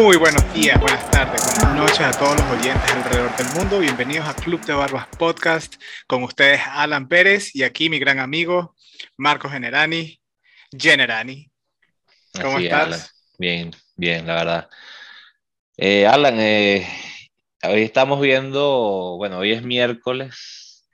Muy 0.00 0.16
buenos 0.16 0.54
días, 0.54 0.78
buenas 0.80 1.10
tardes, 1.10 1.42
buenas 1.56 1.74
noches 1.74 2.00
a 2.00 2.12
todos 2.12 2.36
los 2.36 2.48
oyentes 2.52 2.88
alrededor 2.92 3.36
del 3.36 3.48
mundo. 3.48 3.80
Bienvenidos 3.80 4.28
a 4.28 4.34
Club 4.34 4.64
de 4.64 4.72
Barbas 4.72 5.08
Podcast. 5.18 5.74
Con 6.06 6.22
ustedes 6.22 6.60
Alan 6.70 7.08
Pérez 7.08 7.52
y 7.52 7.64
aquí 7.64 7.90
mi 7.90 7.98
gran 7.98 8.20
amigo 8.20 8.76
Marco 9.16 9.48
Generani. 9.48 10.20
Generani. 10.70 11.50
¿Cómo 12.40 12.60
estás? 12.60 13.12
Bien, 13.38 13.72
bien, 13.96 14.24
la 14.24 14.34
verdad. 14.36 14.70
Eh, 15.76 16.06
Alan, 16.06 16.38
eh, 16.38 16.86
hoy 17.64 17.82
estamos 17.82 18.20
viendo, 18.20 19.16
bueno, 19.16 19.38
hoy 19.38 19.50
es 19.50 19.64
miércoles. 19.64 20.86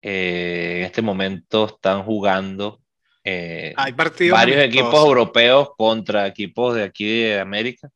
Eh, 0.00 0.76
en 0.78 0.84
este 0.84 1.02
momento 1.02 1.66
están 1.66 2.04
jugando 2.04 2.80
Hay 3.24 3.92
varios 4.30 4.62
equipos 4.62 4.94
europeos 4.94 5.70
contra 5.76 6.28
equipos 6.28 6.76
de 6.76 6.84
aquí 6.84 7.22
de 7.22 7.40
América. 7.40 7.90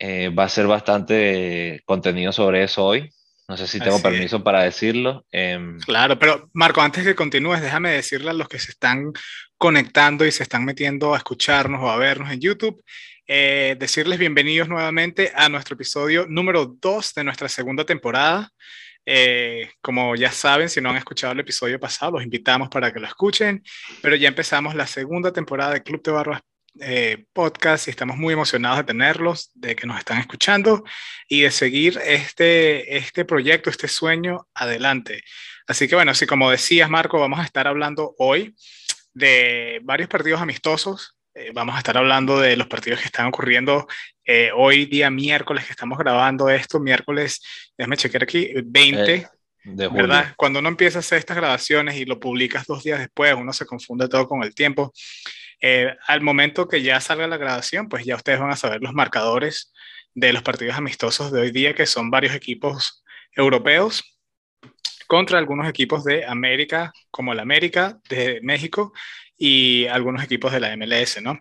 Va 0.00 0.44
a 0.44 0.48
ser 0.48 0.66
bastante 0.66 1.82
contenido 1.84 2.32
sobre 2.32 2.64
eso 2.64 2.84
hoy. 2.84 3.10
No 3.46 3.58
sé 3.58 3.66
si 3.66 3.78
tengo 3.78 4.00
permiso 4.00 4.42
para 4.42 4.62
decirlo. 4.62 5.26
Em, 5.30 5.78
claro, 5.80 6.18
pero 6.18 6.48
Marco, 6.54 6.80
antes 6.80 7.04
que 7.04 7.14
continúes, 7.14 7.60
déjame 7.60 7.90
decirle 7.90 8.30
a 8.30 8.32
los 8.32 8.48
que 8.48 8.58
se 8.58 8.70
están 8.70 9.12
conectando 9.58 10.24
y 10.24 10.32
se 10.32 10.42
están 10.42 10.64
metiendo 10.64 11.14
a 11.14 11.18
escucharnos 11.18 11.82
o 11.82 11.90
a 11.90 11.98
vernos 11.98 12.32
en 12.32 12.40
YouTube, 12.40 12.82
eh, 13.26 13.76
decirles 13.78 14.18
bienvenidos 14.18 14.68
nuevamente 14.68 15.30
a 15.34 15.50
nuestro 15.50 15.74
episodio 15.74 16.26
número 16.26 16.74
2 16.80 17.14
de 17.14 17.24
nuestra 17.24 17.48
segunda 17.50 17.84
temporada. 17.84 18.50
Eh, 19.04 19.70
como 19.82 20.16
ya 20.16 20.32
saben, 20.32 20.70
si 20.70 20.80
no 20.80 20.88
han 20.88 20.96
escuchado 20.96 21.34
el 21.34 21.40
episodio 21.40 21.78
pasado, 21.78 22.12
los 22.12 22.22
invitamos 22.22 22.70
para 22.70 22.94
que 22.94 23.00
lo 23.00 23.06
escuchen, 23.06 23.62
pero 24.00 24.16
ya 24.16 24.28
empezamos 24.28 24.74
la 24.74 24.86
segunda 24.86 25.34
temporada 25.34 25.74
de 25.74 25.82
Club 25.82 26.02
de 26.02 26.12
Barbas 26.12 26.40
eh, 26.80 27.24
podcast 27.32 27.86
y 27.86 27.90
estamos 27.90 28.16
muy 28.16 28.34
emocionados 28.34 28.78
de 28.78 28.84
tenerlos, 28.84 29.50
de 29.54 29.76
que 29.76 29.86
nos 29.86 29.98
están 29.98 30.18
escuchando 30.18 30.84
y 31.28 31.42
de 31.42 31.50
seguir 31.50 32.00
este, 32.04 32.96
este 32.96 33.24
proyecto, 33.24 33.70
este 33.70 33.88
sueño 33.88 34.48
adelante. 34.54 35.22
Así 35.66 35.88
que 35.88 35.94
bueno, 35.94 36.10
así 36.10 36.26
como 36.26 36.50
decías 36.50 36.90
Marco, 36.90 37.20
vamos 37.20 37.38
a 37.38 37.44
estar 37.44 37.66
hablando 37.66 38.14
hoy 38.18 38.54
de 39.12 39.80
varios 39.84 40.08
partidos 40.08 40.40
amistosos. 40.40 41.16
Eh, 41.34 41.50
vamos 41.52 41.74
a 41.74 41.78
estar 41.78 41.96
hablando 41.96 42.38
de 42.38 42.56
los 42.56 42.66
partidos 42.66 43.00
que 43.00 43.06
están 43.06 43.26
ocurriendo 43.26 43.86
eh, 44.24 44.50
hoy 44.54 44.86
día 44.86 45.10
miércoles 45.10 45.64
que 45.66 45.72
estamos 45.72 45.98
grabando 45.98 46.48
esto, 46.48 46.80
miércoles, 46.80 47.40
déjame 47.76 47.96
chequear 47.96 48.22
aquí, 48.22 48.52
20. 48.64 49.28
De 49.64 49.88
¿verdad? 49.88 50.34
Cuando 50.36 50.58
uno 50.58 50.68
empieza 50.68 50.98
a 50.98 51.00
hacer 51.00 51.18
estas 51.18 51.36
grabaciones 51.36 51.96
y 51.96 52.04
lo 52.04 52.20
publicas 52.20 52.66
dos 52.66 52.84
días 52.84 52.98
después, 52.98 53.34
uno 53.34 53.52
se 53.52 53.64
confunde 53.64 54.08
todo 54.08 54.28
con 54.28 54.42
el 54.42 54.54
tiempo. 54.54 54.92
Eh, 55.66 55.96
al 56.08 56.20
momento 56.20 56.68
que 56.68 56.82
ya 56.82 57.00
salga 57.00 57.26
la 57.26 57.38
grabación, 57.38 57.88
pues 57.88 58.04
ya 58.04 58.16
ustedes 58.16 58.38
van 58.38 58.50
a 58.50 58.56
saber 58.56 58.82
los 58.82 58.92
marcadores 58.92 59.72
de 60.12 60.34
los 60.34 60.42
partidos 60.42 60.76
amistosos 60.76 61.32
de 61.32 61.40
hoy 61.40 61.52
día, 61.52 61.74
que 61.74 61.86
son 61.86 62.10
varios 62.10 62.34
equipos 62.34 63.02
europeos 63.32 64.18
contra 65.06 65.38
algunos 65.38 65.66
equipos 65.66 66.04
de 66.04 66.26
América, 66.26 66.92
como 67.10 67.32
el 67.32 67.40
América 67.40 67.98
de 68.10 68.40
México 68.42 68.92
y 69.38 69.86
algunos 69.86 70.22
equipos 70.22 70.52
de 70.52 70.60
la 70.60 70.76
MLS, 70.76 71.22
¿no? 71.22 71.40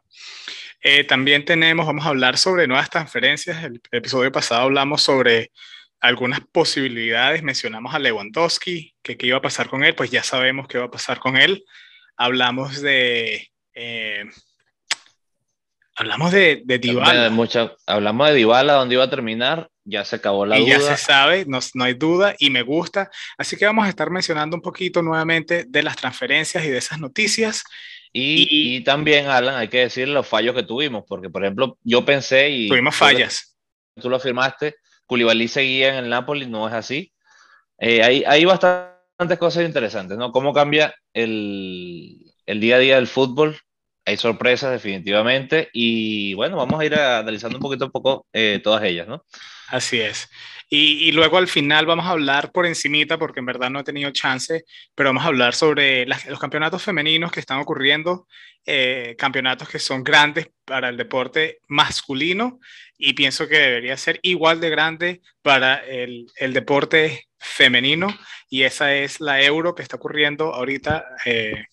Eh, 0.81 1.03
también 1.03 1.43
tenemos, 1.43 1.85
vamos 1.85 2.05
a 2.05 2.09
hablar 2.09 2.37
sobre 2.37 2.65
nuevas 2.65 2.89
transferencias. 2.89 3.61
El, 3.65 3.81
episodio 3.91 4.31
pasado 4.31 4.61
hablamos 4.61 5.02
sobre 5.02 5.52
algunas 5.99 6.39
posibilidades, 6.49 7.43
mencionamos 7.43 7.93
a 7.93 7.99
Lewandowski, 7.99 8.95
que 9.03 9.17
qué 9.17 9.27
iba 9.27 9.39
a 9.39 9.41
pasar 9.41 9.67
con 9.67 9.83
él, 9.83 9.95
pues 9.95 10.11
ya 10.11 10.23
sabemos 10.23 10.69
qué 10.69 10.77
va 10.77 10.85
a 10.85 10.91
pasar 10.91 11.19
con 11.19 11.35
él. 11.35 11.65
Hablamos 12.15 12.81
de 12.81 13.52
eh, 13.73 14.25
hablamos 15.95 16.31
de, 16.31 16.61
de 16.65 16.80
Dybala. 16.80 17.31
hablamos 17.86 18.27
de 18.30 18.36
Dybala, 18.36 18.73
dónde 18.73 18.95
iba 18.95 19.03
a 19.03 19.09
terminar, 19.09 19.70
ya 19.83 20.05
se 20.05 20.17
acabó 20.17 20.45
la 20.45 20.58
y 20.58 20.65
duda. 20.65 20.80
Ya 20.80 20.81
se 20.81 20.98
sabe, 20.98 21.45
no, 21.48 21.59
no, 21.73 21.83
hay 21.83 21.93
duda 21.93 22.36
y 22.39 22.49
me 22.49 22.61
gusta. 22.61 23.09
Así 23.37 23.58
que 23.58 23.65
vamos 23.65 23.86
a 23.86 23.89
estar 23.89 24.09
mencionando 24.09 24.55
un 24.55 24.61
poquito 24.61 25.02
nuevamente 25.02 25.65
de 25.67 25.83
las 25.83 25.95
transferencias 25.95 26.64
y 26.65 26.70
de 26.70 26.77
esas 26.77 26.99
noticias. 26.99 27.64
Y, 28.11 28.75
y, 28.77 28.83
también, 28.83 29.27
Alan, 29.27 29.55
hay 29.55 29.67
que 29.70 29.80
decir 29.80 30.08
los 30.08 30.27
fallos 30.27 30.53
que 30.53 30.64
tuvimos, 30.64 31.03
porque 31.08 31.31
por 31.31 31.43
ejemplo, 31.43 31.80
yo 31.83 32.05
pensé 32.05 32.49
y... 32.52 32.69
Tuvimos 32.69 32.95
fallas. 32.95 33.58
Tú 33.99 34.09
lo 34.09 34.17
afirmaste, 34.17 34.75
Koulibaly 35.08 35.48
seguía 35.48 35.89
en 35.89 35.95
el 36.03 36.09
Napoli, 36.09 36.45
no 36.45 36.67
es 36.67 36.73
así. 36.73 37.11
Eh, 37.80 38.03
hay, 38.03 38.23
hay 38.25 38.45
bastantes 38.45 39.39
cosas 39.39 39.65
interesantes, 39.65 40.15
¿no? 40.17 40.31
Cómo 40.31 40.53
cambia 40.53 40.93
el, 41.11 42.23
el 42.45 42.59
día 42.59 42.77
a 42.77 42.80
día 42.80 42.95
del 42.95 43.08
fútbol. 43.08 43.58
Hay 44.05 44.17
sorpresas 44.17 44.71
definitivamente 44.71 45.70
y 45.71 46.33
bueno, 46.33 46.58
vamos 46.58 46.80
a 46.80 46.86
ir 46.86 46.93
analizando 46.93 47.58
un 47.58 47.61
poquito 47.61 47.86
a 47.86 47.89
poco 47.89 48.27
eh, 48.33 48.59
todas 48.61 48.83
ellas, 48.83 49.08
¿no? 49.08 49.26
Así 49.70 50.02
es. 50.02 50.30
Y, 50.76 51.11
luego 51.11 51.37
al 51.37 51.48
final 51.48 51.86
vamos 51.86 52.08
a 52.08 52.11
hablar 52.11 52.52
por 52.52 52.65
encimita, 52.65 53.20
porque 53.20 53.42
en 53.42 53.45
verdad 53.45 53.70
no 53.70 53.81
he 53.81 53.83
tenido 53.83 54.09
chance, 54.09 54.65
pero 54.95 55.09
vamos 55.09 55.23
a 55.23 55.27
hablar 55.27 55.54
sobre 55.54 56.08
los 56.08 56.39
campeonatos 56.39 56.81
femeninos 56.81 57.31
que 57.31 57.39
están 57.39 57.59
ocurriendo, 57.59 58.27
eh, 58.65 59.15
campeonatos 59.17 59.70
que 59.70 59.77
son 59.77 60.04
grandes 60.04 60.49
para 60.65 60.89
el 60.89 60.98
deporte 60.98 61.60
masculino 61.67 62.60
y 62.98 63.14
pienso 63.14 63.48
que 63.48 63.60
debería 63.60 63.98
ser 63.98 64.20
igual 64.23 64.60
de 64.61 64.70
grande 64.71 65.21
para 65.43 65.75
el, 65.75 66.25
deporte 66.39 67.27
femenino 67.37 68.08
y 68.49 68.64
esa 68.64 68.95
es 68.95 69.21
la 69.21 69.43
Euro 69.43 69.75
que 69.75 69.83
está 69.83 69.98
ocurriendo 69.98 70.55
ahorita. 70.55 71.05
Eh, 71.25 71.65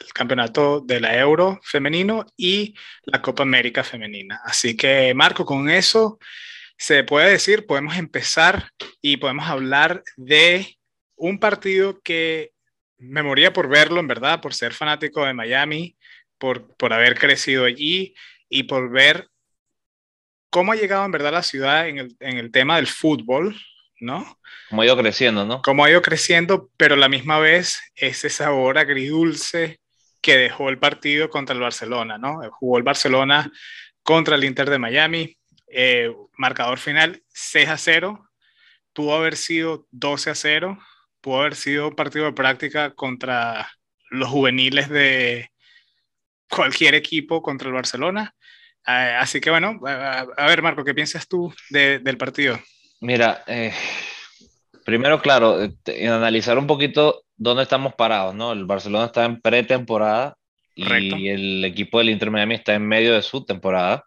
el 0.00 0.12
campeonato 0.12 0.80
de 0.80 1.00
la 1.00 1.18
Euro 1.18 1.60
femenino 1.62 2.26
y 2.36 2.74
la 3.04 3.22
Copa 3.22 3.42
América 3.42 3.84
femenina. 3.84 4.40
Así 4.44 4.76
que, 4.76 5.12
Marco, 5.14 5.44
con 5.44 5.68
eso 5.70 6.18
se 6.76 7.04
puede 7.04 7.30
decir, 7.30 7.66
podemos 7.66 7.96
empezar 7.96 8.70
y 9.02 9.16
podemos 9.16 9.46
hablar 9.46 10.02
de 10.16 10.78
un 11.16 11.38
partido 11.38 12.00
que 12.02 12.52
me 12.98 13.22
moría 13.22 13.52
por 13.52 13.68
verlo, 13.68 14.00
en 14.00 14.08
verdad, 14.08 14.40
por 14.40 14.54
ser 14.54 14.72
fanático 14.72 15.24
de 15.24 15.34
Miami, 15.34 15.96
por, 16.38 16.76
por 16.76 16.92
haber 16.92 17.18
crecido 17.18 17.64
allí 17.64 18.14
y 18.48 18.64
por 18.64 18.90
ver 18.90 19.28
cómo 20.50 20.72
ha 20.72 20.76
llegado 20.76 21.04
en 21.04 21.12
verdad 21.12 21.32
la 21.32 21.42
ciudad 21.42 21.88
en 21.88 21.98
el, 21.98 22.16
en 22.20 22.38
el 22.38 22.50
tema 22.50 22.76
del 22.76 22.86
fútbol, 22.86 23.56
¿no? 24.00 24.38
Como 24.68 24.82
ha 24.82 24.86
ido 24.86 24.96
creciendo, 24.96 25.44
¿no? 25.44 25.62
Como 25.62 25.84
ha 25.84 25.90
ido 25.90 26.02
creciendo, 26.02 26.70
pero 26.76 26.94
a 26.94 26.98
la 26.98 27.08
misma 27.08 27.38
vez 27.38 27.80
ese 27.94 28.30
sabor 28.30 28.78
agridulce 28.78 29.80
que 30.20 30.36
dejó 30.36 30.68
el 30.68 30.78
partido 30.78 31.30
contra 31.30 31.54
el 31.54 31.60
Barcelona, 31.60 32.18
¿no? 32.18 32.40
Jugó 32.52 32.78
el 32.78 32.84
Barcelona 32.84 33.50
contra 34.02 34.36
el 34.36 34.44
Inter 34.44 34.70
de 34.70 34.78
Miami, 34.78 35.36
eh, 35.68 36.10
marcador 36.36 36.78
final 36.78 37.22
6 37.28 37.68
a 37.68 37.78
0, 37.78 38.28
pudo 38.92 39.14
haber 39.14 39.36
sido 39.36 39.86
12 39.90 40.30
a 40.30 40.34
0, 40.34 40.78
pudo 41.20 41.40
haber 41.40 41.54
sido 41.54 41.88
un 41.88 41.94
partido 41.94 42.24
de 42.26 42.32
práctica 42.32 42.94
contra 42.94 43.70
los 44.10 44.28
juveniles 44.28 44.88
de 44.88 45.50
cualquier 46.48 46.94
equipo 46.94 47.42
contra 47.42 47.68
el 47.68 47.74
Barcelona. 47.74 48.34
Eh, 48.86 49.16
así 49.18 49.40
que 49.40 49.50
bueno, 49.50 49.80
a, 49.86 50.46
ver 50.46 50.62
Marco, 50.62 50.84
¿qué 50.84 50.94
piensas 50.94 51.28
tú 51.28 51.52
del 51.70 52.16
partido? 52.16 52.58
Mira, 53.00 53.44
eh, 53.46 53.72
primero, 54.84 55.20
claro, 55.20 55.58
analizar 56.02 56.58
un 56.58 56.66
poquito 56.66 57.24
dónde 57.36 57.62
estamos 57.62 57.94
parados, 57.94 58.34
¿no? 58.34 58.52
El 58.52 58.64
Barcelona 58.64 59.06
está 59.06 59.24
en 59.24 59.40
pretemporada 59.40 60.36
y 60.74 61.28
el 61.28 61.64
equipo 61.64 61.98
del 61.98 62.10
Inter 62.10 62.30
Miami 62.30 62.56
está 62.56 62.74
en 62.74 62.86
medio 62.86 63.14
de 63.14 63.22
su 63.22 63.44
temporada. 63.44 64.04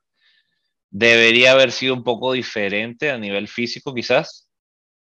Debería 0.89 1.53
haber 1.53 1.71
sido 1.71 1.93
un 1.93 2.03
poco 2.03 2.33
diferente 2.33 3.11
a 3.11 3.17
nivel 3.17 3.47
físico, 3.47 3.93
quizás, 3.93 4.49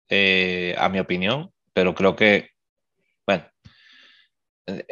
eh, 0.08 0.76
a 0.78 0.90
mi 0.90 1.00
opinión, 1.00 1.52
pero 1.74 1.96
creo 1.96 2.16
que, 2.16 2.50
bueno, 3.26 3.46
eh, 4.68 4.86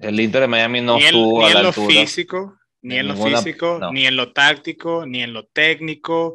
el 0.00 0.18
Inter 0.18 0.42
de 0.42 0.48
Miami 0.48 0.80
no 0.80 0.98
estuvo 0.98 1.44
a 1.44 1.50
la 1.52 1.62
lo 1.62 1.72
físico, 1.72 2.58
ni 2.82 2.98
en, 2.98 3.08
lo 3.08 3.16
físico, 3.16 3.80
ni 3.92 4.06
en 4.06 4.16
lo 4.16 4.32
táctico, 4.32 5.04
ni 5.06 5.22
en 5.22 5.32
lo 5.32 5.46
técnico. 5.46 6.34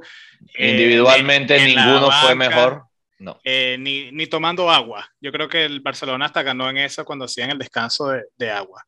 Eh, 0.58 0.72
Individualmente 0.72 1.60
ninguno 1.66 2.10
fue 2.12 2.36
mejor. 2.36 2.84
No. 3.18 3.40
Eh, 3.44 3.78
ni, 3.80 4.12
ni, 4.12 4.28
tomando 4.28 4.70
agua. 4.70 5.10
Yo 5.22 5.32
creo 5.32 5.48
que 5.48 5.64
el 5.64 5.80
Barcelona 5.80 6.26
hasta 6.26 6.44
ganó 6.44 6.70
en 6.70 6.78
eso 6.78 7.06
cuando 7.06 7.26
hacían 7.26 7.50
el 7.50 7.58
descanso 7.58 8.10
de, 8.10 8.24
de 8.38 8.52
agua. 8.52 8.86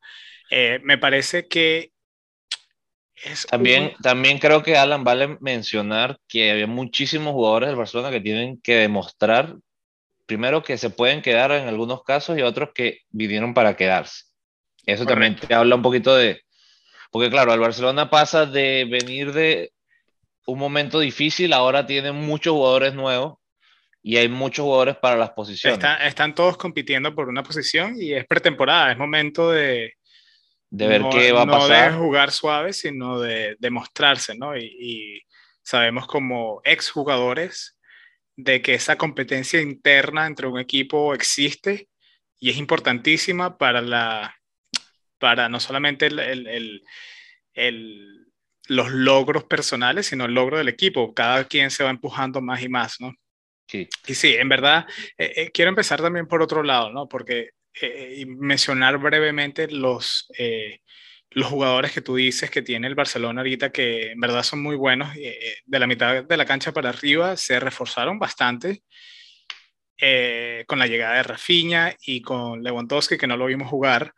Eh, 0.50 0.80
me 0.82 0.98
parece 0.98 1.48
que 1.48 1.92
es 3.24 3.46
también, 3.46 3.94
también 4.02 4.38
creo 4.38 4.62
que 4.62 4.76
Alan 4.76 5.02
vale 5.02 5.38
mencionar 5.40 6.18
que 6.28 6.50
había 6.50 6.66
muchísimos 6.66 7.32
jugadores 7.32 7.68
del 7.68 7.76
Barcelona 7.76 8.10
que 8.10 8.20
tienen 8.20 8.60
que 8.60 8.76
demostrar, 8.76 9.56
primero 10.26 10.62
que 10.62 10.78
se 10.78 10.90
pueden 10.90 11.20
quedar 11.20 11.50
en 11.52 11.66
algunos 11.66 12.04
casos 12.04 12.38
y 12.38 12.42
otros 12.42 12.70
que 12.74 13.00
vinieron 13.10 13.54
para 13.54 13.76
quedarse. 13.76 14.24
Eso 14.86 15.04
también 15.04 15.36
te 15.36 15.52
habla 15.52 15.74
un 15.74 15.82
poquito 15.82 16.14
de, 16.16 16.42
porque 17.10 17.30
claro, 17.30 17.52
el 17.52 17.60
Barcelona 17.60 18.10
pasa 18.10 18.46
de 18.46 18.86
venir 18.90 19.32
de 19.32 19.72
un 20.46 20.58
momento 20.58 21.00
difícil, 21.00 21.52
ahora 21.52 21.86
tiene 21.86 22.12
muchos 22.12 22.52
jugadores 22.54 22.94
nuevos 22.94 23.38
y 24.02 24.16
hay 24.16 24.28
muchos 24.28 24.64
jugadores 24.64 24.96
para 24.96 25.16
las 25.16 25.30
posiciones. 25.30 25.78
están 26.02 26.34
todos 26.34 26.56
compitiendo 26.56 27.14
por 27.14 27.28
una 27.28 27.42
posición 27.42 27.94
y 27.98 28.14
es 28.14 28.26
pretemporada, 28.26 28.92
es 28.92 28.98
momento 28.98 29.50
de, 29.50 29.94
de 30.70 30.86
ver 30.86 31.02
qué 31.10 31.32
va 31.32 31.42
a 31.42 31.46
pasar. 31.46 31.92
No 31.92 31.98
de 31.98 32.04
jugar 32.04 32.30
suave, 32.30 32.72
sino 32.72 33.18
de 33.20 33.56
demostrarse, 33.58 34.36
¿no? 34.36 34.56
Y, 34.56 34.64
y 34.64 35.20
sabemos 35.62 36.06
como 36.06 36.62
exjugadores 36.64 37.78
de 38.36 38.62
que 38.62 38.74
esa 38.74 38.96
competencia 38.96 39.60
interna 39.60 40.26
entre 40.26 40.46
un 40.46 40.58
equipo 40.58 41.12
existe 41.12 41.88
y 42.38 42.50
es 42.50 42.56
importantísima 42.56 43.58
para 43.58 43.82
la 43.82 44.37
para 45.18 45.48
no 45.48 45.60
solamente 45.60 46.06
el, 46.06 46.82
los 48.68 48.90
logros 48.90 49.44
personales, 49.44 50.06
sino 50.06 50.24
el 50.24 50.34
logro 50.34 50.58
del 50.58 50.68
equipo. 50.68 51.14
Cada 51.14 51.44
quien 51.44 51.70
se 51.70 51.84
va 51.84 51.90
empujando 51.90 52.40
más 52.40 52.62
y 52.62 52.68
más, 52.68 53.00
¿no? 53.00 53.14
Sí. 53.66 53.88
Y 54.06 54.14
sí, 54.14 54.34
en 54.34 54.48
verdad, 54.48 54.86
eh, 55.18 55.32
eh, 55.36 55.50
quiero 55.52 55.68
empezar 55.68 56.00
también 56.00 56.26
por 56.26 56.42
otro 56.42 56.62
lado, 56.62 56.90
¿no? 56.90 57.08
Porque 57.08 57.50
eh, 57.80 58.24
mencionar 58.26 58.98
brevemente 58.98 59.68
los, 59.68 60.26
los 61.30 61.48
jugadores 61.48 61.92
que 61.92 62.00
tú 62.00 62.16
dices 62.16 62.50
que 62.50 62.62
tiene 62.62 62.86
el 62.86 62.94
Barcelona 62.94 63.40
ahorita, 63.40 63.70
que 63.70 64.12
en 64.12 64.20
verdad 64.20 64.42
son 64.42 64.62
muy 64.62 64.76
buenos, 64.76 65.14
eh, 65.16 65.38
eh, 65.40 65.56
de 65.64 65.78
la 65.78 65.86
mitad 65.86 66.24
de 66.24 66.36
la 66.36 66.46
cancha 66.46 66.72
para 66.72 66.88
arriba 66.90 67.36
se 67.36 67.60
reforzaron 67.60 68.18
bastante 68.18 68.82
eh, 69.98 70.64
con 70.66 70.78
la 70.78 70.86
llegada 70.86 71.16
de 71.16 71.22
Rafinha 71.24 71.94
y 72.00 72.22
con 72.22 72.62
Lewandowski, 72.62 73.18
que 73.18 73.26
no 73.26 73.36
lo 73.36 73.46
vimos 73.46 73.68
jugar. 73.68 74.14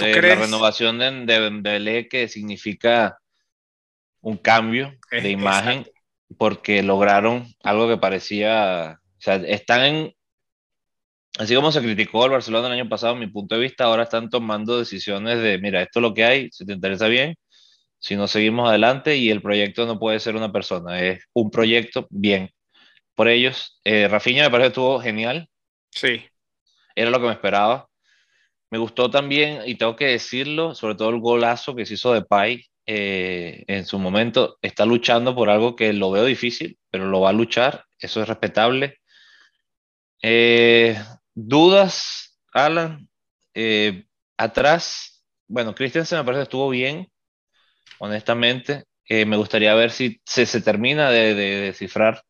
La 0.00 0.34
renovación 0.34 0.98
de, 0.98 1.50
de 1.62 2.08
que 2.08 2.28
significa 2.28 3.18
un 4.20 4.36
cambio 4.36 4.94
de 5.10 5.30
imagen, 5.30 5.86
porque 6.36 6.82
lograron 6.82 7.46
algo 7.62 7.88
que 7.88 7.96
parecía, 7.96 9.00
o 9.00 9.20
sea, 9.20 9.36
están 9.36 9.84
en, 9.84 10.14
así 11.38 11.54
como 11.54 11.72
se 11.72 11.80
criticó 11.80 12.24
al 12.24 12.30
Barcelona 12.30 12.66
el 12.66 12.74
año 12.74 12.88
pasado, 12.88 13.14
mi 13.14 13.28
punto 13.28 13.54
de 13.54 13.62
vista, 13.62 13.84
ahora 13.84 14.04
están 14.04 14.28
tomando 14.28 14.78
decisiones 14.78 15.40
de, 15.40 15.58
mira, 15.58 15.82
esto 15.82 16.00
es 16.00 16.02
lo 16.02 16.14
que 16.14 16.24
hay, 16.24 16.48
si 16.50 16.66
te 16.66 16.72
interesa 16.72 17.08
bien, 17.08 17.36
si 17.98 18.16
no 18.16 18.28
seguimos 18.28 18.68
adelante 18.68 19.16
y 19.16 19.30
el 19.30 19.42
proyecto 19.42 19.86
no 19.86 19.98
puede 19.98 20.20
ser 20.20 20.36
una 20.36 20.52
persona, 20.52 21.00
es 21.00 21.24
un 21.32 21.50
proyecto 21.50 22.06
bien. 22.10 22.50
Por 23.14 23.28
ellos, 23.28 23.80
eh, 23.84 24.06
Rafinha 24.06 24.44
me 24.44 24.50
parece 24.50 24.66
que 24.66 24.68
estuvo 24.68 25.00
genial. 25.00 25.48
Sí. 25.90 26.24
Era 26.94 27.10
lo 27.10 27.18
que 27.18 27.26
me 27.26 27.32
esperaba. 27.32 27.87
Me 28.70 28.78
gustó 28.78 29.10
también, 29.10 29.62
y 29.66 29.76
tengo 29.76 29.96
que 29.96 30.06
decirlo, 30.06 30.74
sobre 30.74 30.94
todo 30.94 31.10
el 31.10 31.20
golazo 31.20 31.74
que 31.74 31.86
se 31.86 31.94
hizo 31.94 32.12
de 32.12 32.22
Pai 32.22 32.64
eh, 32.86 33.64
en 33.66 33.86
su 33.86 33.98
momento. 33.98 34.58
Está 34.62 34.86
luchando 34.86 35.34
por 35.34 35.50
algo 35.50 35.76
que 35.76 35.92
lo 35.92 36.10
veo 36.10 36.24
difícil, 36.24 36.78
pero 36.90 37.06
lo 37.06 37.20
va 37.20 37.30
a 37.30 37.32
luchar. 37.34 37.84
Eso 37.98 38.22
es 38.22 38.28
respetable. 38.28 38.98
Eh, 40.22 40.98
Dudas, 41.34 42.40
Alan. 42.52 43.08
Eh, 43.54 44.04
atrás, 44.36 45.24
bueno, 45.48 45.74
Christensen 45.74 46.18
me 46.18 46.24
parece 46.24 46.40
que 46.40 46.44
estuvo 46.44 46.70
bien, 46.70 47.10
honestamente. 47.98 48.84
Me 49.08 49.36
gustaría 49.38 49.74
ver 49.74 49.90
si 49.90 50.20
se, 50.24 50.60
termina 50.60 51.10
de, 51.10 51.34
descifrar 51.34 52.22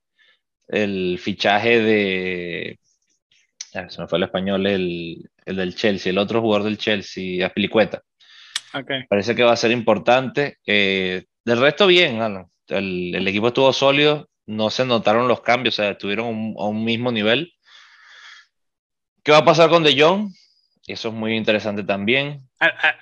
el 0.69 1.19
fichaje 1.21 1.81
de. 1.81 2.81
Se 3.89 4.01
me 4.01 4.09
fue 4.09 4.19
el 4.19 4.25
español, 4.25 4.67
el, 4.67 5.29
el, 5.49 5.57
del 5.57 5.75
Chelsea, 5.75 6.11
el 6.11 6.19
otro 6.19 6.41
jugador 6.41 6.65
del 6.65 6.79
Chelsea, 6.79 7.45
Aspilicueta. 7.47 8.03
Okay. 8.73 9.05
Parece 9.09 9.35
que 9.35 9.43
va 9.43 9.53
a 9.53 9.57
ser 9.57 9.71
importante. 9.71 10.59
Eh, 10.67 11.25
del 11.45 11.61
resto, 11.61 11.87
bien, 11.87 12.21
Alan. 12.21 12.47
El, 12.69 13.15
el, 13.15 13.27
equipo 13.27 13.49
estuvo 13.49 13.73
sólido, 13.73 14.29
no 14.47 14.69
se 14.69 14.85
notaron 14.85 15.27
los 15.27 15.41
cambios, 15.41 15.75
o 15.75 15.83
sea, 15.83 15.91
estuvieron 15.91 16.55
a 16.59 16.67
un 16.67 16.85
mismo 16.85 17.11
nivel. 17.11 17.53
¿Qué 19.23 19.33
va 19.33 19.39
a 19.39 19.45
pasar 19.45 19.71
con 19.71 19.83
De 19.83 19.99
Jong? 19.99 20.31
Eso 20.87 21.09
es 21.09 21.15
muy 21.15 21.37
interesante 21.37 21.83
también. 21.83 22.49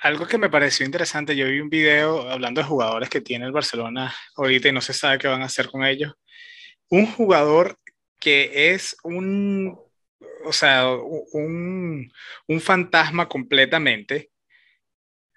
Algo 0.03 0.27
que 0.27 0.39
me 0.39 0.51
pareció 0.51 0.85
interesante, 0.85 1.37
yo 1.37 1.47
vi 1.47 1.61
un 1.61 1.71
video 1.71 2.29
hablando 2.29 2.61
de 2.61 2.67
jugadores 2.67 3.09
que 3.09 3.21
tiene 3.21 3.47
el 3.47 3.53
Barcelona 3.53 4.13
ahorita 4.37 4.69
y 4.69 4.73
no 4.73 4.81
se 4.81 4.93
sabe 4.93 5.19
qué 5.19 5.29
van 5.29 5.43
a 5.43 5.47
hacer 5.47 5.69
con 5.69 5.85
ellos. 5.85 6.13
Un 6.89 7.07
jugador 7.07 7.79
que 8.19 8.73
es 8.73 8.97
un, 9.05 9.79
o 10.47 10.53
sea, 10.53 10.89
un, 10.89 12.13
un 12.49 12.61
fantasma 12.61 13.29
completamente. 13.29 14.31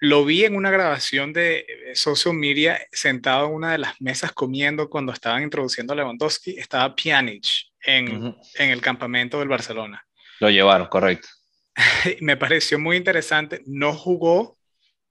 Lo 0.01 0.23
vi 0.23 0.45
en 0.45 0.55
una 0.55 0.71
grabación 0.71 1.33
de 1.33 1.65
Social 1.93 2.33
Media 2.33 2.79
sentado 2.91 3.47
en 3.47 3.53
una 3.53 3.71
de 3.73 3.79
las 3.79 3.99
mesas 3.99 4.31
comiendo 4.31 4.89
cuando 4.89 5.11
estaban 5.11 5.43
introduciendo 5.43 5.91
a 5.91 5.95
Lewandowski. 5.97 6.57
Estaba 6.57 6.95
Pjanic 6.95 7.45
en, 7.81 8.35
en 8.55 8.69
el 8.69 8.81
campamento 8.81 9.39
del 9.39 9.49
Barcelona. 9.49 10.05
Lo 10.39 10.49
llevaron, 10.49 10.87
correcto. 10.87 11.27
Me 12.21 12.37
pareció 12.37 12.79
muy 12.79 12.95
interesante. 12.95 13.61
No 13.65 13.93
jugó, 13.93 14.57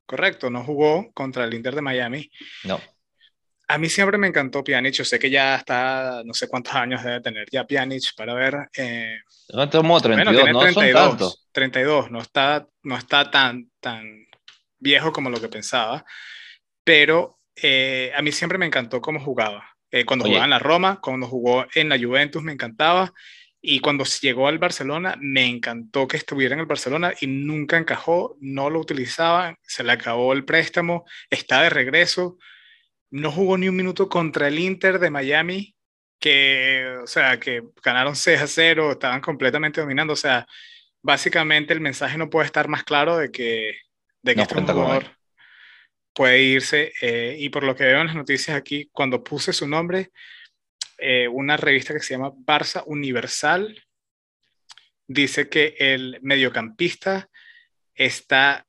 correcto, 0.06 0.48
no 0.48 0.64
jugó 0.64 1.12
contra 1.12 1.44
el 1.44 1.52
Inter 1.52 1.74
de 1.74 1.82
Miami. 1.82 2.30
No. 2.64 2.80
A 3.70 3.76
mí 3.76 3.90
siempre 3.90 4.16
me 4.16 4.26
encantó 4.26 4.64
Pjanic. 4.64 4.94
Yo 4.94 5.04
sé 5.04 5.18
que 5.18 5.28
ya 5.28 5.56
está, 5.56 6.22
no 6.24 6.32
sé 6.32 6.48
cuántos 6.48 6.74
años 6.74 7.04
debe 7.04 7.20
tener 7.20 7.46
ya 7.50 7.66
Pjanic 7.66 8.14
para 8.16 8.32
ver. 8.32 8.68
Eh, 8.74 9.18
no, 9.50 9.68
tomó 9.68 10.00
32, 10.00 10.52
no 10.52 10.60
32, 10.60 11.18
son 11.18 11.32
32, 11.52 12.10
no 12.10 12.20
está, 12.22 12.66
no 12.82 12.96
está 12.96 13.30
tan, 13.30 13.70
tan 13.78 14.26
viejo 14.78 15.12
como 15.12 15.28
lo 15.28 15.38
que 15.38 15.48
pensaba. 15.48 16.04
Pero 16.82 17.38
eh, 17.54 18.10
a 18.16 18.22
mí 18.22 18.32
siempre 18.32 18.56
me 18.56 18.66
encantó 18.66 19.02
cómo 19.02 19.20
jugaba. 19.20 19.68
Eh, 19.90 20.04
cuando 20.04 20.24
jugaba 20.24 20.44
en 20.44 20.50
la 20.50 20.58
Roma, 20.58 20.98
cuando 21.00 21.26
jugó 21.26 21.66
en 21.74 21.90
la 21.90 21.98
Juventus, 21.98 22.42
me 22.42 22.52
encantaba. 22.52 23.12
Y 23.60 23.80
cuando 23.80 24.04
llegó 24.04 24.48
al 24.48 24.58
Barcelona, 24.58 25.16
me 25.20 25.44
encantó 25.44 26.06
que 26.06 26.16
estuviera 26.16 26.54
en 26.54 26.60
el 26.60 26.66
Barcelona 26.66 27.12
y 27.20 27.26
nunca 27.26 27.76
encajó, 27.76 28.36
no 28.40 28.70
lo 28.70 28.80
utilizaba, 28.80 29.56
se 29.62 29.82
le 29.82 29.92
acabó 29.92 30.32
el 30.32 30.44
préstamo, 30.44 31.04
está 31.28 31.62
de 31.62 31.70
regreso, 31.70 32.38
no 33.10 33.32
jugó 33.32 33.56
ni 33.56 33.68
un 33.68 33.76
minuto 33.76 34.08
contra 34.08 34.48
el 34.48 34.58
Inter 34.58 34.98
de 34.98 35.10
Miami, 35.10 35.74
que, 36.18 36.98
o 37.02 37.06
sea, 37.06 37.38
que 37.38 37.62
ganaron 37.82 38.16
6 38.16 38.40
a 38.40 38.46
0, 38.46 38.92
estaban 38.92 39.20
completamente 39.20 39.80
dominando, 39.80 40.12
o 40.12 40.16
sea, 40.16 40.46
básicamente 41.02 41.72
el 41.72 41.80
mensaje 41.80 42.18
no 42.18 42.28
puede 42.28 42.46
estar 42.46 42.68
más 42.68 42.84
claro 42.84 43.16
de 43.18 43.30
que, 43.30 43.78
de 44.22 44.34
que 44.34 44.42
este 44.42 44.60
jugador 44.60 45.16
puede 46.12 46.42
irse, 46.42 46.92
eh, 47.00 47.36
y 47.38 47.48
por 47.50 47.62
lo 47.62 47.76
que 47.76 47.84
veo 47.84 48.00
en 48.00 48.08
las 48.08 48.16
noticias 48.16 48.56
aquí, 48.56 48.88
cuando 48.92 49.22
puse 49.22 49.52
su 49.52 49.68
nombre, 49.68 50.10
eh, 50.98 51.28
una 51.28 51.56
revista 51.56 51.94
que 51.94 52.00
se 52.00 52.14
llama 52.14 52.32
Barça 52.32 52.82
Universal 52.84 53.80
dice 55.06 55.48
que 55.48 55.74
el 55.78 56.18
mediocampista 56.22 57.30
está 57.94 58.66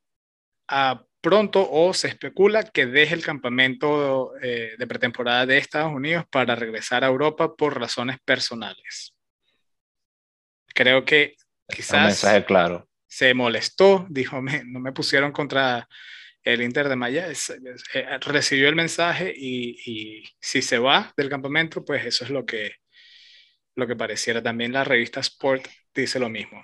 a 0.67 1.03
pronto 1.21 1.67
o 1.69 1.93
se 1.93 2.07
especula 2.07 2.63
que 2.63 2.85
deje 2.85 3.15
el 3.15 3.23
campamento 3.23 4.33
eh, 4.41 4.75
de 4.77 4.87
pretemporada 4.87 5.45
de 5.45 5.57
Estados 5.57 5.93
Unidos 5.93 6.25
para 6.29 6.55
regresar 6.55 7.03
a 7.03 7.07
Europa 7.07 7.55
por 7.55 7.79
razones 7.79 8.17
personales. 8.23 9.15
Creo 10.73 11.03
que 11.03 11.35
quizás 11.67 12.25
claro. 12.45 12.87
se 13.07 13.33
molestó, 13.33 14.05
dijo, 14.09 14.41
no 14.41 14.79
me 14.79 14.91
pusieron 14.91 15.31
contra 15.31 15.87
el 16.43 16.61
Inter 16.61 16.89
de 16.89 16.95
Maya 16.95 17.27
eh, 17.27 18.19
recibió 18.21 18.69
el 18.69 18.75
mensaje 18.75 19.33
y, 19.35 20.23
si 20.39 20.61
se 20.61 20.79
va 20.79 21.13
del 21.17 21.29
campamento, 21.29 21.83
pues 21.83 22.05
eso 22.05 22.23
es 22.23 22.29
lo 22.29 22.45
que, 22.45 22.75
lo 23.75 23.87
que 23.87 23.95
pareciera. 23.95 24.41
También 24.41 24.73
la 24.73 24.83
revista 24.83 25.19
Sport 25.19 25.67
dice 25.93 26.19
lo 26.19 26.29
mismo. 26.29 26.63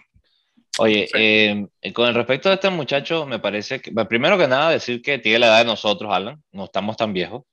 Oye, 0.80 1.08
eh, 1.14 1.68
con 1.94 2.14
respecto 2.14 2.50
de 2.50 2.56
este 2.56 2.70
muchacho, 2.70 3.26
me 3.26 3.40
parece 3.40 3.82
que, 3.82 3.92
primero 4.06 4.38
que 4.38 4.48
nada, 4.48 4.72
decir 4.72 5.02
que 5.02 5.20
tiene 5.20 5.40
la 5.40 5.48
edad 5.48 5.60
de 5.60 5.66
nosotros, 5.66 6.14
Alan, 6.14 6.42
no 6.52 6.66
estamos 6.66 6.98
tan 6.98 7.14
viejos. 7.14 7.44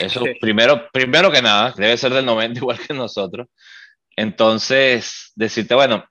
Eso, 0.00 0.24
primero, 0.40 0.88
primero 0.92 1.30
que 1.30 1.42
nada, 1.42 1.72
debe 1.76 1.96
ser 1.96 2.12
del 2.12 2.26
90 2.26 2.58
igual 2.60 2.78
que 2.78 2.94
nosotros. 2.94 3.46
Entonces, 4.16 5.32
decirte, 5.34 5.74
bueno, 5.74 6.04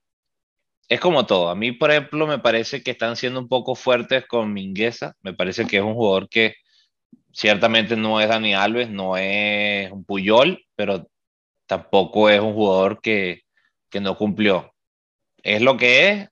es 0.89 0.99
como 0.99 1.25
todo. 1.25 1.49
A 1.49 1.55
mí, 1.55 1.71
por 1.71 1.91
ejemplo, 1.91 2.27
me 2.27 2.39
parece 2.39 2.83
que 2.83 2.91
están 2.91 3.15
siendo 3.15 3.39
un 3.39 3.47
poco 3.47 3.75
fuertes 3.75 4.25
con 4.27 4.53
Mingueza. 4.53 5.13
Me 5.21 5.33
parece 5.33 5.65
que 5.65 5.77
es 5.77 5.83
un 5.83 5.95
jugador 5.95 6.29
que 6.29 6.55
ciertamente 7.33 7.95
no 7.95 8.21
es 8.21 8.29
Dani 8.29 8.53
Alves, 8.53 8.89
no 8.89 9.17
es 9.17 9.91
un 9.91 10.05
Puyol, 10.05 10.63
pero 10.75 11.07
tampoco 11.67 12.29
es 12.29 12.39
un 12.39 12.53
jugador 12.53 13.01
que, 13.01 13.41
que 13.89 13.99
no 13.99 14.17
cumplió. 14.17 14.74
Es 15.45 15.61
lo 15.61 15.77
que 15.77 16.09
es 16.09 16.29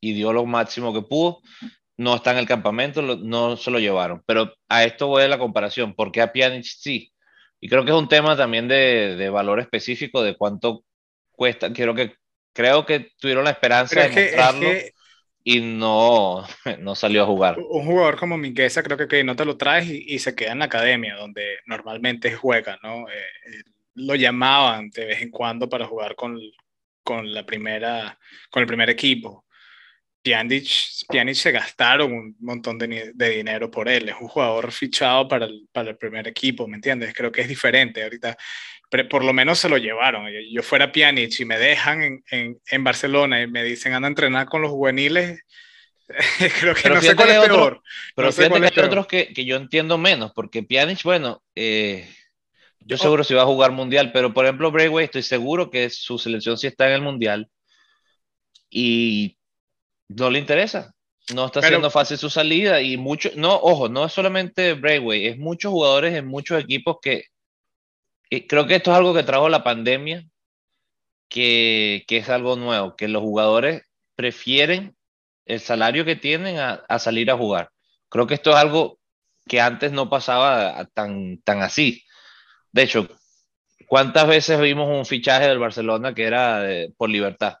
y 0.00 0.12
dio 0.12 0.32
lo 0.32 0.44
máximo 0.44 0.92
que 0.92 1.02
pudo. 1.02 1.40
No 1.96 2.16
está 2.16 2.32
en 2.32 2.38
el 2.38 2.46
campamento, 2.46 3.00
no 3.02 3.56
se 3.56 3.70
lo 3.70 3.78
llevaron. 3.78 4.22
Pero 4.26 4.54
a 4.68 4.84
esto 4.84 5.06
voy 5.06 5.22
a 5.22 5.28
la 5.28 5.38
comparación. 5.38 5.94
porque 5.94 6.20
a 6.20 6.32
Pjanic 6.32 6.64
sí? 6.64 7.12
Y 7.60 7.68
creo 7.68 7.84
que 7.84 7.90
es 7.90 7.96
un 7.96 8.08
tema 8.08 8.36
también 8.36 8.68
de, 8.68 9.16
de 9.16 9.30
valor 9.30 9.60
específico 9.60 10.22
de 10.22 10.36
cuánto 10.36 10.84
cuesta. 11.30 11.72
Quiero 11.72 11.94
que 11.94 12.14
creo 12.52 12.84
que 12.86 13.12
tuvieron 13.18 13.44
la 13.44 13.50
esperanza 13.50 14.00
de 14.00 14.08
mostrarlo 14.08 14.70
y 15.44 15.60
no, 15.60 16.44
no 16.80 16.94
salió 16.94 17.22
a 17.22 17.26
jugar. 17.26 17.58
Un 17.58 17.84
jugador 17.84 18.18
como 18.18 18.36
Mingueza 18.36 18.82
creo 18.82 18.96
que, 18.96 19.06
que 19.06 19.24
no 19.24 19.36
te 19.36 19.44
lo 19.44 19.56
traes 19.56 19.88
y, 19.88 20.18
se 20.18 20.34
queda 20.34 20.52
en 20.52 20.58
la 20.60 20.66
academia 20.66 21.16
donde 21.16 21.58
normalmente 21.66 22.32
juega, 22.32 22.78
¿no? 22.82 23.08
Eh, 23.08 23.12
eh, 23.12 23.62
lo 23.94 24.14
llamaban 24.14 24.90
de 24.90 25.04
vez 25.04 25.22
en 25.22 25.30
cuando 25.30 25.68
para 25.68 25.86
jugar 25.86 26.14
con, 26.16 26.38
con, 27.02 27.32
la 27.32 27.44
primera, 27.44 28.18
con 28.50 28.62
el 28.62 28.66
primer 28.66 28.90
equipo. 28.90 29.46
Pjanic, 30.22 31.34
se 31.34 31.50
gastaron 31.50 32.12
un 32.12 32.36
montón 32.40 32.78
de, 32.78 33.12
dinero 33.14 33.70
por 33.70 33.88
él. 33.88 34.10
Es 34.10 34.16
un 34.20 34.28
jugador 34.28 34.70
fichado 34.70 35.26
para 35.26 35.46
el, 35.46 35.68
para 35.72 35.90
el 35.90 35.96
primer 35.96 36.28
equipo, 36.28 36.68
¿me 36.68 36.76
entiendes? 36.76 37.14
Creo 37.14 37.32
que 37.32 37.40
es 37.40 37.48
diferente. 37.48 38.02
Ahorita, 38.02 38.36
pero 38.90 39.08
por 39.08 39.24
lo 39.24 39.32
menos 39.32 39.58
se 39.58 39.68
lo 39.68 39.78
llevaron. 39.78 40.26
Yo 40.50 40.62
fuera 40.62 40.92
Pjanic 40.92 41.40
y 41.40 41.44
me 41.44 41.58
dejan 41.58 42.02
en, 42.02 42.24
en, 42.30 42.60
en 42.66 42.84
Barcelona 42.84 43.40
y 43.40 43.46
me 43.46 43.64
dicen 43.64 43.94
anda 43.94 44.08
a 44.08 44.10
entrenar 44.10 44.46
con 44.46 44.60
los 44.60 44.70
juveniles. 44.70 45.40
creo 46.60 46.74
que 46.74 46.88
no 46.88 47.00
sé 47.00 47.16
cuál 47.16 47.30
es 47.30 47.40
peor. 47.40 47.82
Pero 48.14 48.32
fíjate 48.32 48.60
que 48.60 48.80
hay 48.80 48.86
otros 48.86 49.06
que, 49.06 49.32
que, 49.32 49.44
yo 49.44 49.56
entiendo 49.56 49.96
menos, 49.96 50.32
porque 50.34 50.62
Pjanic, 50.62 51.02
bueno, 51.02 51.42
eh, 51.54 52.08
yo 52.90 52.96
seguro 52.96 53.22
si 53.22 53.34
va 53.34 53.42
a 53.42 53.46
jugar 53.46 53.70
mundial, 53.70 54.10
pero 54.10 54.34
por 54.34 54.44
ejemplo, 54.44 54.72
Brayway, 54.72 55.04
estoy 55.04 55.22
seguro 55.22 55.70
que 55.70 55.88
su 55.90 56.18
selección 56.18 56.58
sí 56.58 56.66
está 56.66 56.88
en 56.88 56.94
el 56.94 57.02
mundial 57.02 57.48
y 58.68 59.38
no 60.08 60.28
le 60.28 60.40
interesa. 60.40 60.92
No 61.32 61.46
está 61.46 61.62
siendo 61.62 61.88
fácil 61.88 62.18
su 62.18 62.28
salida 62.28 62.82
y 62.82 62.96
mucho, 62.96 63.30
no, 63.36 63.54
ojo, 63.54 63.88
no 63.88 64.06
es 64.06 64.12
solamente 64.12 64.74
Brayway, 64.74 65.28
es 65.28 65.38
muchos 65.38 65.70
jugadores 65.70 66.16
en 66.16 66.26
muchos 66.26 66.60
equipos 66.60 66.96
que 67.00 67.26
creo 68.48 68.66
que 68.66 68.74
esto 68.74 68.90
es 68.90 68.96
algo 68.96 69.14
que 69.14 69.22
trajo 69.22 69.48
la 69.48 69.62
pandemia, 69.62 70.26
que, 71.28 72.04
que, 72.08 72.16
es 72.16 72.28
algo 72.28 72.56
nuevo, 72.56 72.96
que 72.96 73.06
los 73.06 73.22
jugadores 73.22 73.84
prefieren 74.16 74.96
el 75.44 75.60
salario 75.60 76.04
que 76.04 76.16
tienen 76.16 76.58
a, 76.58 76.82
a, 76.88 76.98
salir 76.98 77.30
a 77.30 77.36
jugar. 77.36 77.70
Creo 78.08 78.26
que 78.26 78.34
esto 78.34 78.50
es 78.50 78.56
algo 78.56 78.98
que 79.46 79.60
antes 79.60 79.92
no 79.92 80.10
pasaba 80.10 80.84
tan, 80.86 81.40
tan 81.42 81.62
así. 81.62 82.02
De 82.72 82.82
hecho, 82.82 83.08
¿cuántas 83.86 84.26
veces 84.26 84.60
vimos 84.60 84.88
un 84.88 85.06
fichaje 85.06 85.48
del 85.48 85.58
Barcelona 85.58 86.14
que 86.14 86.24
era 86.24 86.64
por 86.96 87.10
libertad 87.10 87.56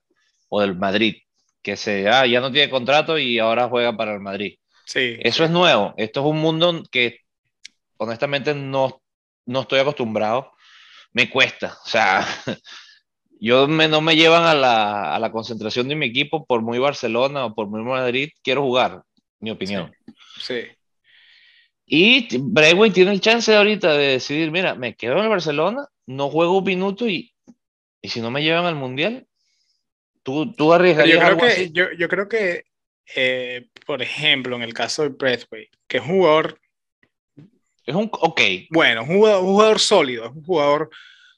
o 0.48 0.60
del 0.60 0.76
Madrid? 0.76 1.16
Que 1.62 1.76
se, 1.76 2.08
ah, 2.08 2.26
ya 2.26 2.40
no 2.40 2.50
tiene 2.50 2.70
contrato 2.70 3.18
y 3.18 3.38
ahora 3.38 3.68
juega 3.68 3.96
para 3.96 4.14
el 4.14 4.20
Madrid. 4.20 4.58
Sí. 4.86 5.16
Eso 5.20 5.44
es 5.44 5.50
nuevo. 5.50 5.94
Esto 5.96 6.20
es 6.20 6.26
un 6.26 6.38
mundo 6.38 6.82
que 6.90 7.20
honestamente 7.98 8.54
no, 8.54 9.02
no 9.46 9.60
estoy 9.62 9.80
acostumbrado. 9.80 10.52
Me 11.12 11.28
cuesta. 11.28 11.76
O 11.84 11.88
sea, 11.88 12.26
yo 13.40 13.68
me, 13.68 13.88
no 13.88 14.00
me 14.00 14.16
llevan 14.16 14.44
a 14.44 14.54
la, 14.54 15.14
a 15.14 15.18
la, 15.18 15.30
concentración 15.30 15.88
de 15.88 15.96
mi 15.96 16.06
equipo 16.06 16.46
por 16.46 16.62
muy 16.62 16.78
Barcelona 16.78 17.46
o 17.46 17.54
por 17.54 17.66
muy 17.66 17.82
Madrid. 17.82 18.30
Quiero 18.42 18.62
jugar, 18.62 19.02
mi 19.40 19.50
opinión. 19.50 19.92
sí. 20.38 20.62
Y 21.92 22.38
Brayway 22.38 22.92
tiene 22.92 23.10
el 23.10 23.20
chance 23.20 23.52
ahorita 23.52 23.94
de 23.94 24.12
decidir, 24.12 24.52
mira, 24.52 24.76
me 24.76 24.94
quedo 24.94 25.14
en 25.14 25.24
el 25.24 25.28
Barcelona, 25.28 25.88
no 26.06 26.30
juego 26.30 26.58
un 26.58 26.64
minuto 26.64 27.08
y, 27.08 27.34
y 28.00 28.08
si 28.08 28.20
no 28.20 28.30
me 28.30 28.44
llevan 28.44 28.64
al 28.64 28.76
Mundial, 28.76 29.26
tú, 30.22 30.52
tú 30.52 30.72
arriesgarías 30.72 31.18
yo 31.18 31.26
creo 31.26 31.36
que, 31.36 31.46
así? 31.46 31.70
Yo, 31.72 31.86
yo, 31.98 32.08
creo 32.08 32.28
que, 32.28 32.64
eh, 33.16 33.66
por 33.86 34.02
ejemplo, 34.02 34.54
en 34.54 34.62
el 34.62 34.72
caso 34.72 35.02
de 35.02 35.08
Braithwaite, 35.08 35.76
que 35.88 35.96
es 35.96 36.04
un 36.04 36.10
jugador... 36.10 36.60
Es 37.84 37.94
un, 37.96 38.08
ok. 38.12 38.40
Bueno, 38.70 39.02
un 39.02 39.08
jugador, 39.08 39.42
un 39.42 39.50
jugador 39.50 39.80
sólido, 39.80 40.26
es 40.26 40.30
un 40.30 40.44
jugador 40.44 40.90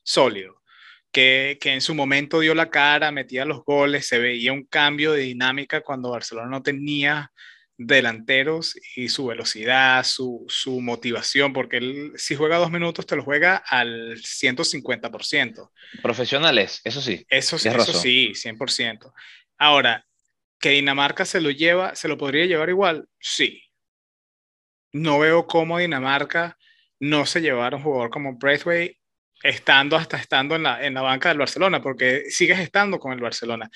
sólido. 0.03 0.61
Que, 1.11 1.57
que, 1.63 1.73
en 1.73 1.81
su 1.81 1.95
momento 1.95 2.41
dio 2.41 2.55
la 2.55 2.69
cara, 2.69 3.11
metía 3.11 3.47
los 3.47 3.65
goles, 3.65 4.07
se 4.07 4.19
veía 4.19 4.53
un 4.53 4.65
cambio 4.65 5.13
de 5.13 5.23
dinámica 5.23 5.81
cuando 5.81 6.11
Barcelona 6.11 6.51
no 6.51 6.63
tenía 6.63 7.33
delanteros 7.87 8.77
y 8.97 9.09
su 9.09 9.27
velocidad, 9.27 10.05
su, 10.05 10.45
su, 10.49 10.81
motivación, 10.81 11.53
porque 11.53 11.79
él 11.79 12.13
si 12.17 12.35
juega 12.35 12.59
dos 12.59 12.71
minutos 12.71 13.07
te 13.07 13.17
lo 13.17 13.25
juega 13.25 13.57
al 13.57 14.17
150%. 14.17 15.71
Profesionales, 16.03 16.81
eso 16.85 17.01
sí. 17.01 17.25
Eso, 17.29 17.57
eso 17.57 17.93
sí, 17.93 18.33
100%. 18.35 19.13
Ahora, 19.59 20.05
que 20.59 20.71
Dinamarca 20.71 21.25
se 21.25 21.41
lo 21.41 21.51
lleva, 21.51 21.95
se 21.95 22.09
lo 22.09 22.17
podría 22.17 22.47
llevar 22.47 22.69
igual, 22.69 23.09
sí. 23.19 23.63
No 24.93 25.19
veo 25.19 25.47
cómo 25.47 25.79
Dinamarca 25.79 26.57
no 27.01 27.27
se 27.27 27.41
llevara 27.41 27.77
un 27.77 27.83
jugador 27.83 28.11
como 28.11 28.37
Braithwaite 28.37 28.99
estando 29.43 29.97
hasta 29.97 30.17
estando 30.17 30.55
en 30.55 30.63
la, 30.63 30.85
en 30.85 30.95
la 30.95 31.03
banca 31.03 31.31
del 31.31 31.39
Barcelona, 31.39 31.83
porque 31.83 32.31
sigues 32.31 32.61
estando 32.61 32.99
con 32.99 33.13
el 33.13 33.21
Barcelona 33.21 33.69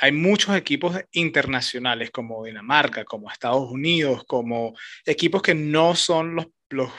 hay 0.00 0.12
muchos 0.12 0.56
equipos 0.56 0.96
internacionales 1.12 2.10
como 2.10 2.44
Dinamarca, 2.44 3.04
como 3.04 3.30
Estados 3.30 3.70
Unidos, 3.70 4.24
como 4.26 4.74
equipos 5.04 5.42
que 5.42 5.54
no 5.54 5.94
son 5.94 6.34
los, 6.34 6.46
los, 6.70 6.90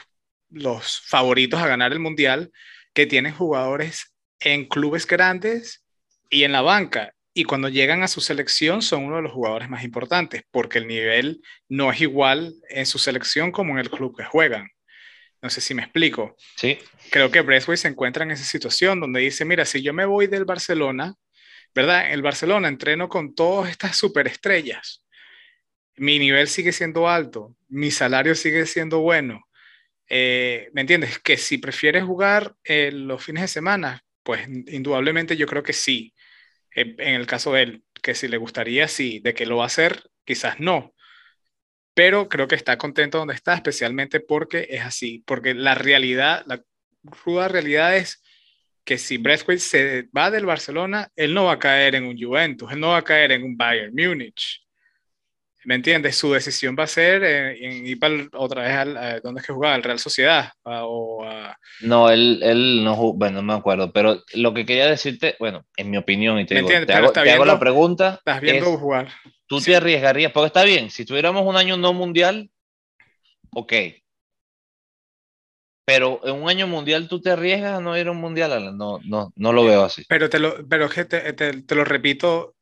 los 0.49 1.01
favoritos 1.01 1.59
a 1.59 1.67
ganar 1.67 1.91
el 1.93 1.99
Mundial, 1.99 2.51
que 2.93 3.07
tienen 3.07 3.33
jugadores 3.33 4.13
en 4.39 4.65
clubes 4.65 5.07
grandes 5.07 5.83
y 6.29 6.43
en 6.43 6.51
la 6.51 6.61
banca. 6.61 7.13
Y 7.33 7.45
cuando 7.45 7.69
llegan 7.69 8.03
a 8.03 8.07
su 8.07 8.21
selección 8.21 8.81
son 8.81 9.05
uno 9.05 9.15
de 9.15 9.21
los 9.23 9.31
jugadores 9.31 9.69
más 9.69 9.83
importantes, 9.83 10.43
porque 10.51 10.77
el 10.77 10.87
nivel 10.87 11.41
no 11.69 11.91
es 11.91 12.01
igual 12.01 12.53
en 12.69 12.85
su 12.85 12.99
selección 12.99 13.51
como 13.51 13.73
en 13.73 13.79
el 13.79 13.89
club 13.89 14.15
que 14.15 14.25
juegan. 14.25 14.69
No 15.41 15.49
sé 15.49 15.59
si 15.59 15.73
me 15.73 15.81
explico. 15.81 16.35
Sí. 16.55 16.77
Creo 17.09 17.31
que 17.31 17.41
Breathway 17.41 17.77
se 17.77 17.87
encuentra 17.87 18.23
en 18.23 18.31
esa 18.31 18.43
situación 18.43 18.99
donde 18.99 19.21
dice, 19.21 19.43
mira, 19.43 19.65
si 19.65 19.81
yo 19.81 19.91
me 19.91 20.05
voy 20.05 20.27
del 20.27 20.45
Barcelona, 20.45 21.15
¿verdad? 21.73 22.11
El 22.13 22.21
Barcelona 22.21 22.67
entreno 22.67 23.09
con 23.09 23.35
todas 23.35 23.69
estas 23.69 23.97
superestrellas. 23.97 25.03
Mi 25.95 26.19
nivel 26.19 26.47
sigue 26.47 26.71
siendo 26.71 27.09
alto, 27.09 27.55
mi 27.67 27.91
salario 27.91 28.35
sigue 28.35 28.65
siendo 28.65 28.99
bueno. 29.01 29.41
Eh, 30.09 30.69
¿Me 30.73 30.81
entiendes? 30.81 31.19
Que 31.19 31.37
si 31.37 31.57
prefieres 31.57 32.03
jugar 32.03 32.55
eh, 32.63 32.91
los 32.91 33.23
fines 33.23 33.43
de 33.43 33.47
semana, 33.47 34.03
pues 34.23 34.45
indudablemente 34.47 35.37
yo 35.37 35.47
creo 35.47 35.63
que 35.63 35.73
sí. 35.73 36.13
Eh, 36.75 36.95
en 36.97 37.15
el 37.15 37.27
caso 37.27 37.53
de 37.53 37.63
él, 37.63 37.83
que 38.01 38.15
si 38.15 38.27
le 38.27 38.37
gustaría, 38.37 38.87
sí. 38.87 39.19
De 39.19 39.33
que 39.33 39.45
lo 39.45 39.57
va 39.57 39.63
a 39.63 39.67
hacer, 39.67 40.03
quizás 40.25 40.59
no. 40.59 40.93
Pero 41.93 42.29
creo 42.29 42.47
que 42.47 42.55
está 42.55 42.77
contento 42.77 43.19
donde 43.19 43.35
está, 43.35 43.53
especialmente 43.53 44.19
porque 44.19 44.67
es 44.69 44.81
así. 44.81 45.23
Porque 45.25 45.53
la 45.53 45.75
realidad, 45.75 46.43
la 46.45 46.61
cruda 47.23 47.47
realidad 47.47 47.95
es 47.95 48.21
que 48.83 48.97
si 48.97 49.17
Braithwaite 49.17 49.61
se 49.61 50.09
va 50.15 50.31
del 50.31 50.45
Barcelona, 50.45 51.09
él 51.15 51.33
no 51.33 51.45
va 51.45 51.53
a 51.53 51.59
caer 51.59 51.95
en 51.95 52.05
un 52.05 52.17
Juventus, 52.17 52.71
él 52.71 52.79
no 52.79 52.89
va 52.89 52.97
a 52.97 53.03
caer 53.03 53.31
en 53.33 53.43
un 53.43 53.55
Bayern 53.55 53.93
Múnich. 53.93 54.61
¿Me 55.63 55.75
entiendes? 55.75 56.15
Su 56.15 56.33
decisión 56.33 56.75
va 56.77 56.85
a 56.85 56.87
ser 56.87 57.23
en, 57.23 57.85
ir 57.85 57.99
para, 57.99 58.15
otra 58.33 58.63
vez 58.63 58.71
al, 58.71 59.21
¿dónde 59.21 59.41
es 59.41 59.47
que 59.47 59.53
jugaba? 59.53 59.75
¿Al 59.75 59.83
Real 59.83 59.99
Sociedad? 59.99 60.51
o 60.63 61.23
No, 61.81 62.09
él, 62.09 62.39
él 62.41 62.83
no 62.83 62.95
bueno, 63.13 63.43
no 63.43 63.53
me 63.53 63.59
acuerdo, 63.59 63.91
pero 63.93 64.23
lo 64.33 64.53
que 64.55 64.65
quería 64.65 64.87
decirte, 64.87 65.35
bueno, 65.39 65.63
en 65.77 65.91
mi 65.91 65.97
opinión, 65.97 66.39
y 66.39 66.45
te, 66.45 66.55
digo, 66.55 66.67
te, 66.67 66.93
hago, 66.93 67.11
te 67.11 67.31
hago, 67.31 67.45
la 67.45 67.59
pregunta. 67.59 68.15
Estás 68.17 68.41
viendo 68.41 68.75
jugar. 68.77 69.09
¿Tú 69.45 69.61
te 69.61 69.75
arriesgarías? 69.75 70.31
Porque 70.31 70.47
está 70.47 70.63
bien, 70.63 70.89
si 70.89 71.05
tuviéramos 71.05 71.45
un 71.45 71.55
año 71.55 71.77
no 71.77 71.93
mundial, 71.93 72.49
ok, 73.53 73.73
pero 75.85 76.21
en 76.23 76.41
un 76.41 76.49
año 76.49 76.67
mundial 76.67 77.07
tú 77.07 77.21
te 77.21 77.31
arriesgas 77.31 77.77
a 77.77 77.81
no 77.81 77.97
ir 77.97 78.07
a 78.07 78.11
un 78.11 78.17
mundial, 78.17 78.77
no, 78.77 78.99
no, 79.03 79.33
no 79.35 79.53
lo 79.53 79.65
veo 79.65 79.83
así. 79.83 80.03
Pero 80.07 80.29
te 80.29 80.39
lo, 80.39 80.67
pero 80.67 80.89
te, 80.89 81.33
te, 81.33 81.75
lo 81.75 81.83
repito, 81.83 82.55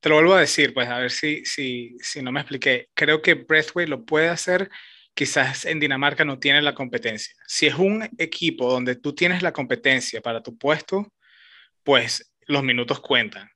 te 0.00 0.08
lo 0.08 0.16
vuelvo 0.16 0.34
a 0.34 0.40
decir, 0.40 0.72
pues 0.72 0.88
a 0.88 0.98
ver 0.98 1.10
si, 1.10 1.44
si, 1.44 1.96
si 2.00 2.22
no 2.22 2.32
me 2.32 2.40
expliqué. 2.40 2.88
Creo 2.94 3.22
que 3.22 3.34
Breathway 3.34 3.86
lo 3.86 4.04
puede 4.04 4.28
hacer, 4.28 4.70
quizás 5.14 5.64
en 5.64 5.80
Dinamarca 5.80 6.24
no 6.24 6.38
tiene 6.38 6.62
la 6.62 6.74
competencia. 6.74 7.34
Si 7.46 7.66
es 7.66 7.74
un 7.74 8.08
equipo 8.18 8.70
donde 8.70 8.96
tú 8.96 9.14
tienes 9.14 9.42
la 9.42 9.52
competencia 9.52 10.20
para 10.20 10.42
tu 10.42 10.56
puesto, 10.56 11.12
pues 11.82 12.32
los 12.46 12.62
minutos 12.62 13.00
cuentan. 13.00 13.50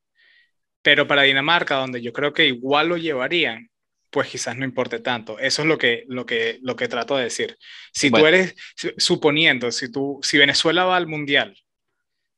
Pero 0.82 1.06
para 1.06 1.22
Dinamarca, 1.22 1.76
donde 1.76 2.02
yo 2.02 2.12
creo 2.12 2.32
que 2.32 2.46
igual 2.46 2.88
lo 2.88 2.96
llevarían, 2.96 3.70
pues 4.10 4.28
quizás 4.28 4.56
no 4.56 4.64
importe 4.64 5.00
tanto. 5.00 5.38
Eso 5.38 5.62
es 5.62 5.68
lo 5.68 5.78
que, 5.78 6.04
lo 6.08 6.26
que, 6.26 6.58
lo 6.62 6.76
que 6.76 6.88
trato 6.88 7.16
de 7.16 7.24
decir. 7.24 7.56
Si 7.92 8.10
tú 8.10 8.26
eres, 8.26 8.54
suponiendo, 8.96 9.70
si, 9.70 9.90
tú, 9.90 10.18
si 10.22 10.38
Venezuela 10.38 10.84
va 10.84 10.96
al 10.96 11.06
Mundial, 11.06 11.56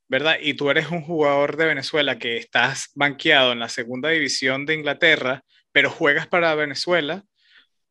¿verdad? 0.09 0.39
Y 0.41 0.55
tú 0.55 0.71
eres 0.71 0.91
un 0.91 1.03
jugador 1.03 1.57
de 1.57 1.67
Venezuela 1.67 2.19
que 2.19 2.37
estás 2.37 2.91
banqueado 2.95 3.53
en 3.53 3.61
la 3.61 3.69
segunda 3.69 4.09
división 4.09 4.67
de 4.67 4.75
Inglaterra, 4.75 5.45
pero 5.73 5.91
juegas 5.91 6.27
para 6.27 6.55
Venezuela, 6.55 7.25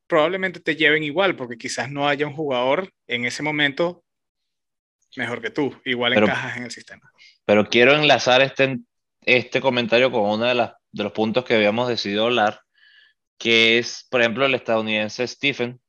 probablemente 0.08 0.60
te 0.60 0.76
lleven 0.76 1.04
igual, 1.04 1.36
porque 1.36 1.58
quizás 1.58 1.90
no 1.90 2.08
haya 2.08 2.28
un 2.28 2.34
jugador 2.34 2.92
en 3.08 3.26
ese 3.26 3.44
momento 3.44 4.04
mejor 5.16 5.42
que 5.42 5.50
tú, 5.50 5.80
igual 5.86 6.14
encajas 6.14 6.58
en 6.58 6.64
el 6.64 6.72
sistema. 6.72 7.12
Pero 7.46 7.68
quiero 7.70 7.96
enlazar 7.96 8.42
este, 8.42 8.80
este 9.22 9.62
comentario 9.62 10.12
con 10.12 10.22
uno 10.22 10.46
de, 10.46 10.56
las, 10.56 10.74
de 10.92 11.04
los 11.04 11.14
puntos 11.14 11.46
que 11.46 11.56
habíamos 11.56 11.88
decidido 11.88 12.26
hablar, 12.26 12.62
que 13.40 13.80
es, 13.80 14.06
por 14.12 14.22
ejemplo, 14.22 14.46
el 14.46 14.54
estadounidense 14.54 15.26
Stephen, 15.26 15.80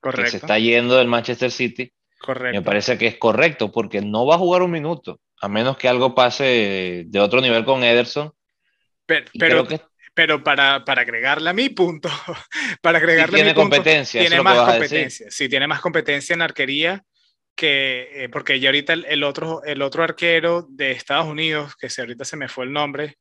correcto. 0.00 0.24
que 0.24 0.30
se 0.30 0.36
está 0.38 0.58
yendo 0.58 0.96
del 0.96 1.08
Manchester 1.08 1.50
City. 1.50 1.92
Correcto. 2.20 2.58
Me 2.58 2.64
parece 2.64 2.96
que 2.96 3.08
es 3.08 3.18
correcto, 3.18 3.72
porque 3.72 4.00
no 4.00 4.24
va 4.24 4.36
a 4.36 4.38
jugar 4.38 4.62
un 4.62 4.70
minuto, 4.70 5.20
a 5.40 5.48
menos 5.48 5.76
que 5.76 5.88
algo 5.88 6.14
pase 6.14 7.04
de 7.06 7.20
otro 7.20 7.40
nivel 7.40 7.64
con 7.64 7.82
Ederson. 7.82 8.32
Pero, 9.04 9.66
pero, 10.14 10.44
para, 10.44 10.84
para, 10.84 11.02
agregarle 11.02 11.50
a 11.50 11.52
mi 11.52 11.68
punto, 11.68 12.08
para 12.80 12.98
agregarle 12.98 13.34
tiene 13.34 13.50
a 13.50 13.54
mi 13.54 13.60
competencia, 13.60 14.20
punto, 14.20 14.30
tiene 14.30 14.42
más 14.42 14.70
competencia. 14.70 15.26
Sí, 15.28 15.48
tiene 15.48 15.66
más 15.66 15.80
competencia 15.80 16.34
en 16.34 16.42
arquería 16.42 17.04
que, 17.56 18.08
eh, 18.14 18.28
porque 18.28 18.60
ya 18.60 18.68
ahorita 18.68 18.92
el, 18.92 19.04
el, 19.06 19.24
otro, 19.24 19.64
el 19.64 19.82
otro 19.82 20.04
arquero 20.04 20.66
de 20.70 20.92
Estados 20.92 21.26
Unidos, 21.26 21.74
que 21.76 21.90
se, 21.90 22.02
ahorita 22.02 22.24
se 22.24 22.36
me 22.36 22.48
fue 22.48 22.64
el 22.64 22.72
nombre, 22.72 23.16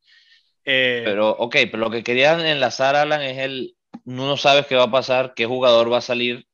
Eh, 0.65 1.01
pero, 1.05 1.29
ok, 1.31 1.55
pero 1.71 1.77
lo 1.77 1.89
que 1.89 2.03
querían 2.03 2.39
enlazar, 2.41 2.95
Alan, 2.95 3.21
es 3.21 3.37
el, 3.39 3.75
no 4.05 4.37
sabes 4.37 4.67
qué 4.67 4.75
va 4.75 4.83
a 4.83 4.91
pasar, 4.91 5.33
qué 5.35 5.45
jugador 5.45 5.91
va 5.91 5.97
a 5.97 6.01
salir, 6.01 6.47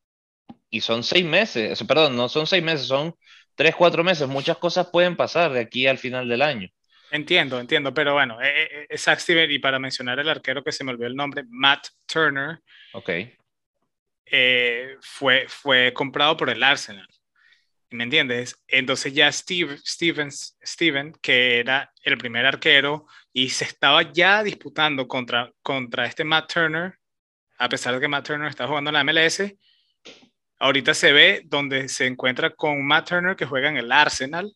y 0.69 0.81
son 0.81 1.03
seis 1.03 1.25
meses, 1.25 1.83
perdón, 1.83 2.15
no 2.15 2.29
son 2.29 2.47
seis 2.47 2.63
meses, 2.63 2.87
son 2.87 3.15
tres, 3.55 3.75
cuatro 3.75 4.03
meses, 4.03 4.27
muchas 4.27 4.57
cosas 4.57 4.87
pueden 4.91 5.15
pasar 5.15 5.51
de 5.51 5.59
aquí 5.59 5.87
al 5.87 5.97
final 5.97 6.27
del 6.27 6.41
año. 6.41 6.69
Entiendo, 7.11 7.59
entiendo, 7.59 7.93
pero 7.93 8.13
bueno, 8.13 8.41
eh, 8.41 8.87
eh 8.89 8.97
Zach 8.97 9.19
Steven, 9.19 9.49
y 9.49 9.59
para 9.59 9.79
mencionar 9.79 10.19
el 10.19 10.29
arquero 10.29 10.63
que 10.63 10.71
se 10.71 10.83
me 10.83 10.91
olvidó 10.91 11.07
el 11.07 11.15
nombre, 11.15 11.43
Matt 11.47 11.87
Turner, 12.05 12.59
ok 12.93 13.09
eh, 14.31 14.97
fue, 15.01 15.45
fue 15.47 15.93
comprado 15.93 16.35
por 16.37 16.49
el 16.49 16.63
Arsenal. 16.63 17.07
¿Me 17.89 18.03
entiendes? 18.03 18.62
Entonces 18.67 19.13
ya 19.13 19.32
Steve, 19.32 19.77
Stevens, 19.77 20.58
Steven, 20.62 21.13
que 21.22 21.60
era 21.60 21.94
el 22.03 22.17
primer 22.17 22.46
arquero 22.46 23.06
y 23.32 23.50
se 23.50 23.63
estaba 23.63 24.12
ya 24.12 24.44
disputando 24.44 25.08
contra, 25.08 25.51
contra 25.62 26.06
este 26.06 26.25
Matt 26.25 26.53
Turner, 26.53 27.00
a 27.58 27.70
pesar 27.70 27.94
de 27.94 28.01
que 28.01 28.08
Matt 28.10 28.27
Turner 28.27 28.50
está 28.50 28.67
jugando 28.67 28.89
en 28.89 28.96
la 28.96 29.03
MLS, 29.06 29.56
ahorita 30.60 30.94
se 30.94 31.13
ve 31.13 31.41
donde 31.46 31.88
se 31.88 32.08
encuentra 32.08 32.50
con 32.56 32.86
Matt 32.86 33.10
Turner 33.10 33.36
que 33.38 33.46
juega 33.46 33.70
en 33.70 33.77
el 33.77 33.91
Arsenal. 33.91 34.53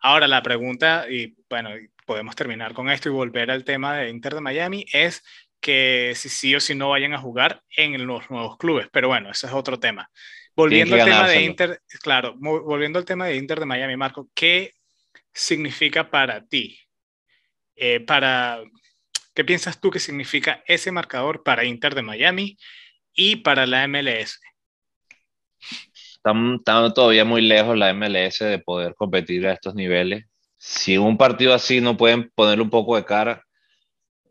Ahora 0.00 0.26
la 0.26 0.42
pregunta, 0.42 1.06
y 1.08 1.36
bueno, 1.48 1.70
podemos 2.04 2.34
terminar 2.34 2.74
con 2.74 2.90
esto 2.90 3.08
y 3.08 3.12
volver 3.12 3.50
al 3.50 3.64
tema 3.64 3.96
de 3.96 4.10
Inter 4.10 4.34
de 4.34 4.40
Miami, 4.40 4.86
es 4.92 5.22
que 5.60 6.12
si 6.16 6.28
sí 6.28 6.54
o 6.54 6.60
si 6.60 6.74
no 6.74 6.90
vayan 6.90 7.12
a 7.14 7.18
jugar 7.18 7.62
en 7.76 8.06
los 8.06 8.30
nuevos 8.30 8.56
clubes. 8.58 8.88
Pero 8.92 9.08
bueno, 9.08 9.30
ese 9.30 9.46
es 9.46 9.52
otro 9.52 9.78
tema. 9.78 10.10
Volviendo 10.56 10.94
al 10.96 11.04
tema 11.04 11.28
de 11.28 11.42
Inter, 11.42 11.82
claro, 12.02 12.34
volviendo 12.38 12.98
al 12.98 13.04
tema 13.04 13.26
de 13.26 13.36
Inter 13.36 13.60
de 13.60 13.66
Miami, 13.66 13.96
Marco, 13.96 14.28
¿qué 14.34 14.72
significa 15.32 16.10
para 16.10 16.46
ti? 16.46 16.80
Eh, 17.76 18.00
para, 18.00 18.62
¿Qué 19.36 19.44
piensas 19.44 19.78
tú 19.78 19.90
que 19.90 19.98
significa 19.98 20.64
ese 20.66 20.90
marcador 20.90 21.42
para 21.42 21.66
Inter 21.66 21.94
de 21.94 22.00
Miami 22.00 22.56
y 23.14 23.36
para 23.36 23.66
la 23.66 23.86
MLS? 23.86 24.40
Estamos, 26.16 26.94
todavía 26.94 27.26
muy 27.26 27.42
lejos 27.42 27.76
la 27.76 27.92
MLS 27.92 28.38
de 28.38 28.58
poder 28.58 28.94
competir 28.94 29.46
a 29.46 29.52
estos 29.52 29.74
niveles. 29.74 30.24
Si 30.56 30.96
un 30.96 31.18
partido 31.18 31.52
así 31.52 31.82
no 31.82 31.98
pueden 31.98 32.30
poner 32.34 32.62
un 32.62 32.70
poco 32.70 32.96
de 32.96 33.04
cara, 33.04 33.45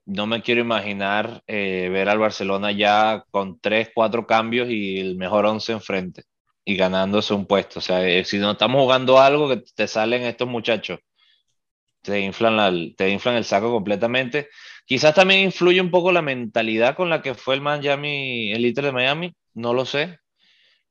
no 0.06 0.28
me 0.28 0.42
quiero 0.42 0.62
imaginar 0.62 1.44
eh, 1.48 1.90
ver 1.92 2.10
al 2.10 2.20
Barcelona 2.20 2.72
ya 2.72 3.26
con 3.32 3.60
tres, 3.60 3.90
cuatro 3.94 4.28
cambios 4.28 4.70
y 4.70 5.00
el 5.00 5.16
mejor 5.18 5.46
once 5.46 5.72
enfrente 5.72 6.24
y 6.64 6.76
ganándose 6.78 7.34
un 7.34 7.46
puesto. 7.48 7.80
O 7.80 7.82
sea, 7.82 8.08
eh, 8.08 8.26
si 8.26 8.38
no 8.38 8.52
estamos 8.52 8.82
jugando 8.82 9.20
algo 9.20 9.50
que 9.50 9.64
te 9.76 9.88
salen 9.88 10.24
estos 10.24 10.48
muchachos, 10.48 11.00
te 12.02 12.20
inflan, 12.22 12.56
la, 12.58 12.72
te 12.96 13.10
inflan 13.10 13.36
el 13.36 13.46
saco 13.46 13.72
completamente. 13.72 14.50
Quizás 14.86 15.16
también 15.16 15.42
influye 15.42 15.82
un 15.82 15.92
poco 15.92 16.12
la 16.12 16.22
mentalidad 16.22 16.96
con 16.96 17.10
la 17.10 17.22
que 17.22 17.34
fue 17.34 17.56
el 17.56 17.62
Miami, 17.62 18.52
el 18.54 18.66
Inter 18.66 18.86
de 18.86 18.92
Miami, 18.92 19.36
no 19.54 19.74
lo 19.74 19.86
sé, 19.86 20.20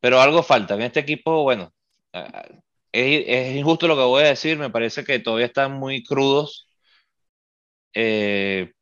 pero 0.01 0.21
algo 0.21 0.43
falta. 0.43 0.75
En 0.75 0.83
este 0.83 1.01
equipo, 1.01 1.43
bueno, 1.45 1.73
ah, 2.15 2.45
es, 2.93 3.25
es 3.27 3.57
injusto 3.57 3.89
lo 3.89 3.97
que 3.97 4.03
voy 4.05 4.25
a 4.25 4.29
decir, 4.29 4.59
me 4.59 4.71
parece 4.71 5.05
que 5.05 5.19
todavía 5.21 5.47
están 5.47 5.73
muy 5.75 6.03
crudos. 6.05 6.69
Eh, 7.95 8.73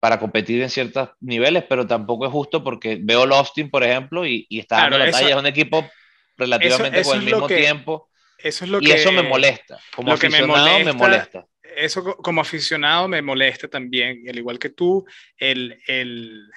para 0.00 0.18
competir 0.18 0.62
en 0.62 0.70
ciertos 0.70 1.10
niveles, 1.20 1.64
pero 1.68 1.86
tampoco 1.86 2.26
es 2.26 2.32
justo 2.32 2.62
porque 2.62 2.98
veo 3.00 3.24
el 3.24 3.32
Austin, 3.32 3.70
por 3.70 3.82
ejemplo, 3.82 4.24
y, 4.26 4.46
está 4.50 4.82
dando 4.82 4.98
la 4.98 5.10
talla, 5.10 5.30
es 5.30 5.36
un 5.36 5.46
equipo 5.46 5.88
relativamente 6.36 7.02
con 7.02 7.18
el 7.18 7.24
mismo 7.24 7.46
tiempo. 7.46 8.08
Eso 8.38 8.64
es 8.64 8.70
lo 8.70 8.78
y 8.80 8.86
que, 8.86 8.94
eso 8.94 9.10
me 9.10 9.22
molesta. 9.22 9.80
Como 9.94 10.12
aficionado 10.12 10.78
me 10.84 10.92
molesta, 10.92 11.46
Eso 11.62 12.16
como 12.16 12.40
aficionado 12.40 13.08
me 13.08 13.20
molesta 13.20 13.66
también, 13.66 14.22
al 14.28 14.38
igual 14.38 14.58
que 14.60 14.70
tú, 14.70 15.04
el, 15.36 15.76
el, 15.88 16.48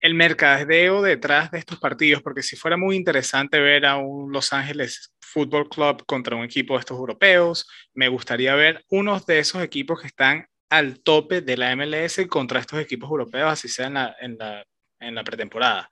el 0.00 0.14
mercadeo 0.14 1.02
detrás 1.02 1.50
de 1.50 1.58
estos 1.58 1.80
partidos, 1.80 2.22
porque 2.22 2.44
si 2.44 2.54
fuera 2.54 2.76
muy 2.76 2.94
interesante 2.94 3.58
ver 3.58 3.86
a 3.86 3.96
un 3.96 4.30
Los 4.30 4.52
Ángeles 4.52 5.12
Football 5.20 5.68
Club 5.68 6.06
contra 6.06 6.36
un 6.36 6.44
equipo 6.44 6.74
de 6.74 6.80
estos 6.80 6.96
europeos, 6.96 7.66
me 7.92 8.06
gustaría 8.06 8.54
ver 8.54 8.84
unos 8.88 9.26
de 9.26 9.40
esos 9.40 9.60
equipos 9.64 10.00
que 10.00 10.06
están 10.06 10.46
al 10.68 11.00
tope 11.00 11.40
de 11.40 11.56
la 11.56 11.74
MLS 11.76 12.26
contra 12.28 12.60
estos 12.60 12.80
equipos 12.80 13.10
europeos, 13.10 13.52
así 13.52 13.68
sea 13.68 13.86
en 13.86 13.94
la, 13.94 14.16
en 14.20 14.38
la, 14.38 14.66
en 15.00 15.14
la 15.14 15.24
pretemporada. 15.24 15.90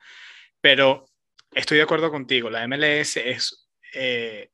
Pero 0.60 1.06
estoy 1.52 1.78
de 1.78 1.84
acuerdo 1.84 2.10
contigo, 2.10 2.50
la 2.50 2.66
MLS 2.66 3.16
es, 3.16 3.68
eh, 3.94 4.50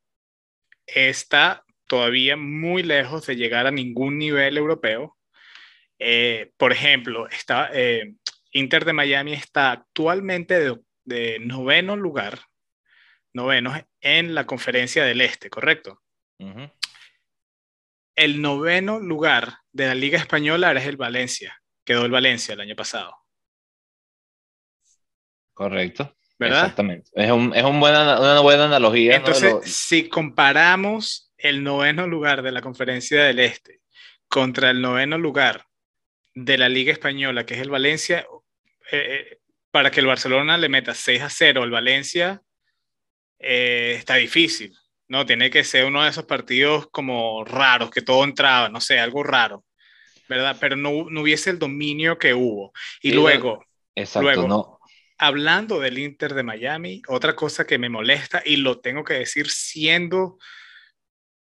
está 0.87 1.65
todavía 1.87 2.37
muy 2.37 2.83
lejos 2.83 3.27
de 3.27 3.37
llegar 3.37 3.67
a 3.67 3.71
ningún 3.71 4.19
nivel 4.19 4.57
europeo. 4.57 5.17
Eh, 5.99 6.53
por 6.57 6.73
ejemplo, 6.73 7.29
está, 7.29 7.71
eh, 7.73 8.15
Inter 8.53 8.85
de 8.85 8.93
Miami 8.93 9.33
está 9.33 9.73
actualmente 9.73 10.59
de, 10.59 10.79
de, 11.05 11.39
noveno 11.41 11.97
lugar, 11.97 12.41
noveno 13.33 13.75
en 14.01 14.35
la 14.35 14.47
conferencia 14.47 15.05
del 15.05 15.21
Este, 15.21 15.51
¿correcto? 15.51 16.01
El 18.21 18.43
noveno 18.43 19.01
lugar 19.01 19.61
de 19.73 19.87
la 19.87 19.95
Liga 19.95 20.19
Española 20.19 20.73
es 20.73 20.87
el 20.87 20.99
Valencia. 20.99 21.59
Quedó 21.85 22.05
el 22.05 22.11
Valencia 22.11 22.53
el 22.53 22.61
año 22.61 22.77
pasado. 22.77 23.17
Correcto. 25.55 26.15
¿verdad? 26.39 26.61
Exactamente. 26.61 27.11
Es, 27.15 27.31
una 27.31 28.41
buena 28.41 28.65
analogía. 28.65 29.17
Entonces, 29.17 29.55
si 29.65 30.09
comparamos 30.09 31.33
el 31.39 31.63
noveno 31.63 32.07
lugar 32.07 32.43
de 32.43 32.53
la 32.53 32.61
Conferencia 32.61 33.25
del 33.25 33.41
Este 33.41 33.81
contra 34.29 34.71
el 34.71 34.83
noveno 34.83 35.17
lugar 35.17 35.67
de 36.35 36.59
la 36.59 36.69
Liga 36.69 36.93
Española, 36.93 37.45
que 37.45 37.55
es 37.55 37.61
el 37.61 37.71
Valencia, 37.71 38.27
eh, 38.93 39.31
eh, 39.33 39.39
para 39.71 39.91
que 39.91 40.01
el 40.01 40.07
Barcelona 40.07 40.59
le 40.59 40.69
meta 40.69 40.95
6 40.95 41.23
a 41.23 41.31
0 41.31 41.63
al 41.63 41.71
Valencia, 41.71 42.43
eh, 43.39 43.95
está 43.97 44.17
difícil. 44.17 44.77
No, 45.11 45.27
tiene 45.27 45.51
que 45.51 45.65
ser 45.65 45.87
uno 45.87 46.05
de 46.05 46.11
esos 46.11 46.25
partidos 46.25 46.89
como 46.93 47.45
raros, 47.45 47.91
que 47.91 48.01
todo 48.01 48.23
entraba, 48.23 48.69
no 48.69 48.81
sé, 48.81 49.01
algo 49.01 49.25
raro, 49.25 49.65
¿verdad? 50.29 50.57
Pero 50.61 50.77
no, 50.77 51.11
no 51.11 51.23
hubiese 51.23 51.51
el 51.51 51.59
dominio 51.59 52.17
que 52.17 52.33
hubo. 52.33 52.73
Y 53.03 53.11
luego, 53.11 53.67
exacto, 53.97 54.47
no. 54.47 54.79
hablando 55.19 55.81
del 55.81 55.99
Inter 55.99 56.33
de 56.33 56.45
Miami, 56.45 57.03
otra 57.09 57.35
cosa 57.35 57.67
que 57.67 57.77
me 57.77 57.89
molesta, 57.89 58.41
y 58.47 58.59
lo 58.59 58.79
tengo 58.79 59.03
que 59.03 59.15
decir 59.15 59.51
siendo 59.51 60.39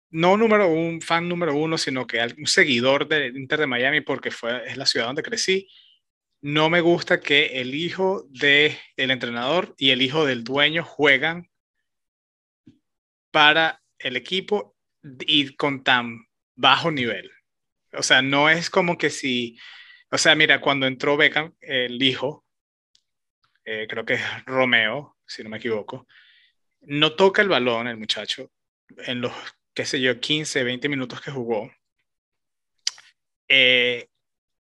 no 0.08 0.38
número 0.38 0.68
un 0.68 1.02
fan 1.02 1.28
número 1.28 1.54
uno, 1.54 1.76
sino 1.76 2.06
que 2.06 2.26
un 2.38 2.46
seguidor 2.46 3.06
del 3.06 3.36
Inter 3.36 3.60
de 3.60 3.66
Miami, 3.66 4.00
porque 4.00 4.30
fue, 4.30 4.66
es 4.66 4.78
la 4.78 4.86
ciudad 4.86 5.08
donde 5.08 5.22
crecí, 5.22 5.68
no 6.40 6.70
me 6.70 6.80
gusta 6.80 7.20
que 7.20 7.60
el 7.60 7.74
hijo 7.74 8.24
del 8.30 8.78
el 8.96 9.10
entrenador 9.10 9.74
y 9.76 9.90
el 9.90 10.00
hijo 10.00 10.24
del 10.24 10.42
dueño 10.42 10.84
juegan 10.84 11.51
para 13.33 13.83
el 13.99 14.16
equipo 14.16 14.77
y 15.03 15.57
con 15.57 15.83
tan 15.83 16.27
bajo 16.55 16.92
nivel. 16.92 17.31
O 17.92 18.03
sea, 18.03 18.23
no 18.23 18.49
es 18.49 18.71
como 18.71 18.97
que 18.97 19.11
si, 19.11 19.59
o 20.11 20.18
sea, 20.18 20.35
mira, 20.37 20.61
cuando 20.61 20.87
entró 20.87 21.16
Beckham, 21.16 21.55
el 21.61 22.01
hijo, 22.03 22.45
eh, 23.64 23.87
creo 23.88 24.05
que 24.05 24.14
es 24.14 24.45
Romeo, 24.47 25.16
si 25.27 25.42
no 25.42 25.51
me 25.51 25.59
equivoco, 25.59 26.07
no 26.83 27.14
toca 27.14 27.42
el 27.42 27.49
balón 27.49 27.88
el 27.88 27.97
muchacho 27.97 28.51
en 28.99 29.21
los, 29.21 29.33
qué 29.75 29.85
sé 29.85 30.01
yo, 30.01 30.21
15, 30.21 30.64
20 30.64 30.88
minutos 30.88 31.21
que 31.21 31.31
jugó. 31.31 31.71
Eh, 33.49 34.09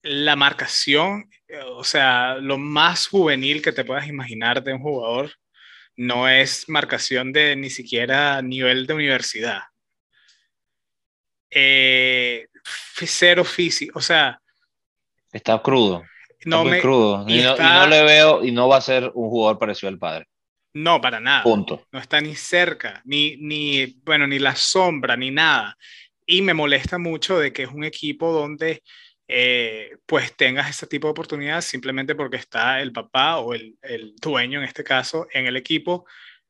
la 0.02 0.36
marcación, 0.36 1.28
o 1.74 1.84
sea, 1.84 2.36
lo 2.36 2.58
más 2.58 3.08
juvenil 3.08 3.60
que 3.62 3.72
te 3.72 3.84
puedas 3.84 4.06
imaginar 4.06 4.62
de 4.62 4.72
un 4.74 4.80
jugador, 4.80 5.32
no 5.96 6.28
es 6.28 6.68
marcación 6.68 7.32
de 7.32 7.56
ni 7.56 7.70
siquiera 7.70 8.40
nivel 8.42 8.86
de 8.86 8.94
universidad. 8.94 9.60
Eh, 11.50 12.46
cero 13.06 13.44
físico, 13.44 13.98
o 13.98 14.02
sea. 14.02 14.40
Está 15.32 15.60
crudo. 15.62 16.04
no 16.44 16.64
muy 16.64 16.80
crudo. 16.80 17.24
Y, 17.28 17.42
no, 17.42 17.86
le 17.86 18.02
veo, 18.04 18.44
y 18.44 18.52
no 18.52 18.68
va 18.68 18.76
a 18.76 18.82
ser 18.82 19.10
un 19.14 19.30
jugador 19.30 19.58
parecido 19.58 19.88
al 19.88 19.98
padre. 19.98 20.26
No, 20.74 21.00
para 21.00 21.20
nada. 21.20 21.42
Punto. 21.42 21.86
No 21.90 21.98
está 21.98 22.20
ni 22.20 22.34
cerca, 22.34 23.00
ni, 23.04 23.36
ni, 23.38 23.86
bueno, 24.04 24.26
ni 24.26 24.38
la 24.38 24.54
sombra, 24.54 25.16
ni 25.16 25.30
nada. 25.30 25.76
Y 26.26 26.42
me 26.42 26.52
molesta 26.52 26.98
mucho 26.98 27.38
de 27.38 27.52
que 27.52 27.62
es 27.62 27.70
un 27.70 27.84
equipo 27.84 28.32
donde 28.32 28.82
eh, 29.28 29.96
pues 30.06 30.36
tengas 30.36 30.70
ese 30.70 30.86
tipo 30.86 31.08
de 31.08 31.12
oportunidades 31.12 31.64
simplemente 31.64 32.14
porque 32.14 32.36
está 32.36 32.80
el 32.80 32.92
papá 32.92 33.38
o 33.38 33.54
el, 33.54 33.76
el, 33.82 34.14
dueño, 34.16 34.60
en 34.60 34.64
este 34.66 34.84
caso, 34.84 35.26
en 35.32 35.46
el 35.46 35.56
equipo. 35.56 36.06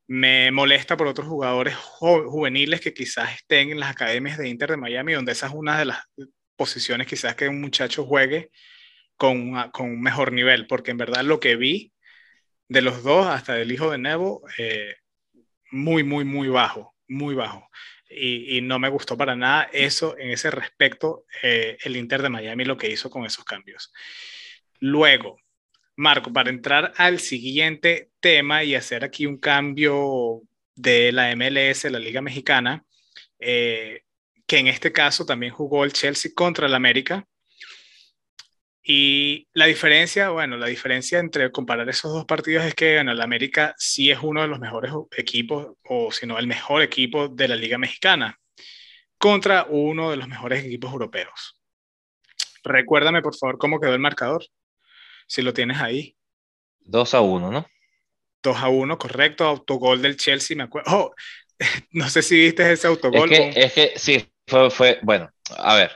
Me 0.07 0.51
molesta 0.51 0.95
por 0.95 1.07
otros 1.07 1.27
jugadores 1.27 1.75
juveniles 1.75 2.79
que 2.81 2.93
quizás 2.93 3.35
estén 3.35 3.71
en 3.71 3.79
las 3.79 3.91
academias 3.91 4.37
de 4.37 4.47
Inter 4.49 4.71
de 4.71 4.77
Miami, 4.77 5.13
donde 5.13 5.33
esa 5.33 5.47
es 5.47 5.53
una 5.53 5.77
de 5.79 5.85
las 5.85 5.99
posiciones 6.55 7.07
quizás 7.07 7.35
que 7.35 7.49
un 7.49 7.61
muchacho 7.61 8.05
juegue 8.05 8.51
con, 9.17 9.71
con 9.71 9.89
un 9.91 10.01
mejor 10.01 10.31
nivel, 10.31 10.67
porque 10.67 10.91
en 10.91 10.97
verdad 10.97 11.23
lo 11.23 11.39
que 11.39 11.55
vi 11.55 11.93
de 12.69 12.81
los 12.81 13.03
dos, 13.03 13.27
hasta 13.27 13.53
del 13.53 13.71
hijo 13.71 13.91
de 13.91 13.97
Nevo, 13.97 14.43
eh, 14.57 14.95
muy, 15.71 16.03
muy, 16.03 16.25
muy 16.25 16.47
bajo, 16.49 16.95
muy 17.07 17.35
bajo. 17.35 17.69
Y, 18.09 18.61
no 18.61 18.79
me 18.79 18.89
gustó 18.89 19.17
para 19.17 19.35
nada 19.35 19.69
eso, 19.73 20.17
en 20.17 20.31
ese 20.31 20.51
respecto, 20.51 21.25
eh, 21.43 21.77
el 21.83 21.97
Inter 21.97 22.21
de 22.21 22.29
Miami 22.29 22.65
lo 22.65 22.77
que 22.77 22.89
hizo 22.89 23.09
con 23.09 23.25
esos 23.25 23.43
cambios. 23.43 23.91
Luego, 24.79 25.37
Marco, 25.95 26.31
para 26.31 26.49
entrar 26.49 26.93
al 26.97 27.19
siguiente 27.19 28.11
tema 28.19 28.63
y 28.63 28.75
hacer 28.75 29.03
aquí 29.03 29.25
un 29.25 29.37
cambio 29.37 30.41
de 30.75 31.11
la 31.11 31.35
MLS, 31.35 31.85
la 31.85 31.99
Liga 31.99 32.21
Mexicana, 32.21 32.85
eh, 33.39 34.03
que 34.45 34.59
en 34.59 34.67
este 34.67 34.91
caso 34.91 35.25
también 35.25 35.53
jugó 35.53 35.83
el 35.83 35.93
Chelsea 35.93 36.31
contra 36.33 36.67
el 36.67 36.75
América. 36.75 37.27
Y 38.89 39.45
la 39.51 39.65
diferencia, 39.65 40.29
bueno, 40.29 40.55
la 40.55 40.67
diferencia 40.67 41.19
entre 41.19 41.51
comparar 41.51 41.89
esos 41.89 42.13
dos 42.13 42.23
partidos 42.23 42.63
es 42.63 42.73
que 42.73 42.95
bueno, 42.95 43.11
el 43.11 43.19
América 43.19 43.75
sí 43.77 44.09
es 44.09 44.19
uno 44.21 44.41
de 44.41 44.47
los 44.47 44.61
mejores 44.61 44.93
equipos, 45.17 45.75
o 45.83 46.09
si 46.09 46.25
no 46.25 46.39
el 46.39 46.47
mejor 46.47 46.81
equipo 46.81 47.27
de 47.27 47.49
la 47.49 47.57
Liga 47.57 47.77
Mexicana, 47.77 48.39
contra 49.17 49.65
uno 49.67 50.09
de 50.09 50.15
los 50.15 50.29
mejores 50.29 50.63
equipos 50.63 50.93
europeos. 50.93 51.59
Recuérdame, 52.63 53.21
por 53.21 53.35
favor, 53.35 53.57
cómo 53.57 53.81
quedó 53.81 53.93
el 53.93 53.99
marcador, 53.99 54.45
si 55.27 55.41
lo 55.41 55.53
tienes 55.53 55.81
ahí. 55.81 56.15
2 56.79 57.13
a 57.13 57.19
1, 57.19 57.51
¿no? 57.51 57.67
2 58.41 58.57
a 58.57 58.69
1, 58.69 58.97
correcto, 58.97 59.43
autogol 59.43 60.01
del 60.01 60.15
Chelsea, 60.15 60.55
me 60.55 60.63
acuerdo. 60.63 60.97
Oh, 60.97 61.15
no 61.91 62.07
sé 62.07 62.21
si 62.21 62.39
viste 62.39 62.71
ese 62.71 62.87
autogol. 62.87 63.33
Es 63.33 63.53
que, 63.53 63.61
es 63.65 63.73
que 63.73 63.99
sí, 63.99 64.31
fue, 64.47 64.71
fue, 64.71 64.99
bueno, 65.03 65.29
a 65.57 65.75
ver, 65.75 65.91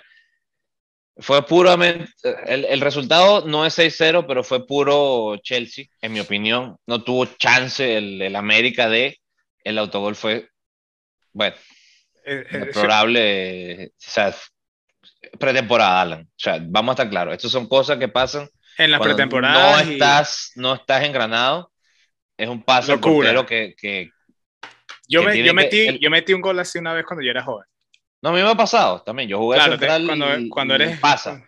fue 1.21 1.45
puramente, 1.45 2.11
el, 2.45 2.65
el 2.65 2.81
resultado 2.81 3.47
no 3.47 3.65
es 3.65 3.77
6-0, 3.77 4.25
pero 4.27 4.43
fue 4.43 4.65
puro 4.65 5.37
Chelsea, 5.37 5.85
en 6.01 6.13
mi 6.13 6.19
opinión. 6.19 6.77
No 6.87 7.03
tuvo 7.03 7.25
chance 7.25 7.97
el, 7.97 8.21
el 8.21 8.35
América 8.35 8.89
de, 8.89 9.19
el 9.63 9.77
autogol 9.77 10.15
fue, 10.15 10.49
bueno, 11.31 11.55
eh, 12.25 12.45
eh, 12.49 12.57
deplorable, 12.57 13.87
o 13.87 13.91
sea, 13.97 14.35
pretemporada, 15.39 16.01
Alan. 16.01 16.21
O 16.21 16.39
sea, 16.39 16.59
vamos 16.61 16.91
a 16.91 16.93
estar 16.93 17.09
claros, 17.09 17.33
estas 17.33 17.51
son 17.51 17.67
cosas 17.67 17.97
que 17.97 18.07
pasan. 18.07 18.49
En 18.77 18.91
la 18.91 18.99
pretemporada. 18.99 19.83
No, 19.83 19.91
estás, 19.91 20.51
no 20.55 20.73
estás 20.73 21.03
engranado, 21.03 21.71
es 22.35 22.49
un 22.49 22.63
paso 22.63 22.99
que, 23.45 23.75
que, 23.77 24.09
yo, 25.07 25.23
me, 25.23 25.43
yo, 25.43 25.53
metí, 25.53 25.99
yo 25.99 26.09
metí 26.09 26.33
un 26.33 26.41
gol 26.41 26.59
así 26.59 26.79
una 26.79 26.93
vez 26.93 27.05
cuando 27.05 27.23
yo 27.23 27.31
era 27.31 27.43
joven. 27.43 27.65
No, 28.21 28.29
a 28.29 28.33
mí 28.33 28.41
me 28.41 28.49
ha 28.49 28.55
pasado 28.55 29.01
también. 29.01 29.29
Yo 29.29 29.37
jugué 29.37 29.57
claro, 29.57 29.73
central 29.73 30.05
cuando, 30.05 30.27
cuando 30.49 30.75
eres. 30.75 30.99
Pasa. 30.99 31.47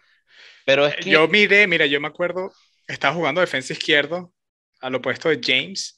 Pero 0.66 0.88
es 0.88 0.96
que... 0.96 1.10
Yo 1.10 1.28
miré, 1.28 1.68
mira, 1.68 1.86
yo 1.86 2.00
me 2.00 2.08
acuerdo, 2.08 2.52
estaba 2.88 3.14
jugando 3.14 3.42
defensa 3.42 3.74
izquierdo 3.74 4.34
al 4.82 4.96
opuesto 4.96 5.30
de 5.30 5.40
James 5.44 5.98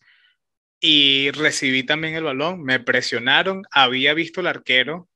y 0.79 1.31
recibí 1.31 1.83
también 1.83 2.15
el 2.15 2.23
balón. 2.23 2.63
Me 2.63 2.79
presionaron, 2.79 3.63
había 3.71 4.13
visto 4.13 4.41
el 4.41 4.47
arquero 4.47 5.07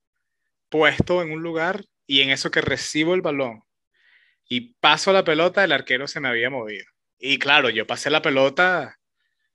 puesto 0.69 1.22
en 1.22 1.32
un 1.32 1.41
lugar 1.41 1.84
y 2.06 2.22
en 2.22 2.30
eso 2.30 2.52
que 2.52 2.62
recibo 2.62 3.15
el 3.15 3.22
balón 3.22 3.63
y 4.50 4.74
paso 4.80 5.13
la 5.13 5.24
pelota, 5.24 5.63
el 5.63 5.72
arquero 5.72 6.08
se 6.08 6.19
me 6.19 6.28
había 6.28 6.50
movido. 6.50 6.86
Y 7.19 7.38
claro, 7.38 7.69
yo 7.69 7.86
pasé 7.86 8.10
la 8.10 8.22
pelota 8.22 8.98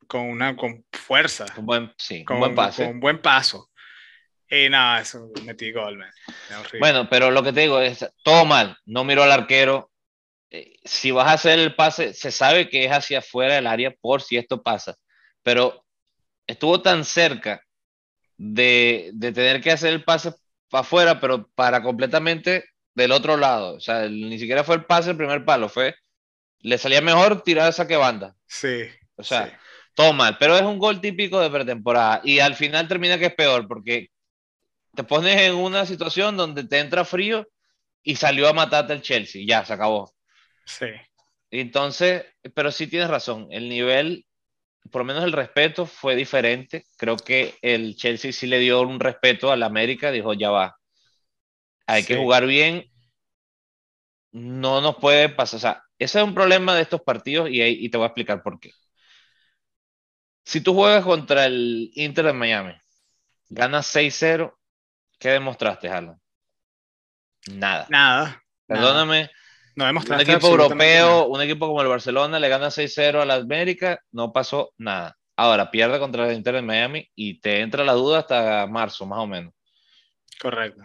con 0.07 0.23
una 0.23 0.57
con 0.57 0.87
fuerza. 0.93 1.47
Un 1.57 1.67
buen, 1.67 1.93
sí, 1.99 2.25
con, 2.25 2.37
un 2.37 2.41
buen 2.41 2.55
pase. 2.55 2.85
Con 2.85 2.95
un 2.95 3.01
buen 3.01 3.21
paso. 3.21 3.71
Y 4.51 4.69
nada, 4.69 5.01
eso 5.01 5.31
metí 5.45 5.73
gol, 5.73 6.05
Bueno, 6.79 7.09
pero 7.09 7.31
lo 7.31 7.43
que 7.43 7.53
te 7.53 7.63
digo 7.63 7.81
es, 7.81 8.07
todo 8.23 8.45
mal, 8.45 8.77
no 8.85 9.05
miró 9.05 9.23
al 9.23 9.33
arquero. 9.33 9.91
Eh, 10.51 10.77
si 10.85 11.11
vas 11.11 11.29
a 11.29 11.33
hacer 11.33 11.59
el 11.59 11.75
pase, 11.75 12.15
se 12.15 12.31
sabe 12.31 12.69
que 12.69 12.85
es 12.85 12.93
hacia 12.93 13.19
afuera 13.21 13.55
del 13.55 13.67
área 13.67 13.93
por 14.01 14.23
si 14.23 14.37
esto 14.37 14.63
pasa, 14.63 14.97
pero 15.43 15.85
estuvo 16.47 16.83
tan 16.83 17.05
cerca 17.05 17.63
de, 18.37 19.11
de 19.15 19.33
tener 19.33 19.61
que 19.61 19.73
hacer 19.73 19.93
el 19.93 20.05
pase 20.05 20.33
para 20.71 20.83
afuera, 20.83 21.21
pero 21.21 21.49
para 21.55 21.83
completamente 21.83 22.65
del 22.95 23.13
otro 23.13 23.37
lado. 23.37 23.75
O 23.75 23.81
sea, 23.81 24.09
ni 24.09 24.39
siquiera 24.39 24.63
fue 24.63 24.77
el 24.77 24.85
pase 24.85 25.11
el 25.11 25.17
primer 25.17 25.45
palo, 25.45 25.69
fue, 25.69 25.95
le 26.61 26.79
salía 26.79 27.01
mejor 27.01 27.43
tirar 27.43 27.69
esa 27.69 27.89
que 27.89 27.97
banda. 27.97 28.37
Sí. 28.47 28.83
O 29.17 29.23
sea, 29.23 29.59
todo 29.95 30.13
mal, 30.13 30.37
pero 30.39 30.57
es 30.57 30.63
un 30.63 30.79
gol 30.79 31.01
típico 31.01 31.41
de 31.41 31.51
pretemporada 31.51 32.21
y 32.25 32.41
al 32.41 32.55
final 32.55 32.89
termina 32.89 33.19
que 33.19 33.27
es 33.27 33.35
peor 33.35 33.69
porque 33.69 34.11
te 34.95 35.05
pones 35.05 35.41
en 35.41 35.55
una 35.55 35.87
situación 35.87 36.37
donde 36.37 36.65
te 36.65 36.79
entra 36.79 37.05
frío 37.05 37.47
y 38.03 38.17
salió 38.17 38.49
a 38.49 38.53
matarte 38.53 38.93
el 38.93 39.03
Chelsea, 39.03 39.43
ya, 39.47 39.65
se 39.65 39.73
acabó. 39.73 40.13
Sí. 40.67 40.87
Entonces, 41.51 42.25
pero 42.55 42.71
sí 42.71 42.87
tienes 42.87 43.09
razón, 43.09 43.49
el 43.51 43.69
nivel, 43.69 44.27
por 44.91 45.03
lo 45.03 45.07
menos 45.07 45.25
el 45.25 45.33
respeto 45.33 45.87
fue 45.87 46.17
diferente. 46.17 46.85
Creo 46.97 47.17
que 47.17 47.55
el 47.63 47.97
Chelsea 47.97 48.33
sí 48.33 48.47
le 48.47 48.59
dio 48.59 48.81
un 48.83 49.01
respeto 49.01 49.51
al 49.51 49.63
América, 49.63 50.11
dijo, 50.11 50.35
ya 50.35 50.51
va, 50.51 50.77
hay 51.87 52.05
que 52.05 52.17
jugar 52.17 52.47
bien, 52.47 52.91
no 54.33 54.81
nos 54.81 54.97
puede 54.97 55.29
pasar, 55.29 55.59
o 55.59 55.61
sea, 55.61 55.83
ese 55.99 56.19
es 56.19 56.25
un 56.25 56.35
problema 56.35 56.75
de 56.75 56.83
estos 56.83 57.03
partidos 57.03 57.49
y, 57.51 57.63
y 57.63 57.89
te 57.89 57.97
voy 57.97 58.05
a 58.05 58.09
explicar 58.09 58.43
por 58.43 58.59
qué. 58.59 58.73
Si 60.45 60.61
tú 60.61 60.75
juegas 60.75 61.05
contra 61.05 61.47
el 61.47 61.91
Inter 61.95 62.27
de 62.27 62.33
Miami, 62.33 62.75
ganas 63.49 63.87
6-0, 63.87 64.55
¿Qué 65.19 65.31
demostraste, 65.31 65.89
Alan? 65.89 66.21
Nada. 67.47 67.87
Nada. 67.89 68.43
Perdóname. 68.67 69.31
No 69.77 69.87
demostraste. 69.87 70.25
Un 70.25 70.31
equipo 70.31 70.49
europeo, 70.49 71.27
un 71.27 71.43
equipo 71.43 71.67
como 71.67 71.83
el 71.83 71.89
Barcelona 71.89 72.39
le 72.39 72.49
gana 72.49 72.71
6-0 72.71 73.21
a 73.21 73.25
la 73.25 73.35
América, 73.35 74.01
no 74.13 74.33
pasó 74.33 74.73
nada. 74.79 75.17
Ahora 75.37 75.71
pierde 75.71 75.99
contra 75.99 76.29
el 76.29 76.37
Inter 76.37 76.55
de 76.55 76.63
Miami 76.63 77.09
y 77.15 77.41
te 77.41 77.61
entra 77.61 77.85
la 77.85 77.93
duda 77.93 78.21
hasta 78.21 78.67
marzo, 78.69 79.05
más 79.05 79.19
o 79.19 79.27
menos. 79.27 79.53
Correcto. 80.41 80.83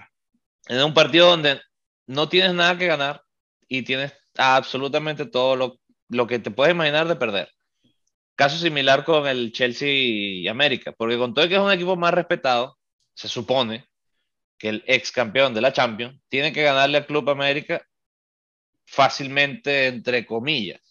En 0.68 0.84
un 0.84 0.94
partido 0.94 1.28
donde 1.28 1.62
no 2.08 2.30
tienes 2.30 2.54
nada 2.54 2.78
que 2.78 2.88
ganar 2.88 3.22
y 3.68 3.84
tienes 3.84 4.14
absolutamente 4.38 5.26
todo 5.26 5.56
lo, 5.56 5.80
lo 6.10 6.26
que 6.26 6.40
te 6.40 6.50
puedes 6.50 6.74
imaginar 6.74 7.08
de 7.08 7.16
perder. 7.16 7.52
Caso 8.36 8.58
similar 8.58 9.04
con 9.04 9.28
el 9.28 9.52
Chelsea 9.52 9.90
y 9.92 10.48
América, 10.48 10.94
porque 10.98 11.18
con 11.18 11.34
todo 11.34 11.48
que 11.48 11.56
es 11.56 11.62
un 11.62 11.72
equipo 11.72 11.96
más 11.96 12.14
respetado, 12.14 12.78
se 13.14 13.28
supone, 13.28 13.89
que 14.60 14.70
el 14.70 14.84
ex 14.86 15.12
campeón 15.12 15.54
de 15.54 15.62
la 15.62 15.74
Champions 15.74 16.20
tiene 16.28 16.54
que 16.54 16.64
ganarle 16.64 16.98
al 16.98 17.08
Club 17.08 17.30
América 17.30 17.84
fácilmente, 18.86 19.88
entre 19.88 20.26
comillas. 20.26 20.82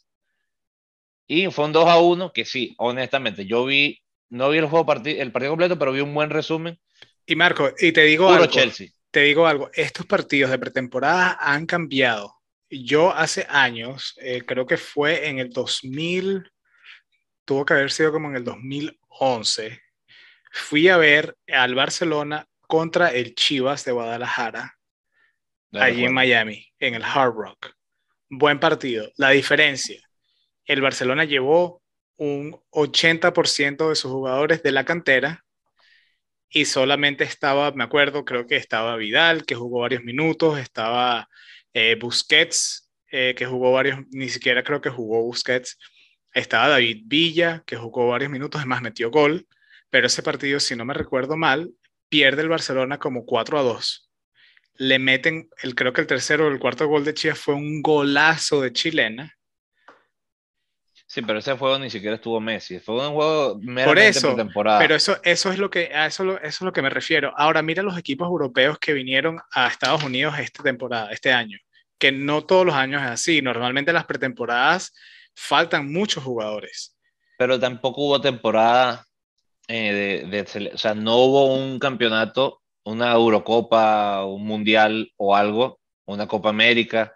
Y 1.26 1.50
fue 1.50 1.66
un 1.66 1.72
2 1.72 1.88
a 1.88 1.98
1 2.00 2.32
que 2.32 2.44
sí, 2.46 2.74
honestamente, 2.78 3.44
yo 3.44 3.66
vi, 3.66 4.02
no 4.30 4.48
vi 4.48 4.58
el 4.58 4.66
juego 4.66 4.90
el 4.92 5.32
partido 5.32 5.50
completo, 5.50 5.78
pero 5.78 5.92
vi 5.92 6.00
un 6.00 6.14
buen 6.14 6.30
resumen. 6.30 6.80
Y 7.26 7.36
Marco, 7.36 7.70
y 7.78 7.92
te 7.92 8.02
digo 8.04 8.32
algo, 8.32 8.50
te 9.10 9.20
digo 9.20 9.46
algo, 9.46 9.70
estos 9.74 10.06
partidos 10.06 10.50
de 10.50 10.58
pretemporada 10.58 11.36
han 11.38 11.66
cambiado. 11.66 12.34
Yo 12.70 13.14
hace 13.14 13.46
años, 13.50 14.14
eh, 14.22 14.42
creo 14.46 14.66
que 14.66 14.78
fue 14.78 15.28
en 15.28 15.38
el 15.38 15.50
2000, 15.50 16.50
tuvo 17.44 17.66
que 17.66 17.74
haber 17.74 17.90
sido 17.90 18.12
como 18.12 18.30
en 18.30 18.36
el 18.36 18.44
2011, 18.44 19.82
fui 20.50 20.88
a 20.88 20.96
ver 20.96 21.36
al 21.48 21.74
Barcelona 21.74 22.46
contra 22.68 23.08
el 23.08 23.34
Chivas 23.34 23.84
de 23.84 23.92
Guadalajara, 23.92 24.78
allí 25.72 26.04
en 26.04 26.12
Miami, 26.12 26.66
en 26.78 26.94
el 26.94 27.02
Hard 27.02 27.34
Rock. 27.34 27.72
Buen 28.28 28.60
partido. 28.60 29.10
La 29.16 29.30
diferencia, 29.30 30.00
el 30.66 30.82
Barcelona 30.82 31.24
llevó 31.24 31.82
un 32.18 32.60
80% 32.70 33.88
de 33.88 33.96
sus 33.96 34.12
jugadores 34.12 34.62
de 34.62 34.72
la 34.72 34.84
cantera 34.84 35.44
y 36.50 36.66
solamente 36.66 37.24
estaba, 37.24 37.72
me 37.72 37.84
acuerdo, 37.84 38.24
creo 38.24 38.46
que 38.46 38.56
estaba 38.56 38.96
Vidal, 38.96 39.46
que 39.46 39.54
jugó 39.54 39.80
varios 39.80 40.02
minutos, 40.04 40.58
estaba 40.58 41.28
eh, 41.72 41.96
Busquets, 41.98 42.90
eh, 43.10 43.34
que 43.34 43.46
jugó 43.46 43.72
varios, 43.72 44.00
ni 44.10 44.28
siquiera 44.28 44.62
creo 44.62 44.82
que 44.82 44.90
jugó 44.90 45.22
Busquets, 45.22 45.78
estaba 46.34 46.68
David 46.68 47.04
Villa, 47.06 47.62
que 47.66 47.76
jugó 47.76 48.08
varios 48.08 48.30
minutos, 48.30 48.58
además 48.60 48.82
metió 48.82 49.10
gol, 49.10 49.46
pero 49.88 50.06
ese 50.06 50.22
partido, 50.22 50.60
si 50.60 50.76
no 50.76 50.84
me 50.84 50.94
recuerdo 50.94 51.36
mal, 51.36 51.70
pierde 52.08 52.42
el 52.42 52.48
Barcelona 52.48 52.98
como 52.98 53.24
4 53.24 53.58
a 53.58 53.62
2. 53.62 54.10
Le 54.74 54.98
meten, 54.98 55.48
el, 55.62 55.74
creo 55.74 55.92
que 55.92 56.00
el 56.00 56.06
tercero 56.06 56.46
o 56.46 56.50
el 56.50 56.58
cuarto 56.58 56.86
gol 56.86 57.04
de 57.04 57.14
Chivas 57.14 57.38
fue 57.38 57.54
un 57.54 57.82
golazo 57.82 58.60
de 58.60 58.72
chilena. 58.72 59.34
Sí, 61.06 61.22
pero 61.22 61.38
ese 61.38 61.54
juego 61.54 61.78
ni 61.78 61.88
siquiera 61.88 62.16
estuvo 62.16 62.38
Messi. 62.38 62.80
Fue 62.80 62.94
un 62.94 63.14
juego 63.14 63.58
Por 63.84 63.98
eso, 63.98 64.36
temporada. 64.36 64.78
Pero 64.78 64.94
eso, 64.94 65.18
eso 65.22 65.50
es 65.50 65.58
lo 65.58 65.70
que, 65.70 65.86
a 65.94 66.06
eso, 66.06 66.36
eso 66.38 66.46
es 66.46 66.60
lo 66.60 66.72
que 66.72 66.82
me 66.82 66.90
refiero. 66.90 67.32
Ahora, 67.34 67.62
mira 67.62 67.82
los 67.82 67.96
equipos 67.96 68.26
europeos 68.26 68.78
que 68.78 68.92
vinieron 68.92 69.40
a 69.52 69.68
Estados 69.68 70.04
Unidos 70.04 70.38
esta 70.38 70.62
temporada, 70.62 71.10
este 71.10 71.32
año. 71.32 71.58
Que 71.98 72.12
no 72.12 72.44
todos 72.44 72.66
los 72.66 72.74
años 72.74 73.02
es 73.02 73.08
así. 73.08 73.40
Normalmente 73.40 73.92
las 73.92 74.04
pretemporadas 74.04 74.92
faltan 75.34 75.90
muchos 75.90 76.22
jugadores. 76.22 76.94
Pero 77.38 77.58
tampoco 77.58 78.02
hubo 78.02 78.20
temporada 78.20 79.07
eh, 79.68 80.26
de, 80.28 80.70
o 80.72 80.78
sea, 80.78 80.94
no 80.94 81.16
hubo 81.18 81.54
un 81.54 81.78
campeonato, 81.78 82.62
una 82.84 83.12
Eurocopa, 83.12 84.24
un 84.24 84.46
Mundial 84.46 85.12
o 85.16 85.36
algo, 85.36 85.80
una 86.06 86.26
Copa 86.26 86.48
América, 86.48 87.12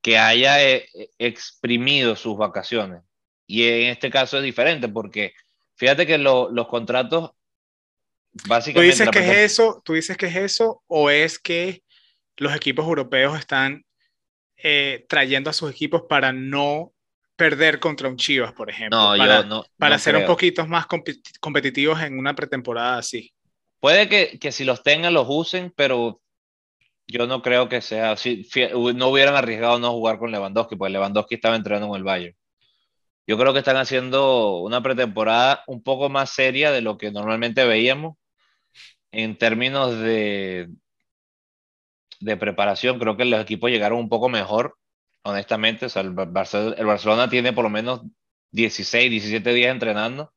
que 0.00 0.18
haya 0.18 0.62
eh, 0.62 0.88
exprimido 1.18 2.16
sus 2.16 2.36
vacaciones. 2.36 3.02
Y 3.46 3.64
en 3.64 3.90
este 3.90 4.10
caso 4.10 4.38
es 4.38 4.44
diferente 4.44 4.88
porque 4.88 5.34
fíjate 5.74 6.06
que 6.06 6.18
los 6.18 6.66
contratos 6.68 7.32
Básicamente, 8.44 8.96
¿Tú 8.96 9.04
dices 9.04 9.10
que 9.10 9.30
es 9.30 9.52
eso? 9.52 9.82
¿Tú 9.84 9.92
dices 9.94 10.16
que 10.16 10.26
es 10.26 10.36
eso 10.36 10.82
o 10.86 11.10
es 11.10 11.38
que 11.38 11.82
los 12.36 12.54
equipos 12.54 12.84
europeos 12.84 13.38
están 13.38 13.84
eh, 14.56 15.06
trayendo 15.08 15.50
a 15.50 15.54
sus 15.54 15.70
equipos 15.70 16.02
para 16.08 16.32
no 16.32 16.92
perder 17.36 17.78
contra 17.78 18.08
un 18.08 18.16
Chivas, 18.16 18.52
por 18.52 18.70
ejemplo? 18.70 18.98
No, 18.98 19.18
para, 19.18 19.42
yo 19.42 19.46
no. 19.46 19.64
Para 19.78 19.98
ser 19.98 20.16
un 20.16 20.26
poquito 20.26 20.66
más 20.66 20.86
competitivos 21.40 22.00
en 22.02 22.18
una 22.18 22.34
pretemporada 22.34 22.98
así. 22.98 23.32
Puede 23.78 24.08
que, 24.08 24.38
que, 24.38 24.52
si 24.52 24.64
los 24.64 24.82
tengan 24.82 25.14
los 25.14 25.26
usen, 25.28 25.72
pero 25.76 26.20
yo 27.06 27.26
no 27.26 27.42
creo 27.42 27.68
que 27.68 27.80
sea 27.80 28.16
si 28.16 28.48
No 28.94 29.08
hubieran 29.08 29.36
arriesgado 29.36 29.78
no 29.78 29.92
jugar 29.92 30.18
con 30.18 30.32
Lewandowski, 30.32 30.76
porque 30.76 30.92
Lewandowski 30.92 31.36
estaba 31.36 31.56
entrenando 31.56 31.88
en 31.88 31.96
el 31.96 32.04
Bayern. 32.04 32.36
Yo 33.26 33.36
creo 33.38 33.52
que 33.52 33.58
están 33.58 33.76
haciendo 33.76 34.58
una 34.60 34.82
pretemporada 34.82 35.62
un 35.66 35.82
poco 35.82 36.08
más 36.08 36.30
seria 36.30 36.70
de 36.70 36.80
lo 36.80 36.96
que 36.96 37.10
normalmente 37.10 37.64
veíamos 37.64 38.16
en 39.10 39.36
términos 39.36 39.98
de, 39.98 40.68
de 42.20 42.36
preparación. 42.36 42.98
Creo 42.98 43.16
que 43.16 43.24
los 43.24 43.40
equipos 43.40 43.70
llegaron 43.70 43.98
un 43.98 44.08
poco 44.08 44.28
mejor, 44.28 44.76
honestamente. 45.26 45.86
El, 45.96 46.10
Barcelona, 46.10 46.76
el 46.78 46.86
Barcelona 46.86 47.28
tiene 47.28 47.52
por 47.52 47.64
lo 47.64 47.70
menos 47.70 48.02
16, 48.52 49.10
17 49.10 49.52
días 49.52 49.72
entrenando. 49.72 50.32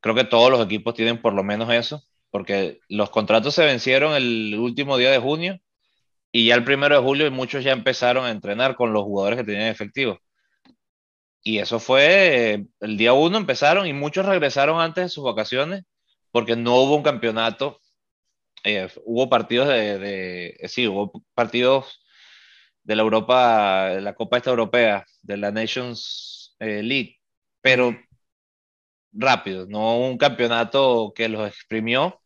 Creo 0.00 0.14
que 0.14 0.24
todos 0.24 0.50
los 0.50 0.64
equipos 0.64 0.94
tienen 0.94 1.22
por 1.22 1.32
lo 1.32 1.42
menos 1.44 1.72
eso, 1.72 2.02
porque 2.30 2.80
los 2.88 3.10
contratos 3.10 3.54
se 3.54 3.64
vencieron 3.64 4.14
el 4.14 4.56
último 4.58 4.98
día 4.98 5.10
de 5.10 5.18
junio 5.18 5.60
y 6.32 6.46
ya 6.48 6.56
el 6.56 6.64
primero 6.64 6.96
de 6.96 7.02
julio 7.02 7.30
muchos 7.30 7.64
ya 7.64 7.72
empezaron 7.72 8.26
a 8.26 8.30
entrenar 8.30 8.76
con 8.76 8.92
los 8.92 9.04
jugadores 9.04 9.38
que 9.38 9.44
tenían 9.44 9.68
efectivos. 9.68 10.18
Y 11.42 11.58
eso 11.58 11.80
fue, 11.80 12.66
el 12.80 12.96
día 12.98 13.12
uno 13.14 13.38
empezaron 13.38 13.86
y 13.86 13.92
muchos 13.94 14.26
regresaron 14.26 14.80
antes 14.80 15.04
de 15.04 15.08
sus 15.08 15.24
vacaciones 15.24 15.84
porque 16.30 16.56
no 16.56 16.76
hubo 16.76 16.96
un 16.96 17.02
campeonato. 17.02 17.80
Eh, 18.64 18.88
hubo 19.04 19.30
partidos 19.30 19.68
de, 19.68 19.98
de, 19.98 20.46
eh, 20.60 20.68
sí, 20.68 20.86
hubo 20.88 21.24
partidos 21.34 22.00
de 22.88 22.96
la 22.96 23.02
Europa, 23.02 23.90
de 23.90 24.00
la 24.00 24.14
Copa 24.14 24.38
Esta 24.38 24.48
Europea, 24.48 25.04
de 25.20 25.36
la 25.36 25.52
Nations 25.52 26.56
eh, 26.58 26.82
League, 26.82 27.18
pero 27.60 27.94
rápido, 29.12 29.66
no 29.66 29.98
un 29.98 30.16
campeonato 30.16 31.12
que 31.14 31.28
los 31.28 31.46
exprimió. 31.46 32.18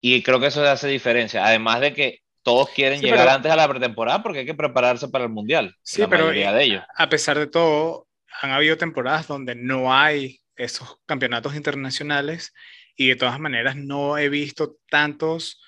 Y 0.00 0.22
creo 0.22 0.40
que 0.40 0.46
eso 0.46 0.64
hace 0.64 0.88
diferencia. 0.88 1.44
Además 1.44 1.80
de 1.80 1.92
que 1.92 2.20
todos 2.42 2.70
quieren 2.70 3.02
llegar 3.02 3.28
antes 3.28 3.52
a 3.52 3.56
la 3.56 3.68
pretemporada 3.68 4.22
porque 4.22 4.40
hay 4.40 4.46
que 4.46 4.54
prepararse 4.54 5.08
para 5.08 5.24
el 5.24 5.30
mundial. 5.30 5.76
Sí, 5.82 6.02
pero 6.08 6.28
de 6.28 6.64
ellos. 6.64 6.82
a 6.96 7.10
pesar 7.10 7.38
de 7.38 7.46
todo, 7.46 8.08
han 8.40 8.52
habido 8.52 8.78
temporadas 8.78 9.28
donde 9.28 9.54
no 9.54 9.94
hay 9.94 10.40
esos 10.56 10.96
campeonatos 11.04 11.54
internacionales 11.54 12.54
y 12.96 13.08
de 13.08 13.16
todas 13.16 13.38
maneras 13.38 13.76
no 13.76 14.16
he 14.16 14.30
visto 14.30 14.76
tantos 14.88 15.60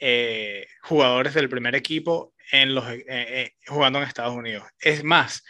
eh, 0.00 0.66
jugadores 0.82 1.34
del 1.34 1.48
primer 1.48 1.74
equipo 1.74 2.34
en 2.50 2.74
los, 2.74 2.88
eh, 2.90 3.04
eh, 3.08 3.54
jugando 3.66 3.98
en 3.98 4.08
Estados 4.08 4.34
Unidos. 4.34 4.64
Es 4.80 5.04
más, 5.04 5.44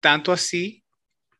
tanto 0.00 0.32
así 0.32 0.84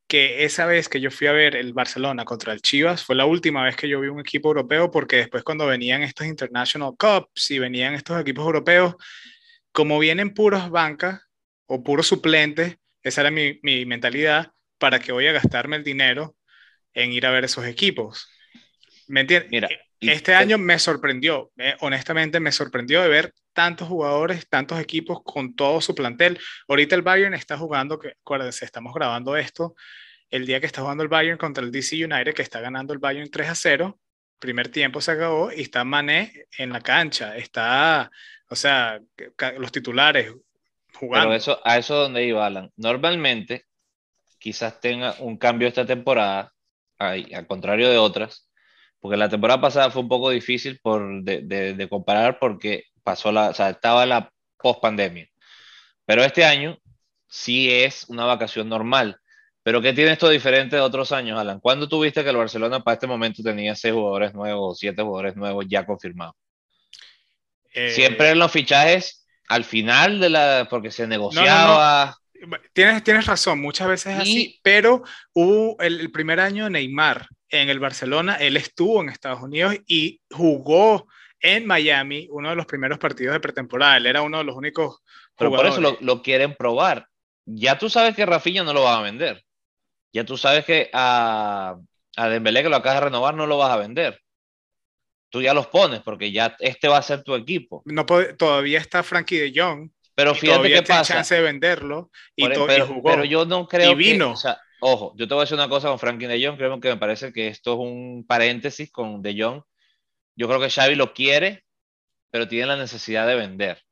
que 0.07 0.45
esa 0.45 0.67
vez 0.67 0.89
que 0.89 1.01
yo 1.01 1.11
fui 1.11 1.27
a 1.29 1.33
ver 1.33 1.57
el 1.57 1.73
Barcelona 1.73 2.25
contra 2.25 2.53
el 2.53 2.61
Chivas 2.63 3.05
fue 3.05 3.17
la 3.17 3.27
última 3.27 3.65
vez 3.65 3.77
que 3.77 3.89
yo 3.89 4.01
vi 4.01 4.09
un 4.09 4.21
equipo 4.21 4.49
europeo 4.49 4.91
porque 4.91 5.17
después 5.17 5.45
cuando 5.45 5.67
venían 5.67 6.03
estos 6.03 6.27
International 6.27 6.93
Cups 6.99 7.51
y 7.51 7.59
venían 7.59 7.95
estos 7.95 8.21
equipos 8.21 8.45
europeos, 8.45 8.97
como 9.73 9.99
vienen 9.99 10.35
puros 10.35 10.69
bancas 10.71 11.23
o 11.67 11.83
puros 11.83 12.09
suplentes, 12.09 12.77
esa 13.03 13.23
era 13.23 13.31
mi, 13.31 13.59
mi 13.63 13.87
mentalidad, 13.87 14.53
para 14.79 14.99
que 14.99 15.13
voy 15.13 15.27
a 15.29 15.33
gastarme 15.33 15.77
el 15.77 15.85
dinero 15.85 16.37
en 16.95 17.13
ir 17.13 17.27
a 17.27 17.31
ver 17.31 17.45
esos 17.45 17.65
equipos. 17.67 18.29
¿Me 19.11 19.23
entiendes? 19.23 19.51
Mira, 19.51 19.69
este 20.01 20.35
año 20.35 20.57
me 20.57 20.79
sorprendió, 20.79 21.51
honestamente 21.81 22.39
me 22.39 22.53
sorprendió 22.53 23.03
de 23.03 23.09
ver 23.09 23.35
tantos 23.53 23.89
jugadores, 23.89 24.49
tantos 24.49 24.79
equipos 24.79 25.21
con 25.25 25.55
todo 25.57 25.81
su 25.81 25.95
plantel. 25.95 26.39
Ahorita 26.69 26.95
el 26.95 27.03
Bayern 27.03 27.35
está 27.35 27.59
jugando, 27.59 27.99
que, 27.99 28.15
acuérdense, 28.23 28.65
estamos 28.65 28.95
grabando 28.95 29.37
esto 29.37 29.75
el 30.31 30.47
día 30.47 30.61
que 30.61 30.67
está 30.67 30.83
jugando 30.83 31.03
el 31.03 31.09
Bayern 31.09 31.39
contra 31.39 31.65
el 31.65 31.73
DC 31.73 31.97
United, 31.97 32.35
que 32.35 32.43
está 32.43 32.61
ganando 32.61 32.93
el 32.93 33.01
Bayern 33.01 33.29
3 33.29 33.49
a 33.49 33.55
0. 33.57 33.99
Primer 34.39 34.69
tiempo 34.69 35.01
se 35.01 35.11
acabó 35.11 35.51
y 35.53 35.63
está 35.63 35.83
Mané 35.85 36.47
en 36.57 36.71
la 36.73 36.81
cancha. 36.81 37.37
Está, 37.37 38.11
o 38.49 38.55
sea, 38.55 39.01
los 39.59 39.73
titulares 39.73 40.33
jugando. 40.95 41.31
Pero 41.31 41.37
eso, 41.37 41.61
a 41.65 41.79
eso 41.79 41.97
donde 41.97 42.25
iba 42.25 42.47
Alan. 42.47 42.71
Normalmente, 42.77 43.65
quizás 44.39 44.81
tenga 44.81 45.17
un 45.19 45.37
cambio 45.37 45.67
esta 45.67 45.85
temporada, 45.85 46.53
al 46.97 47.47
contrario 47.49 47.91
de 47.91 47.99
otras, 47.99 48.50
porque 49.01 49.17
la 49.17 49.29
temporada 49.29 49.61
pasada 49.61 49.91
fue 49.91 50.03
un 50.03 50.09
poco 50.09 50.31
difícil 50.31 50.79
por, 50.83 51.23
de, 51.23 51.75
de 51.75 51.89
comparar 51.89 52.39
porque 52.39 52.85
pasó 53.03 53.33
la, 53.33 53.51
o 53.51 53.55
sea, 53.55 53.71
estaba 53.71 54.07
la 54.07 54.31
post 54.59 54.81
pandemia. 54.81 55.27
Pero 56.05 56.23
este 56.23 56.45
año 56.45 56.79
sí 57.29 57.71
es 57.71 58.05
una 58.09 58.25
vacación 58.25 58.69
normal. 58.69 59.17
Pero 59.63 59.83
¿qué 59.83 59.93
tiene 59.93 60.13
esto 60.13 60.29
diferente 60.29 60.77
de 60.77 60.83
otros 60.83 61.13
años, 61.13 61.39
Alan? 61.39 61.61
¿Cuándo 61.61 61.89
tuviste 61.89 62.23
que 62.23 62.31
el 62.31 62.37
Barcelona 62.37 62.81
para 62.81 62.95
este 62.95 63.07
momento 63.07 63.43
tenía 63.43 63.75
seis 63.75 63.95
jugadores 63.95 64.35
nuevos 64.35 64.73
o 64.73 64.75
siete 64.75 65.03
jugadores 65.03 65.37
nuevos 65.37 65.67
ya 65.69 65.85
confirmados? 65.85 66.35
Eh, 67.73 67.91
Siempre 67.91 68.31
en 68.31 68.39
los 68.39 68.51
fichajes 68.51 69.27
al 69.49 69.65
final 69.65 70.21
de 70.21 70.31
la, 70.31 70.67
porque 70.71 70.91
se 70.91 71.07
negociaba. 71.07 72.17
Tienes, 72.73 73.05
tienes 73.05 73.27
razón, 73.27 73.61
muchas 73.61 73.87
veces 73.87 74.15
es 74.15 74.21
así, 74.21 74.61
pero 74.63 75.03
hubo 75.35 75.79
el, 75.81 76.01
el, 76.01 76.11
primer 76.11 76.41
año 76.41 76.71
Neymar 76.71 77.29
en 77.51 77.69
el 77.69 77.81
Barcelona, 77.81 78.37
él 78.37 78.57
estuvo 78.57 79.01
en 79.01 79.09
Estados 79.09 79.43
Unidos 79.43 79.77
y 79.87 80.21
jugó 80.31 81.09
en 81.41 81.67
Miami 81.67 82.29
uno 82.31 82.51
de 82.51 82.57
los 82.57 82.67
primeros 82.67 82.99
partidos 82.99 83.33
de 83.33 83.41
pretemporada. 83.41 83.97
Él 83.97 84.07
era 84.07 84.23
uno 84.23 84.39
de 84.39 84.45
los 84.45 84.57
únicos. 84.57 85.01
Pero 85.37 85.51
por 85.51 85.67
eso 85.67 85.81
lo, 86.01 86.23
quieren 86.23 86.55
probar. 86.55 87.07
Ya 87.47 87.79
tú 87.79 87.89
sabes 87.89 88.15
que 88.15 88.27
Rafinha 88.27 88.63
no 88.63 88.73
lo 88.73 88.83
va 88.83 88.99
a 88.99 89.03
vender. 89.03 89.43
Ya 90.13 90.25
tú 90.25 90.37
sabes 90.37 90.65
que 90.65 90.91
a, 90.93 91.77
a 92.17 92.29
Dembélé 92.29 92.63
que 92.63 92.69
lo 92.69 92.77
acabas 92.77 93.01
de 93.01 93.05
renovar 93.07 93.35
no 93.35 93.47
lo 93.47 93.57
vas 93.59 93.71
a 93.71 93.79
vender. 93.79 94.21
Tú 95.31 95.41
ya 95.41 95.55
los 95.55 95.69
pones 95.69 96.01
porque 96.01 96.33
ya 96.33 96.57
este 96.59 96.89
va 96.89 96.99
a 96.99 97.03
ser 97.03 97.23
tu 97.23 97.35
equipo. 97.35 97.83
No 97.87 98.05
todavía 98.05 98.79
está 98.79 99.03
Frankie 99.03 99.39
de 99.39 99.53
Jong. 99.55 99.91
Pero 100.15 100.35
fíjate 100.35 100.69
qué 100.69 100.83
pasa. 100.83 101.15
chance 101.15 101.35
de 101.35 101.41
venderlo 101.41 102.11
y, 102.37 102.47
pero, 102.47 102.87
jugó. 102.87 103.11
pero 103.11 103.25
yo 103.25 103.47
no 103.47 103.67
creo 103.67 103.93
y 103.93 103.95
vino. 103.95 104.35
que. 104.35 104.51
Ojo, 104.81 105.15
yo 105.17 105.29
te 105.29 105.35
voy 105.35 105.43
a 105.43 105.45
decir 105.45 105.57
una 105.57 105.69
cosa 105.69 105.89
con 105.89 105.99
Frankie 105.99 106.27
de 106.27 106.45
Jong. 106.45 106.57
Creo 106.57 106.81
que 106.81 106.89
me 106.89 106.97
parece 106.97 107.33
que 107.33 107.49
esto 107.49 107.75
es 107.75 107.79
un 107.79 108.25
paréntesis 108.27 108.91
con 108.91 109.23
de 109.23 109.41
Jong 109.41 109.63
yo 110.41 110.49
creo 110.49 110.59
que 110.59 110.71
Xavi 110.71 110.95
lo 110.95 111.13
quiere, 111.13 111.65
pero 112.31 112.49
tiene 112.49 112.67
la 112.67 112.77
necesidad 112.77 113.27
de 113.27 113.35
vender. 113.35 113.83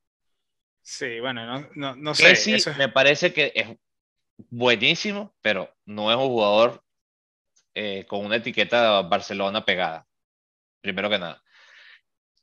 Sí, 0.81 1.21
bueno, 1.21 1.45
no, 1.45 1.69
no, 1.75 1.97
no 1.97 2.15
sé. 2.15 2.37
Sí, 2.37 2.57
me 2.79 2.89
parece 2.89 3.35
que 3.35 3.53
es 3.55 3.67
buenísimo, 4.49 5.37
pero 5.43 5.71
no 5.85 6.11
es 6.11 6.17
un 6.17 6.29
jugador 6.29 6.83
eh, 7.75 8.07
con 8.09 8.25
una 8.25 8.37
etiqueta 8.37 9.03
Barcelona 9.03 9.63
pegada, 9.63 10.07
primero 10.81 11.11
que 11.11 11.19
nada. 11.19 11.43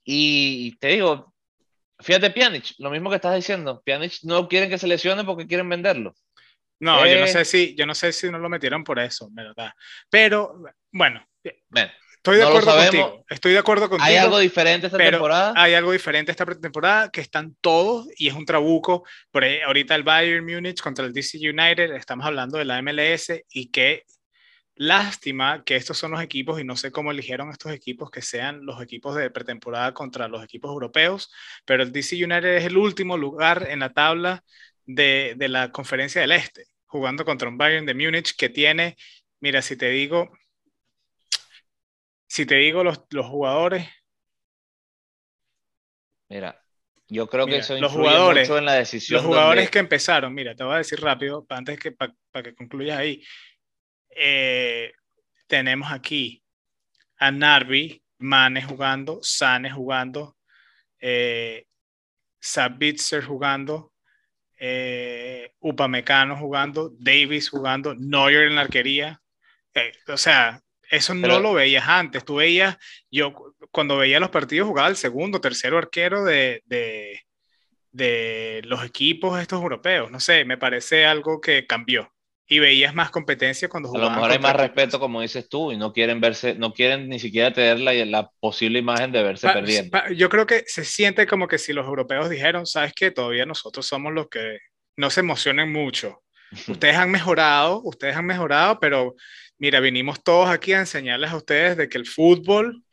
Y 0.03 0.75
te 0.77 0.89
digo, 0.89 1.34
fíjate 1.99 2.29
Pjanic, 2.29 2.75
lo 2.77 2.91
mismo 2.91 3.10
que 3.10 3.15
estás 3.15 3.34
diciendo, 3.34 3.81
Pjanic 3.84 4.19
no 4.21 4.47
quieren 4.47 4.69
que 4.69 4.77
se 4.77 4.86
lesione 4.86 5.23
porque 5.23 5.47
quieren 5.47 5.67
venderlo. 5.67 6.13
No, 6.79 7.05
yo 7.05 7.19
no 7.19 7.25
eh, 7.25 7.27
sé 7.27 7.45
si, 7.45 7.75
yo 7.75 7.85
no 7.85 7.95
sé 7.95 8.11
si 8.11 8.29
no 8.29 8.38
lo 8.38 8.49
metieron 8.49 8.83
por 8.83 8.99
eso, 8.99 9.29
¿verdad? 9.31 9.71
Pero, 10.09 10.61
bueno, 10.91 11.25
bueno 11.69 11.91
Estoy 12.25 12.38
de 12.38 12.43
acuerdo 12.43 12.75
contigo. 12.75 13.25
Estoy 13.29 13.51
de 13.51 13.59
acuerdo 13.59 13.89
contigo. 13.89 14.07
¿Hay 14.07 14.15
algo 14.15 14.39
diferente 14.39 14.88
esta 14.88 14.97
temporada? 14.97 15.53
Hay 15.55 15.75
algo 15.75 15.91
diferente 15.91 16.31
esta 16.31 16.43
temporada 16.45 17.09
que 17.09 17.21
están 17.21 17.55
todos 17.61 18.07
y 18.17 18.27
es 18.27 18.33
un 18.33 18.45
trabuco. 18.45 19.03
Por 19.29 19.45
ahorita 19.45 19.93
el 19.93 20.01
Bayern 20.01 20.43
Múnich 20.43 20.81
contra 20.81 21.05
el 21.05 21.13
DC 21.13 21.38
United, 21.38 21.91
estamos 21.91 22.25
hablando 22.25 22.57
de 22.57 22.65
la 22.65 22.81
MLS 22.81 23.43
y 23.51 23.69
qué 23.69 24.05
lástima 24.73 25.63
que 25.63 25.75
estos 25.75 25.99
son 25.99 26.11
los 26.11 26.21
equipos 26.21 26.59
y 26.59 26.63
no 26.63 26.75
sé 26.75 26.91
cómo 26.91 27.11
eligieron 27.11 27.51
estos 27.51 27.71
equipos 27.71 28.09
que 28.09 28.23
sean 28.23 28.65
los 28.65 28.81
equipos 28.81 29.15
de 29.15 29.29
pretemporada 29.29 29.93
contra 29.93 30.27
los 30.27 30.43
equipos 30.43 30.71
europeos, 30.71 31.31
pero 31.63 31.83
el 31.83 31.91
DC 31.91 32.15
United 32.15 32.57
es 32.57 32.65
el 32.65 32.77
último 32.77 33.17
lugar 33.17 33.67
en 33.69 33.79
la 33.81 33.93
tabla 33.93 34.43
de, 34.86 35.34
de 35.38 35.48
la 35.48 35.71
conferencia 35.71 36.21
del 36.21 36.32
Este, 36.32 36.67
jugando 36.86 37.26
contra 37.26 37.50
un 37.50 37.58
Bayern 37.58 37.86
de 37.86 37.93
Múnich 37.93 38.36
que 38.36 38.50
tiene, 38.50 38.95
mira, 39.39 39.62
si 39.62 39.76
te 39.76 39.89
digo, 39.89 40.32
si 42.28 42.45
te 42.45 42.56
digo 42.56 42.84
los, 42.84 43.02
los 43.12 43.26
jugadores. 43.26 43.88
Mira, 46.30 46.62
yo 47.08 47.28
creo 47.28 47.45
que 47.45 47.58
eso 47.58 47.78
los 47.80 47.91
jugadores, 47.91 48.50
mucho 48.50 48.58
en 48.58 48.65
la 48.65 48.74
decisión. 48.74 49.17
Los 49.17 49.26
jugadores 49.26 49.69
que 49.69 49.80
empezaron, 49.80 50.34
mira, 50.34 50.56
te 50.56 50.63
voy 50.63 50.76
a 50.76 50.80
decir 50.80 51.00
rápido, 51.00 51.45
antes 51.50 51.80
que 51.80 51.91
para 51.91 52.13
que 52.43 52.56
concluyas 52.56 52.98
ahí. 52.98 53.24
Eh, 54.10 54.91
tenemos 55.48 55.91
aquí 55.91 56.41
a 57.17 57.32
Narvi, 57.32 58.02
Mane 58.19 58.63
jugando, 58.63 59.19
Sane 59.21 59.69
jugando, 59.69 60.38
eh, 61.00 61.67
Sabitzer 62.39 63.24
jugando, 63.24 63.93
eh, 64.67 65.51
Upamecano 65.60 66.38
jugando, 66.38 66.91
Davis 66.97 67.49
jugando, 67.49 67.93
Neuer 67.95 68.47
en 68.47 68.56
la 68.56 68.62
arquería. 68.62 69.21
Eh, 69.75 69.91
o 70.08 70.17
sea, 70.17 70.62
eso 70.89 71.13
no 71.13 71.39
lo 71.39 71.54
veías 71.54 71.88
antes. 71.88 72.25
Tú 72.25 72.36
veías, 72.36 72.78
yo 73.12 73.34
cuando 73.71 73.97
veía 73.97 74.19
los 74.19 74.30
partidos 74.30 74.67
jugaba 74.67 74.88
el 74.88 74.95
segundo, 74.95 75.39
tercero 75.39 75.78
arquero 75.78 76.23
de, 76.23 76.63
de, 76.65 77.21
de 77.91 78.62
los 78.65 78.84
equipos 78.84 79.39
estos 79.39 79.62
europeos. 79.62 80.10
No 80.10 80.19
sé, 80.19 80.45
me 80.45 80.58
parece 80.58 81.06
algo 81.06 81.39
que 81.39 81.67
cambió 81.67 82.14
y 82.47 82.60
veías 82.60 82.93
más 82.93 83.10
competencia 83.10 83.67
cuando 83.67 83.89
jugaban. 83.89 84.10
A 84.10 84.12
lo 84.12 84.15
mejor 84.17 84.31
hay 84.31 84.39
más 84.39 84.55
respeto, 84.55 84.99
como 84.99 85.21
dices 85.21 85.49
tú, 85.49 85.71
y 85.71 85.77
no 85.77 85.93
quieren 85.93 86.21
verse, 86.21 86.53
no 86.55 86.73
quieren 86.73 87.10
ni 87.10 87.19
siquiera 87.19 87.51
tener 87.51 87.79
la, 87.79 87.93
la 88.05 88.29
posible 88.39 88.79
imagen 88.79 89.12
de 89.12 89.23
verse 89.23 89.49
perdiendo. 89.49 89.97
yo 90.13 90.29
creo 90.29 90.45
que 90.45 90.63
se 90.67 90.86
siente 90.86 91.25
como 91.25 91.47
que 91.47 91.58
si 91.58 91.73
los 91.73 91.88
europeos 91.88 92.29
dijeron, 92.29 92.65
sabes 92.67 92.93
que 92.93 93.12
todavía 93.12 93.45
nosotros 93.45 93.88
somos 93.88 94.13
los 94.13 94.27
que 94.29 94.60
no 94.95 95.10
se 95.10 95.21
emocionen 95.21 95.71
mucho. 95.71 96.21
Ustedes 96.67 96.95
han 96.95 97.10
mejorado, 97.10 97.81
ustedes 97.84 98.15
han 98.15 98.25
mejorado, 98.25 98.79
pero 98.79 99.15
mira, 99.58 99.79
vinimos 99.79 100.23
todos 100.23 100.49
aquí 100.49 100.73
a 100.73 100.79
enseñarles 100.79 101.31
a 101.31 101.38
ustedes 101.38 101.77
de 101.77 101.89
que 101.89 101.97
el 101.97 102.05
fútbol 102.05 102.84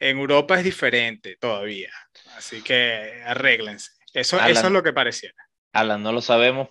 en 0.00 0.18
Europa 0.18 0.58
es 0.58 0.64
diferente 0.64 1.36
todavía. 1.38 1.92
Así 2.36 2.62
que 2.62 3.22
arréglense. 3.24 3.92
Eso, 4.12 4.40
eso 4.40 4.66
es 4.66 4.72
lo 4.72 4.82
que 4.82 4.92
pareciera. 4.92 5.36
Alan, 5.72 6.02
no 6.02 6.10
lo 6.10 6.20
sabemos, 6.20 6.68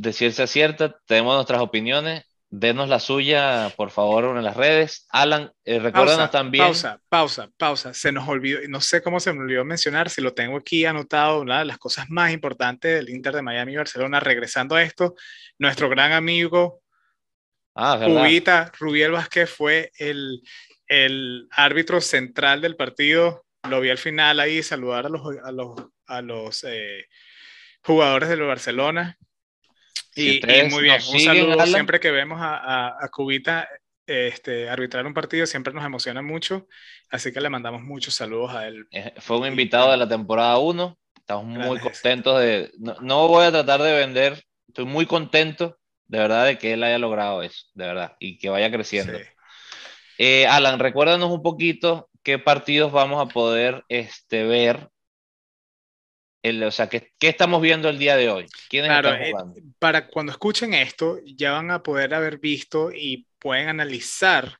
de 0.00 0.14
ciencia 0.14 0.46
cierta, 0.46 0.98
tenemos 1.06 1.34
nuestras 1.34 1.60
opiniones. 1.60 2.24
Denos 2.48 2.88
la 2.88 2.98
suya, 2.98 3.72
por 3.76 3.90
favor, 3.90 4.36
en 4.36 4.42
las 4.42 4.56
redes. 4.56 5.06
Alan, 5.10 5.52
eh, 5.64 5.78
recuérdanos 5.78 6.30
también. 6.30 6.64
Pausa, 6.64 7.00
pausa, 7.08 7.50
pausa. 7.56 7.94
Se 7.94 8.10
nos 8.10 8.26
olvidó, 8.26 8.60
no 8.68 8.80
sé 8.80 9.02
cómo 9.02 9.20
se 9.20 9.32
me 9.32 9.40
olvidó 9.40 9.64
mencionar, 9.64 10.08
si 10.08 10.20
lo 10.20 10.32
tengo 10.32 10.56
aquí 10.56 10.84
anotado, 10.84 11.42
una 11.42 11.60
de 11.60 11.66
las 11.66 11.78
cosas 11.78 12.08
más 12.08 12.32
importantes 12.32 12.96
del 12.96 13.10
Inter 13.10 13.34
de 13.34 13.42
Miami 13.42 13.74
y 13.74 13.76
Barcelona. 13.76 14.20
Regresando 14.20 14.74
a 14.74 14.82
esto, 14.82 15.14
nuestro 15.58 15.90
gran 15.90 16.12
amigo 16.12 16.82
ah, 17.76 18.00
Cubita, 18.02 18.72
Rubiel 18.80 19.12
Vázquez, 19.12 19.50
fue 19.50 19.92
el, 19.98 20.40
el 20.88 21.46
árbitro 21.50 22.00
central 22.00 22.62
del 22.62 22.74
partido. 22.74 23.44
Lo 23.68 23.80
vi 23.80 23.90
al 23.90 23.98
final 23.98 24.40
ahí 24.40 24.62
saludar 24.62 25.06
a 25.06 25.08
los, 25.10 25.22
a 25.44 25.52
los, 25.52 25.78
a 26.06 26.22
los 26.22 26.64
eh, 26.64 27.04
jugadores 27.82 28.30
del 28.30 28.40
Barcelona 28.40 29.18
y, 30.20 30.40
muy 30.70 30.82
bien, 30.84 31.00
un 31.12 31.20
saludo 31.20 31.66
siempre 31.66 32.00
que 32.00 32.10
vemos 32.10 32.38
a, 32.40 32.96
a, 33.02 33.08
Cubita 33.08 33.68
este, 34.06 34.68
arbitrar 34.68 35.06
un 35.06 35.14
partido, 35.14 35.46
siempre 35.46 35.72
nos 35.72 35.84
emociona 35.84 36.22
mucho, 36.22 36.66
así 37.10 37.32
que 37.32 37.40
le 37.40 37.48
mandamos 37.48 37.82
muchos 37.82 38.14
saludos 38.14 38.54
a 38.54 38.66
él. 38.66 38.86
Eh, 38.90 39.14
fue 39.18 39.38
un 39.38 39.46
invitado 39.46 39.90
de 39.90 39.96
la 39.96 40.08
temporada 40.08 40.58
1, 40.58 40.98
estamos 41.16 41.44
muy 41.44 41.78
contentos 41.78 42.40
de, 42.40 42.70
no, 42.78 43.28
voy 43.28 43.46
a 43.46 43.52
tratar 43.52 43.80
de 43.82 43.92
vender, 43.92 44.44
estoy 44.68 44.84
muy 44.84 45.06
contento 45.06 45.78
de 46.08 46.18
verdad 46.18 46.46
de 46.46 46.58
que 46.58 46.72
él 46.72 46.82
haya 46.82 46.98
logrado 46.98 47.42
eso, 47.42 47.66
de 47.74 47.86
verdad, 47.86 48.16
y 48.18 48.36
que 48.38 48.48
vaya 48.48 48.70
creciendo. 48.70 49.16
Eh, 50.18 50.46
Alan, 50.48 50.80
recuérdanos 50.80 51.30
un 51.30 51.40
poquito 51.40 52.10
qué 52.24 52.38
partidos 52.38 52.90
vamos 52.90 53.24
a 53.24 53.32
poder 53.32 53.84
este, 53.88 54.44
ver 54.44 54.88
o 56.42 56.70
sea, 56.70 56.88
¿qué, 56.88 57.12
¿qué, 57.18 57.28
estamos 57.28 57.60
viendo 57.60 57.88
el 57.88 57.98
día 57.98 58.16
de 58.16 58.30
hoy? 58.30 58.46
¿Quiénes 58.68 58.90
están 58.90 59.22
eh, 59.22 59.32
para 59.78 60.08
cuando 60.08 60.32
escuchen 60.32 60.74
esto, 60.74 61.18
ya 61.24 61.52
van 61.52 61.70
a 61.70 61.82
poder 61.82 62.14
haber 62.14 62.38
visto 62.38 62.90
y 62.92 63.26
pueden 63.38 63.68
analizar 63.68 64.58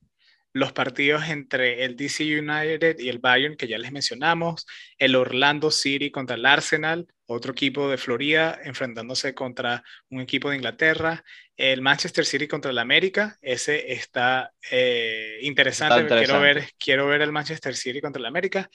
los 0.52 0.72
partidos 0.72 1.28
entre 1.28 1.84
el 1.84 1.96
DC 1.96 2.24
United 2.38 2.98
y 2.98 3.08
el 3.08 3.18
Bayern, 3.18 3.56
que 3.56 3.68
ya 3.68 3.78
les 3.78 3.92
mencionamos, 3.92 4.66
el 4.98 5.14
Orlando 5.14 5.70
City 5.70 6.10
contra 6.10 6.36
el 6.36 6.44
Arsenal, 6.44 7.06
otro 7.26 7.52
equipo 7.52 7.88
de 7.88 7.96
Florida 7.96 8.58
enfrentándose 8.64 9.34
contra 9.34 9.84
un 10.08 10.20
equipo 10.20 10.50
de 10.50 10.56
Inglaterra, 10.56 11.22
el 11.56 11.82
Manchester 11.82 12.24
City 12.24 12.48
contra 12.48 12.72
el 12.72 12.78
América, 12.78 13.38
ese 13.40 13.92
está 13.92 14.52
eh, 14.70 15.38
interesante, 15.42 16.06
Quiero, 16.06 16.40
ver, 16.40 16.68
quiero 16.78 17.06
ver 17.06 17.22
el 17.22 17.30
Manchester 17.30 17.76
City 17.76 18.00
contra 18.00 18.18
el 18.18 18.26
América, 18.26 18.68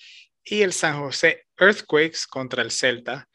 y 0.45 0.61
el 0.61 0.71
San 0.73 0.99
José 0.99 1.47
Earthquakes 1.57 2.19
contra 2.29 2.61
el 2.61 2.71
Celta 2.71 3.27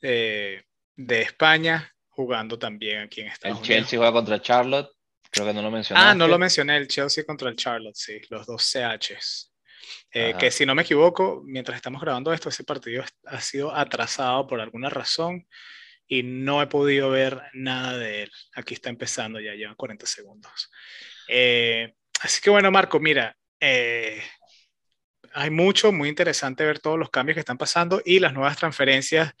eh, 0.00 0.62
de 0.96 1.22
España, 1.22 1.92
jugando 2.08 2.58
también 2.58 3.02
aquí 3.02 3.20
en 3.20 3.28
Estados 3.28 3.58
Unidos. 3.58 3.68
El 3.68 3.76
Chelsea 3.82 3.98
juega 3.98 4.12
contra 4.12 4.40
Charlotte, 4.40 4.90
creo 5.30 5.46
que 5.46 5.52
no 5.52 5.62
lo 5.62 5.70
mencioné. 5.70 6.00
Ah, 6.02 6.14
no 6.14 6.26
lo 6.26 6.38
mencioné, 6.38 6.76
el 6.78 6.88
Chelsea 6.88 7.24
contra 7.24 7.50
el 7.50 7.56
Charlotte, 7.56 7.96
sí, 7.96 8.20
los 8.30 8.46
dos 8.46 8.62
CHs. 8.62 9.52
Eh, 10.10 10.34
que 10.38 10.50
si 10.50 10.64
no 10.64 10.74
me 10.74 10.82
equivoco, 10.82 11.42
mientras 11.44 11.76
estamos 11.76 12.00
grabando 12.00 12.32
esto, 12.32 12.48
ese 12.48 12.64
partido 12.64 13.04
ha 13.26 13.40
sido 13.42 13.74
atrasado 13.74 14.46
por 14.46 14.60
alguna 14.60 14.88
razón 14.88 15.46
y 16.06 16.22
no 16.22 16.62
he 16.62 16.66
podido 16.66 17.10
ver 17.10 17.42
nada 17.52 17.98
de 17.98 18.22
él. 18.22 18.32
Aquí 18.54 18.72
está 18.72 18.88
empezando, 18.88 19.40
ya 19.40 19.54
llevan 19.54 19.74
40 19.74 20.06
segundos. 20.06 20.70
Eh, 21.28 21.92
así 22.20 22.40
que 22.40 22.48
bueno, 22.48 22.70
Marco, 22.70 22.98
mira, 22.98 23.36
hay 25.34 25.50
mucho, 25.50 25.92
muy 25.92 26.08
interesante 26.08 26.64
ver 26.64 26.78
todos 26.78 26.98
los 26.98 27.10
cambios 27.10 27.34
que 27.34 27.40
están 27.40 27.58
pasando 27.58 28.00
y 28.04 28.20
las 28.20 28.32
nuevas 28.32 28.56
transferencias 28.56 29.34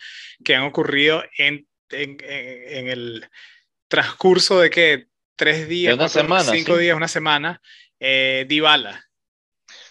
que 0.44 0.54
han 0.54 0.64
ocurrido 0.64 1.22
en, 1.38 1.66
en, 1.90 2.16
en 2.20 2.88
el 2.88 3.28
transcurso 3.88 4.60
de 4.60 4.70
que 4.70 5.06
tres 5.36 5.68
días, 5.68 5.94
una 5.94 6.08
semana, 6.08 6.44
cinco 6.44 6.76
días, 6.76 6.96
una 6.96 7.08
semana. 7.08 7.60
Eh, 8.00 8.44
Dybala. 8.48 9.04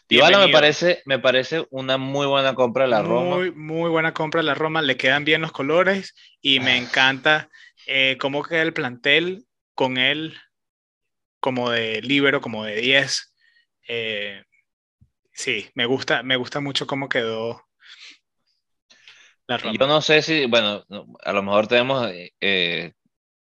Dybala 0.10 0.46
me 0.46 0.52
parece, 0.52 1.02
me 1.06 1.20
parece 1.20 1.66
una 1.72 1.98
muy 1.98 2.28
buena 2.28 2.54
compra 2.54 2.84
de 2.84 2.90
la 2.90 3.02
Roma. 3.02 3.38
Muy, 3.38 3.52
muy 3.52 3.90
buena 3.90 4.14
compra 4.14 4.42
de 4.42 4.48
la 4.48 4.56
Roma. 4.56 4.82
Le 4.82 4.98
quedan 4.98 5.26
bien 5.26 5.42
los 5.42 5.52
colores 5.52 6.16
y 6.42 6.60
me 6.60 6.72
ah. 6.72 6.78
encanta 6.78 7.50
eh, 7.88 8.18
cómo 8.20 8.44
queda 8.44 8.62
el 8.62 8.74
plantel 8.74 9.46
con 9.74 9.98
él 9.98 10.38
como 11.40 11.72
de 11.72 12.02
libero, 12.02 12.42
como 12.42 12.66
de 12.66 12.76
10. 12.76 13.34
Eh, 13.88 14.44
sí, 15.34 15.70
me 15.76 15.86
gusta, 15.86 16.24
me 16.24 16.36
gusta 16.36 16.60
mucho 16.60 16.88
cómo 16.88 17.10
quedó 17.10 17.62
la 19.48 19.58
Yo 19.58 19.88
no 19.88 20.02
sé 20.02 20.22
si, 20.22 20.46
bueno, 20.46 20.86
a 21.24 21.34
lo 21.34 21.44
mejor 21.44 21.68
tenemos 21.68 22.10
eh, 22.40 22.94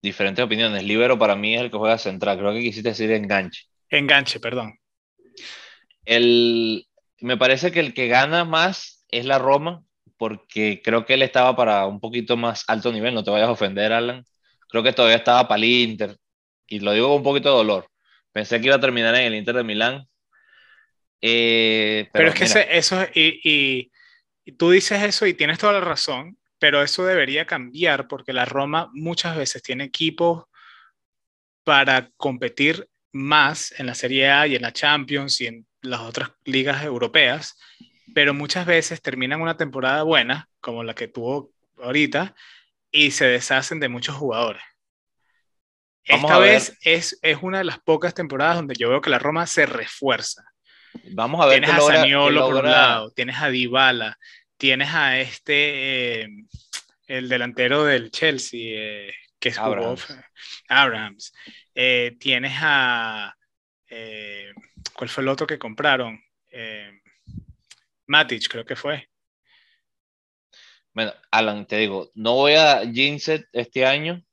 diferentes 0.01 0.43
opiniones. 0.43 0.84
Libero 0.84 1.17
para 1.17 1.36
mí 1.36 1.56
es 1.56 1.62
el 1.62 1.71
que 1.71 1.77
juega 1.77 1.97
central. 1.97 2.39
Creo 2.39 2.54
que 2.54 2.62
quisiste 2.62 2.89
decir 2.89 3.12
enganche. 3.12 3.65
Enganche, 3.89 4.39
perdón. 4.39 4.77
El, 6.06 6.88
me 7.19 7.38
parece 7.38 7.71
que 7.71 7.80
el 7.80 7.93
que 7.93 8.08
gana 8.08 8.45
más 8.45 9.06
es 9.10 9.25
la 9.25 9.38
Roma, 9.38 9.84
porque 10.17 10.82
creo 10.84 11.06
que 11.06 11.13
él 11.13 11.21
estaba 11.21 11.56
para 11.56 11.86
un 11.86 11.99
poquito 11.99 12.36
más 12.36 12.63
alto 12.67 12.91
nivel. 12.91 13.13
No 13.13 13.23
te 13.23 13.32
vayas 13.32 13.49
a 13.49 13.51
ofender, 13.51 13.93
Alan. 13.93 14.25
Creo 14.69 14.84
que 14.84 14.93
todavía 14.93 15.17
estaba 15.17 15.47
para 15.47 15.58
el 15.58 15.65
Inter. 15.65 16.17
Y 16.67 16.80
lo 16.80 16.93
digo 16.93 17.10
con 17.10 17.17
un 17.17 17.23
poquito 17.23 17.49
de 17.49 17.58
dolor. 17.58 17.88
Pensé 18.32 18.60
que 18.60 18.67
iba 18.67 18.77
a 18.77 18.80
terminar 18.80 19.13
en 19.15 19.25
el 19.25 19.36
Inter 19.36 19.56
de 19.56 19.63
Milán 19.63 20.08
eh, 21.22 22.10
pero, 22.12 22.30
es 22.30 22.36
que 22.36 22.68
eso, 22.72 23.04
y, 23.14 23.92
y, 24.46 24.52
tú 24.54 24.72
dices 24.72 25.04
eso 25.04 25.26
y 25.28 25.34
tienes 25.34 25.60
toda 25.60 25.74
la 25.74 25.82
razón, 25.82 26.38
pero 26.60 26.82
eso 26.82 27.06
debería 27.06 27.46
cambiar 27.46 28.08
porque 28.08 28.34
la 28.34 28.46
Roma 28.46 28.90
muchas 28.94 29.38
veces 29.38 29.62
tiene 29.62 29.86
equipos 29.86 30.46
para 31.64 32.10
competir 32.18 32.90
más 33.12 33.74
en 33.78 33.86
la 33.86 33.96
Serie 33.96 34.30
A 34.30 34.48
y 34.48 34.56
en 34.56 34.62
la 34.62 34.74
Champions 34.74 35.42
y 35.42 35.48
en 35.48 35.68
las 35.82 36.02
otras 36.02 36.32
ligas 36.44 36.84
europeas, 36.84 37.58
pero 38.14 38.34
muchas 38.34 38.66
veces 38.66 39.02
terminan 39.02 39.42
una 39.42 39.58
temporada 39.58 40.04
buena, 40.04 40.50
como 40.60 40.84
la 40.84 40.94
que 40.94 41.08
tuvo 41.08 41.52
ahorita, 41.78 42.36
y 42.92 43.12
se 43.12 43.26
deshacen 43.26 43.80
de 43.80 43.90
muchos 43.90 44.16
jugadores. 44.16 44.64
Esta 46.04 46.40
vez 46.40 46.78
es, 46.82 47.20
es 47.22 47.38
una 47.42 47.60
de 47.60 47.64
las 47.64 47.80
pocas 47.80 48.14
temporadas 48.14 48.56
donde 48.58 48.76
yo 48.76 48.90
veo 48.90 49.02
que 49.02 49.10
la 49.10 49.20
Roma 49.20 49.46
se 49.46 49.66
refuerza. 49.66 50.51
Vamos 51.12 51.41
a 51.41 51.47
ver. 51.47 51.63
Tienes 51.63 51.77
a 51.77 51.82
Saniolo 51.82 52.47
por 52.47 52.56
un 52.56 52.71
lado, 52.71 53.12
tienes 53.12 53.38
a 53.38 53.49
Dybala, 53.49 54.17
tienes 54.58 54.89
a 54.93 55.19
este, 55.19 56.21
eh, 56.21 56.27
el 57.08 57.30
delantero 57.30 57.84
del 57.84 58.12
Chelsea, 58.12 58.60
eh, 58.63 59.13
que 59.39 59.49
es 59.49 59.58
Abrams. 59.58 60.08
Abrams. 60.69 61.34
Eh, 61.75 62.15
tienes 62.19 62.54
a. 62.62 63.36
¿Cuál 64.93 65.10
fue 65.10 65.23
el 65.23 65.30
otro 65.30 65.45
que 65.45 65.60
compraron? 65.60 66.21
Matic, 68.08 68.48
creo 68.48 68.65
que 68.65 68.75
fue. 68.75 69.10
Bueno, 70.94 71.13
Alan, 71.31 71.65
te 71.65 71.77
digo, 71.77 72.12
no 72.13 72.35
voy 72.35 72.54
a 72.54 72.81
Ginset 72.81 73.48
este 73.54 73.85
año. 73.85 74.23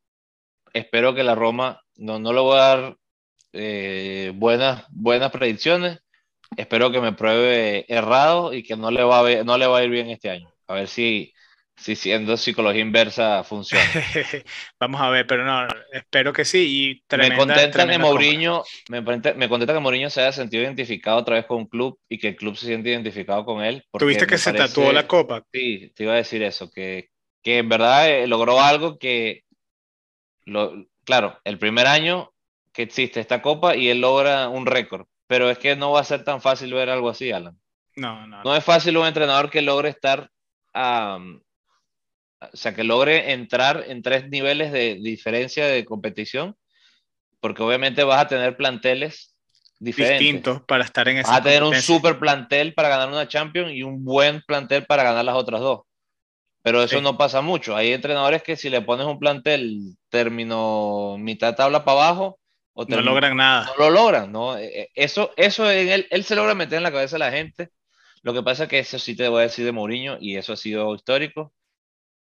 Espero 0.73 1.15
que 1.15 1.23
la 1.25 1.35
Roma, 1.35 1.83
no, 1.97 2.19
no 2.19 2.33
le 2.33 2.41
voy 2.41 2.59
a 2.59 2.61
dar 2.61 2.97
buenas, 4.35 4.85
buenas 4.91 5.31
predicciones 5.33 6.01
espero 6.57 6.91
que 6.91 7.01
me 7.01 7.13
pruebe 7.13 7.85
errado 7.89 8.53
y 8.53 8.63
que 8.63 8.77
no 8.77 8.91
le 8.91 9.03
va 9.03 9.21
a, 9.21 9.45
no 9.45 9.59
le 9.59 9.67
va 9.67 9.79
a 9.79 9.85
ir 9.85 9.91
bien 9.91 10.11
este 10.11 10.31
año. 10.31 10.53
A 10.67 10.75
ver 10.75 10.89
si, 10.89 11.33
si 11.77 11.97
siendo 11.97 12.37
psicología 12.37 12.83
inversa 12.83 13.45
funciona. 13.45 13.85
Vamos 14.81 15.01
a 15.01 15.11
ver, 15.11 15.27
pero 15.27 15.45
no, 15.45 15.67
espero 15.93 16.33
que 16.33 16.45
sí. 16.45 17.03
Y 17.11 17.17
me 17.17 17.37
contenta 17.37 17.87
que 17.87 17.99
Mourinho, 17.99 18.65
me, 18.89 19.01
me, 19.01 19.49
contenta 19.49 19.73
que 19.73 19.81
Mourinho 19.81 20.11
se 20.11 20.21
haya 20.21 20.33
sentido 20.33 20.63
identificado 20.63 21.19
otra 21.19 21.37
vez 21.37 21.47
con 21.47 21.59
un 21.59 21.67
club 21.67 21.99
y 22.09 22.19
que 22.19 22.29
el 22.29 22.37
club 22.37 22.57
se 22.57 22.67
siente 22.67 22.91
identificado 22.91 23.45
con 23.45 23.63
él. 23.63 23.85
¿Tuviste 23.93 24.27
que 24.27 24.39
se 24.39 24.53
tatuó 24.53 24.93
la 24.93 25.07
copa? 25.07 25.45
Sí, 25.53 25.93
te 25.95 26.05
iba 26.05 26.13
a 26.13 26.17
decir 26.17 26.43
eso, 26.43 26.71
que, 26.71 27.11
que 27.43 27.59
en 27.59 27.69
verdad 27.69 28.11
eh, 28.11 28.27
logró 28.27 28.61
algo 28.61 28.99
que, 28.99 29.45
lo, 30.45 30.87
claro, 31.05 31.39
el 31.45 31.59
primer 31.59 31.87
año 31.87 32.33
que 32.73 32.83
existe 32.83 33.21
esta 33.21 33.43
copa 33.43 33.77
y 33.77 33.89
él 33.89 34.01
logra 34.01 34.49
un 34.49 34.67
récord 34.67 35.07
pero 35.29 35.49
es 35.51 35.59
que 35.59 35.77
no 35.77 35.93
va 35.93 36.01
a 36.01 36.05
ser 36.05 36.25
tan 36.25 36.41
fácil 36.41 36.75
ver 36.75 36.91
algo 36.91 37.09
así, 37.09 37.31
Alan. 37.31 37.57
No, 37.95 38.27
no. 38.27 38.43
No 38.43 38.57
es 38.57 38.65
fácil 38.65 38.97
un 38.97 39.07
entrenador 39.07 39.51
que 39.51 39.63
logre 39.63 39.91
estar, 39.91 40.31
o 40.75 41.41
sea, 42.53 42.75
que 42.75 42.83
logre 42.83 43.33
entrar 43.33 43.85
en 43.87 44.03
tres 44.03 44.29
niveles 44.31 44.73
de 44.73 44.99
diferencia 45.01 45.67
de 45.67 45.85
competición, 45.85 46.57
porque 47.41 47.63
obviamente 47.63 48.03
vas 48.05 48.23
a 48.23 48.29
tener 48.29 48.57
planteles 48.57 49.37
diferentes. 49.79 50.21
Distintos 50.21 50.63
para 50.63 50.85
estar 50.85 51.07
en 51.09 51.19
esa 51.19 51.31
Vas 51.31 51.41
a 51.41 51.43
tener 51.43 51.63
un 51.63 51.75
super 51.83 52.19
plantel 52.19 52.73
para 52.75 52.89
ganar 52.89 53.09
una 53.09 53.29
Champions 53.29 53.73
y 53.73 53.83
un 53.83 54.05
buen 54.05 54.43
plantel 54.43 54.87
para 54.87 55.03
ganar 55.03 55.25
las 55.25 55.37
otras 55.37 55.61
dos. 55.61 55.83
Pero 56.63 56.83
eso 56.83 57.01
no 57.01 57.17
pasa 57.17 57.41
mucho. 57.41 57.77
Hay 57.77 57.93
entrenadores 57.93 58.43
que 58.43 58.57
si 58.57 58.71
le 58.71 58.83
pones 58.83 59.07
un 59.07 59.19
plantel 59.19 59.97
término 60.09 61.17
mitad 61.19 61.55
tabla 61.55 61.85
para 61.85 61.99
abajo, 61.99 62.39
o 62.81 62.85
no 62.87 63.01
logran 63.01 63.37
nada. 63.37 63.67
No 63.67 63.85
lo 63.85 63.91
logran, 63.91 64.31
¿no? 64.31 64.57
E, 64.57 64.67
e, 64.67 64.91
eso, 64.95 65.33
eso 65.37 65.69
en 65.71 65.89
él, 65.89 66.07
él 66.11 66.25
se 66.25 66.37
logra 66.37 66.55
meter 66.55 66.77
en 66.77 66.85
la 66.85 66.93
cabeza 66.93 67.17
de 67.17 67.21
la 67.21 67.33
gente. 67.33 67.71
Lo 68.23 68.33
que 68.33 68.43
pasa 68.43 68.65
es 68.65 68.69
que 68.69 68.79
eso 68.79 68.99
sí 69.01 69.17
te 69.17 69.29
voy 69.29 69.41
a 69.41 69.43
decir 69.45 69.65
de 69.65 69.73
Mourinho, 69.73 70.17
y 70.21 70.37
eso 70.37 70.53
ha 70.53 70.57
sido 70.57 70.95
histórico, 70.95 71.53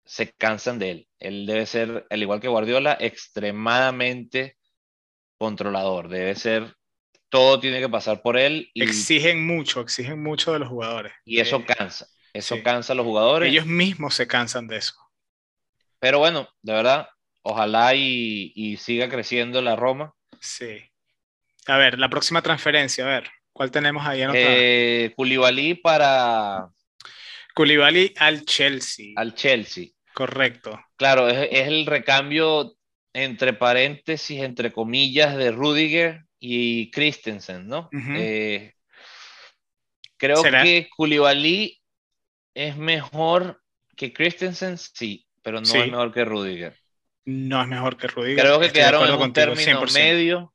se 0.05 0.31
cansan 0.31 0.79
de 0.79 0.91
él. 0.91 1.07
Él 1.19 1.45
debe 1.45 1.67
ser, 1.67 2.07
al 2.09 2.21
igual 2.21 2.39
que 2.39 2.47
Guardiola, 2.47 2.97
extremadamente 2.99 4.57
controlador. 5.37 6.09
Debe 6.09 6.33
ser, 6.33 6.75
todo 7.29 7.59
tiene 7.59 7.79
que 7.79 7.89
pasar 7.89 8.23
por 8.23 8.35
él. 8.35 8.71
Y, 8.73 8.81
exigen 8.81 9.45
mucho, 9.45 9.81
exigen 9.81 10.23
mucho 10.23 10.51
de 10.51 10.59
los 10.59 10.69
jugadores. 10.69 11.13
Y 11.25 11.39
eso 11.39 11.57
eh, 11.57 11.65
cansa. 11.65 12.07
Eso 12.33 12.57
cansa 12.63 12.93
a 12.93 12.95
los 12.95 13.05
jugadores. 13.05 13.51
Ellos 13.51 13.67
mismos 13.67 14.15
se 14.15 14.25
cansan 14.25 14.65
de 14.67 14.77
eso. 14.77 14.95
Pero 15.99 16.17
bueno, 16.17 16.49
de 16.63 16.73
verdad, 16.73 17.09
ojalá 17.43 17.93
y, 17.93 18.77
siga 18.77 19.09
creciendo 19.09 19.61
la 19.61 19.75
Roma. 19.75 20.15
Sí. 20.39 20.81
A 21.67 21.77
ver, 21.77 21.99
la 21.99 22.09
próxima 22.09 22.41
transferencia, 22.41 23.05
a 23.05 23.09
ver, 23.09 23.29
¿cuál 23.51 23.71
tenemos 23.71 24.05
ahí 24.05 24.21
anotado? 24.21 24.45
Eh, 24.47 25.13
para... 25.81 26.69
Koulibaly 27.53 28.13
al 28.17 28.45
Chelsea. 28.45 29.13
Al 29.15 29.35
Chelsea. 29.35 29.87
Correcto. 30.13 30.79
Claro, 30.95 31.27
es, 31.27 31.49
el 31.51 31.85
recambio 31.85 32.75
entre 33.13 33.53
paréntesis, 33.53 34.41
entre 34.41 34.71
comillas, 34.71 35.35
de 35.35 35.51
Rudiger 35.51 36.25
y 36.39 36.89
Christensen, 36.91 37.67
¿no? 37.67 37.89
Eh, 37.91 38.73
creo 40.17 40.41
que 40.41 40.89
Koulibaly 40.95 41.79
¿Es 42.59 42.75
mejor 42.75 43.61
que 43.95 44.11
Christensen? 44.11 44.77
Sí, 44.77 45.25
pero 45.41 45.61
no 45.61 45.67
es 45.67 45.89
mejor 45.89 46.13
que 46.13 46.25
Rudiger. 46.25 46.75
No 47.29 47.61
es 47.61 47.67
mejor 47.67 47.95
que 47.95 48.07
Rudiger. 48.07 48.43
Creo 48.43 48.59
que 48.59 48.71
quedaron 48.71 49.07
en 49.07 49.21
un 49.21 49.31
término 49.31 49.83
medio. 49.93 50.51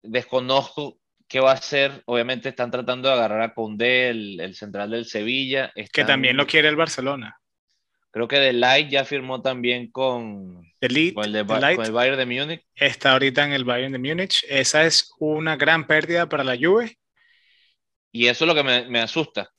Desconozco 0.00 1.00
qué 1.26 1.40
va 1.40 1.50
a 1.50 1.54
hacer. 1.54 2.02
Obviamente 2.06 2.48
están 2.48 2.70
tratando 2.70 3.08
de 3.08 3.14
agarrar 3.14 3.42
a 3.42 3.52
Condé, 3.52 4.10
el, 4.10 4.54
central 4.54 4.92
del 4.92 5.06
Sevilla. 5.06 5.72
Que 5.92 6.04
también 6.04 6.36
lo 6.36 6.46
quiere 6.46 6.68
el 6.68 6.76
Barcelona. 6.76 7.40
Creo 8.12 8.28
que 8.28 8.36
The 8.36 8.52
Light 8.52 8.90
ya 8.90 9.04
firmó 9.04 9.42
también 9.42 9.90
con, 9.90 10.62
el, 10.80 11.12
Bayern 11.12 12.16
de 12.16 12.26
Múnich. 12.26 12.64
Está 12.76 13.12
ahorita 13.12 13.44
en 13.44 13.52
el 13.52 13.64
Bayern 13.64 13.92
de 13.92 13.98
Múnich. 13.98 14.44
Esa 14.48 14.84
es 14.86 15.12
una 15.18 15.56
gran 15.56 15.88
pérdida 15.88 16.28
para 16.28 16.44
la 16.44 16.56
Juve. 16.56 16.96
Y 18.12 18.28
eso 18.28 18.44
es 18.44 18.48
lo 18.48 18.54
que 18.54 18.62
me, 18.62 18.88
me 18.88 19.00
asusta 19.00 19.50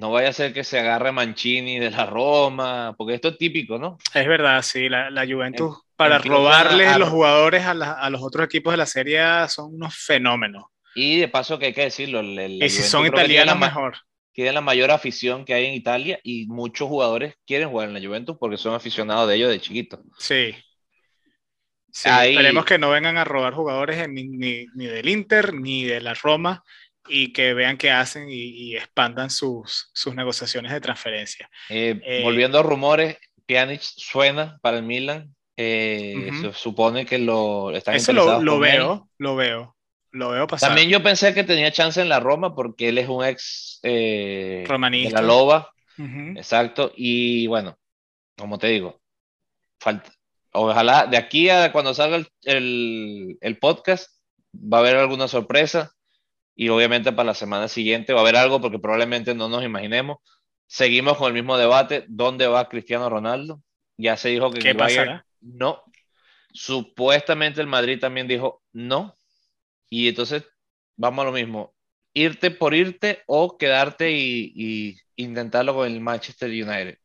no 0.00 0.10
vaya 0.10 0.30
a 0.30 0.32
ser 0.32 0.54
que 0.54 0.64
se 0.64 0.78
agarre 0.78 1.12
Mancini 1.12 1.78
de 1.78 1.90
la 1.90 2.06
Roma, 2.06 2.94
porque 2.96 3.14
esto 3.14 3.28
es 3.28 3.38
típico, 3.38 3.78
¿no? 3.78 3.98
Es 4.14 4.26
verdad, 4.26 4.62
sí, 4.62 4.88
la, 4.88 5.10
la 5.10 5.26
Juventus 5.26 5.76
para 5.94 6.16
robarle 6.16 6.98
los 6.98 7.10
jugadores 7.10 7.66
a, 7.66 8.08
los 8.08 8.22
otros 8.22 8.46
equipos 8.46 8.72
de 8.72 8.78
la 8.78 8.86
serie 8.86 9.20
son 9.48 9.74
unos 9.74 9.94
fenómenos. 9.94 10.64
Y 10.94 11.20
de 11.20 11.28
paso 11.28 11.58
que 11.58 11.66
hay 11.66 11.72
que 11.74 11.82
decirlo, 11.82 12.20
el, 12.20 12.62
y 12.62 12.70
si 12.70 12.82
son 12.82 13.06
italianos 13.06 13.58
mejor. 13.58 13.98
La 14.34 14.62
mayor 14.62 14.90
afición 14.90 15.44
que 15.44 15.52
hay 15.52 15.66
en 15.66 15.74
Italia 15.74 16.18
y 16.22 16.46
muchos 16.46 16.88
jugadores 16.88 17.34
quieren 17.46 17.68
jugar 17.68 17.88
en 17.88 17.94
la 17.94 18.00
Juventus 18.00 18.38
porque 18.40 18.56
son 18.56 18.72
aficionados 18.72 19.28
de 19.28 19.34
ellos 19.36 19.50
de 19.50 19.60
chiquito. 19.60 20.02
Sí. 20.16 20.54
Esperemos 21.92 22.64
que 22.64 22.78
no 22.78 22.88
vengan 22.88 23.18
a 23.18 23.24
robar 23.24 23.52
jugadores 23.52 24.08
ni, 24.08 24.24
ni 24.24 24.86
del 24.86 25.10
Inter 25.10 25.52
ni 25.52 25.84
de 25.84 26.00
la 26.00 26.14
Roma 26.14 26.64
y 27.10 27.32
que 27.32 27.54
vean 27.54 27.76
qué 27.76 27.90
hacen 27.90 28.28
y, 28.30 28.76
expandan 28.76 29.30
sus, 29.30 29.90
sus, 29.92 30.14
negociaciones 30.14 30.72
de 30.72 30.80
transferencia. 30.80 31.50
Eh, 31.68 32.00
eh, 32.04 32.22
volviendo 32.22 32.58
a 32.58 32.62
rumores, 32.62 33.18
Pjanic 33.46 33.80
suena 33.80 34.58
para 34.62 34.78
el 34.78 34.84
Milan. 34.84 35.34
Eh, 35.56 36.30
se 36.40 36.52
supone 36.54 37.04
que 37.04 37.18
lo 37.18 37.70
están 37.72 37.94
Eso 37.94 38.14
lo, 38.14 38.40
lo 38.40 38.58
veo, 38.58 39.10
lo 39.18 39.36
veo. 39.36 39.76
Lo 40.12 40.30
veo 40.30 40.46
pasar. 40.46 40.70
También 40.70 40.88
yo 40.88 41.02
pensé 41.02 41.34
que 41.34 41.44
tenía 41.44 41.70
chance 41.70 42.00
en 42.00 42.08
la 42.08 42.18
Roma 42.18 42.54
porque 42.54 42.88
él 42.88 42.98
es 42.98 43.08
un 43.08 43.24
ex 43.24 43.80
Romanista. 44.66 45.08
de 45.08 45.22
la 45.22 45.28
Loba. 45.28 45.70
Exacto. 46.36 46.92
Y 46.96 47.46
bueno, 47.46 47.78
como 48.36 48.58
te 48.58 48.68
digo, 48.68 49.00
falta, 49.78 50.10
ojalá 50.52 51.06
de 51.06 51.16
aquí 51.16 51.50
a 51.50 51.72
cuando 51.72 51.94
salga 51.94 52.16
el, 52.16 52.28
el, 52.44 53.38
el 53.40 53.58
podcast 53.58 54.10
va 54.54 54.78
a 54.78 54.80
haber 54.80 54.96
alguna 54.96 55.28
sorpresa 55.28 55.92
y 56.60 56.68
obviamente 56.68 57.10
para 57.10 57.28
la 57.28 57.34
semana 57.34 57.68
siguiente 57.68 58.12
va 58.12 58.18
a 58.18 58.22
haber 58.22 58.36
algo 58.36 58.60
porque 58.60 58.78
probablemente 58.78 59.34
no 59.34 59.48
nos 59.48 59.64
imaginemos. 59.64 60.18
Seguimos 60.66 61.16
con 61.16 61.28
el 61.28 61.32
mismo 61.32 61.56
debate, 61.56 62.04
¿dónde 62.06 62.48
va 62.48 62.68
Cristiano 62.68 63.08
Ronaldo? 63.08 63.62
Ya 63.96 64.18
se 64.18 64.28
dijo 64.28 64.50
que 64.50 64.58
¿Qué 64.58 64.74
pasará? 64.74 65.24
no. 65.40 65.82
Supuestamente 66.52 67.62
el 67.62 67.66
Madrid 67.66 67.98
también 67.98 68.28
dijo 68.28 68.62
no. 68.74 69.16
Y 69.88 70.08
entonces 70.08 70.44
vamos 70.96 71.22
a 71.22 71.26
lo 71.28 71.32
mismo, 71.32 71.74
irte 72.12 72.50
por 72.50 72.74
irte 72.74 73.22
o 73.26 73.56
quedarte 73.56 74.10
y, 74.10 74.52
y 74.54 74.96
intentarlo 75.16 75.74
con 75.74 75.90
el 75.90 75.98
Manchester 76.02 76.50
United. 76.50 76.98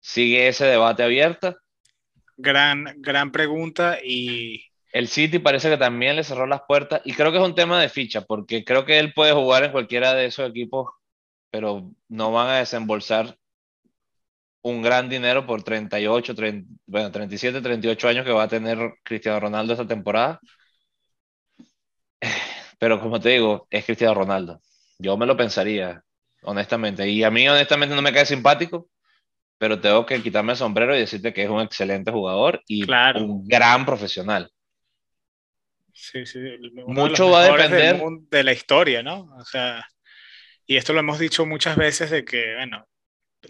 Sigue 0.00 0.48
ese 0.48 0.66
debate 0.66 1.02
abierto. 1.02 1.56
Gran, 2.36 2.94
gran 2.98 3.32
pregunta 3.32 4.00
y 4.04 4.67
el 4.98 5.06
City 5.06 5.38
parece 5.38 5.70
que 5.70 5.76
también 5.76 6.16
le 6.16 6.24
cerró 6.24 6.44
las 6.44 6.62
puertas 6.66 7.00
y 7.04 7.12
creo 7.12 7.30
que 7.30 7.38
es 7.38 7.44
un 7.44 7.54
tema 7.54 7.80
de 7.80 7.88
ficha, 7.88 8.22
porque 8.22 8.64
creo 8.64 8.84
que 8.84 8.98
él 8.98 9.12
puede 9.14 9.32
jugar 9.32 9.62
en 9.62 9.70
cualquiera 9.70 10.12
de 10.14 10.26
esos 10.26 10.50
equipos, 10.50 10.90
pero 11.52 11.92
no 12.08 12.32
van 12.32 12.48
a 12.48 12.58
desembolsar 12.58 13.38
un 14.62 14.82
gran 14.82 15.08
dinero 15.08 15.46
por 15.46 15.62
38, 15.62 16.34
37, 16.34 17.60
38 17.60 18.08
años 18.08 18.24
que 18.24 18.32
va 18.32 18.42
a 18.42 18.48
tener 18.48 18.94
Cristiano 19.04 19.38
Ronaldo 19.38 19.74
esta 19.74 19.86
temporada. 19.86 20.40
Pero 22.80 23.00
como 23.00 23.20
te 23.20 23.30
digo, 23.30 23.66
es 23.70 23.84
Cristiano 23.84 24.14
Ronaldo. 24.14 24.60
Yo 24.98 25.16
me 25.16 25.26
lo 25.26 25.36
pensaría, 25.36 26.02
honestamente. 26.42 27.08
Y 27.08 27.22
a 27.24 27.30
mí, 27.30 27.48
honestamente, 27.48 27.94
no 27.94 28.02
me 28.02 28.12
cae 28.12 28.26
simpático, 28.26 28.88
pero 29.58 29.80
tengo 29.80 30.06
que 30.06 30.22
quitarme 30.22 30.52
el 30.52 30.58
sombrero 30.58 30.94
y 30.96 31.00
decirte 31.00 31.32
que 31.32 31.44
es 31.44 31.50
un 31.50 31.60
excelente 31.60 32.12
jugador 32.12 32.62
y 32.68 32.84
un 32.90 33.44
gran 33.46 33.84
profesional. 33.84 34.50
Sí, 36.00 36.24
sí. 36.26 36.38
Mucho 36.86 37.28
va 37.28 37.42
a 37.42 37.52
depender 37.52 38.00
de 38.30 38.44
la 38.44 38.52
historia, 38.52 39.02
¿no? 39.02 39.34
O 39.36 39.44
sea, 39.44 39.84
y 40.64 40.76
esto 40.76 40.92
lo 40.92 41.00
hemos 41.00 41.18
dicho 41.18 41.44
muchas 41.44 41.76
veces 41.76 42.10
de 42.10 42.24
que, 42.24 42.54
bueno, 42.54 42.86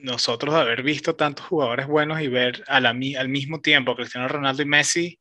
nosotros 0.01 0.55
haber 0.55 0.83
visto 0.83 1.15
tantos 1.15 1.45
jugadores 1.45 1.87
buenos 1.87 2.23
y 2.23 2.29
ver 2.29 2.65
al 2.67 2.95
mismo 3.29 3.61
tiempo 3.61 3.95
Cristiano 3.95 4.29
Ronaldo 4.29 4.63
y 4.63 4.67
Messi 4.67 5.21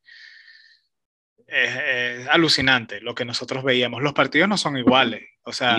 es, 1.47 2.28
alucinante 2.30 3.01
lo 3.01 3.13
que 3.13 3.25
nosotros 3.25 3.61
veíamos. 3.61 4.01
Los 4.01 4.13
partidos 4.13 4.47
no 4.47 4.57
son 4.57 4.78
iguales. 4.78 5.23
O 5.43 5.51
sea, 5.51 5.75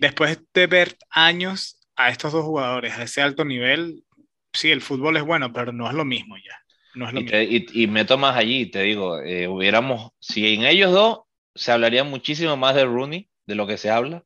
después 0.00 0.40
de 0.52 0.66
ver 0.66 0.96
años 1.10 1.78
a 1.94 2.10
estos 2.10 2.32
dos 2.32 2.44
jugadores 2.44 2.94
a 2.94 3.04
ese 3.04 3.22
alto 3.22 3.44
nivel, 3.44 4.02
sí, 4.52 4.72
el 4.72 4.82
fútbol 4.82 5.16
es 5.16 5.22
bueno, 5.22 5.52
pero 5.52 5.72
no 5.72 5.88
es 5.88 5.94
lo 5.94 6.04
mismo 6.04 6.36
ya 6.38 6.60
y, 6.94 7.86
meto 7.86 8.18
más 8.18 8.36
allí, 8.36 8.70
te 8.70 8.82
digo, 8.82 9.20
eh, 9.20 9.48
hubiéramos, 9.48 10.10
si 10.20 10.54
en 10.54 10.64
ellos 10.64 10.92
dos 10.92 11.20
se 11.54 11.72
hablaría 11.72 12.04
muchísimo 12.04 12.56
más 12.56 12.74
de 12.74 12.84
Rooney, 12.84 13.28
de 13.46 13.54
lo 13.54 13.66
que 13.66 13.76
se 13.76 13.90
habla, 13.90 14.24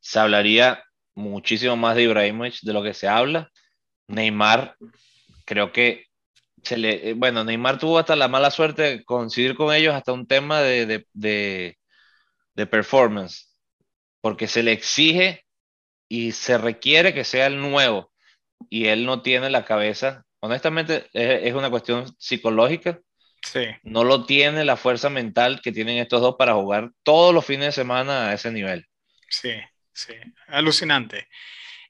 se 0.00 0.18
hablaría 0.18 0.82
muchísimo 1.14 1.76
más 1.76 1.96
de 1.96 2.04
Ibrahimovic, 2.04 2.60
de 2.62 2.72
lo 2.72 2.82
que 2.82 2.94
se 2.94 3.08
habla. 3.08 3.50
Neymar, 4.08 4.76
creo 5.44 5.72
que 5.72 6.06
se 6.62 6.76
le, 6.78 7.10
eh, 7.10 7.14
bueno, 7.14 7.44
Neymar 7.44 7.78
tuvo 7.78 7.98
hasta 7.98 8.16
la 8.16 8.28
mala 8.28 8.50
suerte 8.50 8.82
de 8.82 9.04
coincidir 9.04 9.54
con 9.54 9.74
ellos 9.74 9.94
hasta 9.94 10.12
un 10.12 10.26
tema 10.26 10.60
de, 10.60 10.86
de, 10.86 11.06
de, 11.12 11.78
de 12.54 12.66
performance, 12.66 13.58
porque 14.20 14.48
se 14.48 14.62
le 14.62 14.72
exige 14.72 15.44
y 16.08 16.32
se 16.32 16.58
requiere 16.58 17.14
que 17.14 17.24
sea 17.24 17.46
el 17.46 17.60
nuevo, 17.60 18.10
y 18.70 18.86
él 18.86 19.06
no 19.06 19.22
tiene 19.22 19.50
la 19.50 19.64
cabeza 19.64 20.24
honestamente 20.40 21.06
es, 21.12 21.54
una 21.54 21.70
cuestión 21.70 22.06
psicológica. 22.18 23.00
Sí. 23.42 23.66
No 23.82 24.02
lo 24.04 24.24
tiene 24.24 24.64
la 24.64 24.76
fuerza 24.76 25.10
mental 25.10 25.60
que 25.62 25.72
tienen 25.72 25.98
estos 25.98 26.20
dos 26.20 26.34
para 26.36 26.54
jugar 26.54 26.90
todos 27.02 27.32
los 27.32 27.44
fines 27.44 27.66
de 27.66 27.72
semana 27.72 28.28
a 28.28 28.34
ese 28.34 28.50
nivel. 28.50 28.86
Sí, 29.28 29.52
sí, 29.92 30.14
alucinante. 30.48 31.28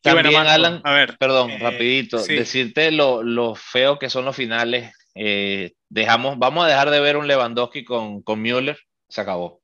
También, 0.02 0.36
Alan, 0.36 0.80
a 0.84 0.92
ver, 0.92 1.18
perdón, 1.18 1.50
eh, 1.50 1.58
rapidito, 1.58 2.22
decirte 2.22 2.92
lo, 2.92 3.22
lo, 3.22 3.54
feo 3.54 3.98
que 3.98 4.10
son 4.10 4.24
los 4.24 4.36
finales. 4.36 4.92
Eh, 5.14 5.72
dejamos, 5.88 6.38
vamos 6.38 6.64
a 6.64 6.68
dejar 6.68 6.90
de 6.90 7.00
ver 7.00 7.16
un 7.16 7.26
Lewandowski 7.26 7.84
con, 7.84 8.22
con 8.22 8.40
Müller, 8.40 8.78
se 9.08 9.20
acabó. 9.20 9.60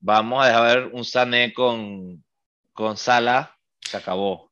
Vamos 0.00 0.42
a 0.42 0.48
dejar 0.48 0.66
ver 0.66 0.86
un 0.92 1.04
Sané 1.04 1.52
con, 1.52 2.24
con 2.72 2.96
Sala, 2.96 3.58
se 3.80 3.96
acabó. 3.96 4.50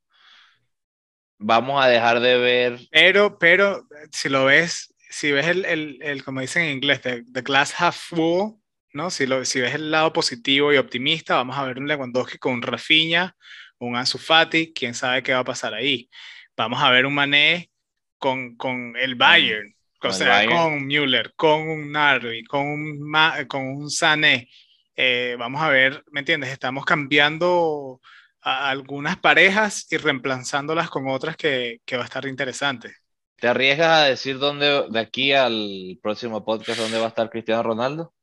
Vamos 1.46 1.84
a 1.84 1.88
dejar 1.88 2.20
de 2.20 2.38
ver. 2.38 2.80
Pero, 2.90 3.38
pero, 3.38 3.86
si 4.10 4.30
lo 4.30 4.46
ves, 4.46 4.94
si 5.10 5.30
ves 5.30 5.46
el, 5.46 5.66
el, 5.66 5.98
el 6.00 6.24
como 6.24 6.40
dicen 6.40 6.62
en 6.62 6.76
inglés, 6.76 7.02
the, 7.02 7.22
glass 7.42 7.74
half 7.78 7.94
full, 7.94 8.54
¿no? 8.94 9.10
Si, 9.10 9.26
lo, 9.26 9.44
si 9.44 9.60
ves 9.60 9.74
el 9.74 9.90
lado 9.90 10.10
positivo 10.10 10.72
y 10.72 10.78
optimista, 10.78 11.36
vamos 11.36 11.58
a 11.58 11.64
ver 11.64 11.78
un 11.78 11.86
Lewandowski 11.86 12.38
con 12.38 12.54
un 12.54 12.62
Rafinha, 12.62 13.36
un 13.76 13.94
Ansu 13.94 14.16
Fati, 14.16 14.72
quién 14.72 14.94
sabe 14.94 15.22
qué 15.22 15.34
va 15.34 15.40
a 15.40 15.44
pasar 15.44 15.74
ahí. 15.74 16.08
Vamos 16.56 16.82
a 16.82 16.90
ver 16.90 17.04
un 17.04 17.14
Mané 17.14 17.70
con, 18.16 18.56
con 18.56 18.96
el 18.96 19.14
Bayern, 19.14 19.76
o 20.00 20.12
sea, 20.12 20.46
con 20.46 20.86
Müller, 20.86 21.34
con 21.36 21.68
un 21.68 21.92
Narvi, 21.92 22.42
con 22.44 22.66
un, 22.66 23.46
con 23.48 23.66
un 23.66 23.90
Sané. 23.90 24.48
Eh, 24.96 25.36
vamos 25.38 25.60
a 25.60 25.68
ver, 25.68 26.02
¿me 26.10 26.20
entiendes? 26.20 26.50
Estamos 26.50 26.86
cambiando 26.86 28.00
a 28.44 28.68
algunas 28.68 29.16
parejas 29.16 29.86
y 29.90 29.96
reemplazándolas 29.96 30.90
con 30.90 31.08
otras 31.08 31.36
que, 31.36 31.80
que, 31.84 31.96
va 31.96 32.02
a 32.02 32.06
estar 32.06 32.26
interesante. 32.26 32.94
¿Te 33.36 33.48
arriesgas 33.48 34.02
a 34.02 34.04
decir 34.04 34.38
dónde, 34.38 34.84
de 34.90 35.00
aquí 35.00 35.32
al 35.32 35.98
próximo 36.02 36.44
podcast, 36.44 36.78
dónde 36.78 36.98
va 36.98 37.06
a 37.06 37.08
estar 37.08 37.30
Cristiano 37.30 37.62
Ronaldo? 37.62 38.14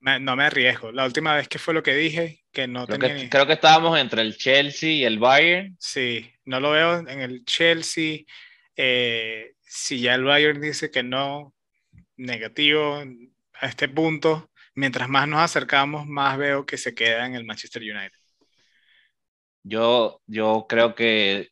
no 0.00 0.36
me 0.36 0.44
arriesgo. 0.44 0.92
La 0.92 1.04
última 1.04 1.34
vez 1.34 1.48
que 1.48 1.58
fue 1.58 1.74
lo 1.74 1.82
que 1.82 1.94
dije, 1.94 2.44
que 2.52 2.66
no 2.66 2.86
creo 2.86 2.98
tenía 2.98 3.16
que, 3.16 3.28
Creo 3.28 3.46
que 3.46 3.54
estábamos 3.54 3.98
entre 3.98 4.22
el 4.22 4.36
Chelsea 4.36 4.90
y 4.90 5.04
el 5.04 5.18
Bayern. 5.18 5.76
Sí, 5.78 6.32
no 6.44 6.60
lo 6.60 6.70
veo 6.70 6.98
en 6.98 7.20
el 7.20 7.44
Chelsea. 7.44 8.20
Eh, 8.76 9.54
si 9.60 10.00
ya 10.00 10.14
el 10.14 10.24
Bayern 10.24 10.60
dice 10.60 10.90
que 10.90 11.02
no, 11.02 11.54
negativo 12.16 13.02
a 13.60 13.66
este 13.66 13.88
punto, 13.88 14.50
mientras 14.74 15.08
más 15.08 15.26
nos 15.28 15.40
acercamos, 15.40 16.06
más 16.06 16.38
veo 16.38 16.64
que 16.64 16.78
se 16.78 16.94
queda 16.94 17.26
en 17.26 17.34
el 17.34 17.44
Manchester 17.44 17.82
United. 17.82 18.17
Yo, 19.68 20.20
yo 20.26 20.66
creo 20.68 20.94
que 20.94 21.48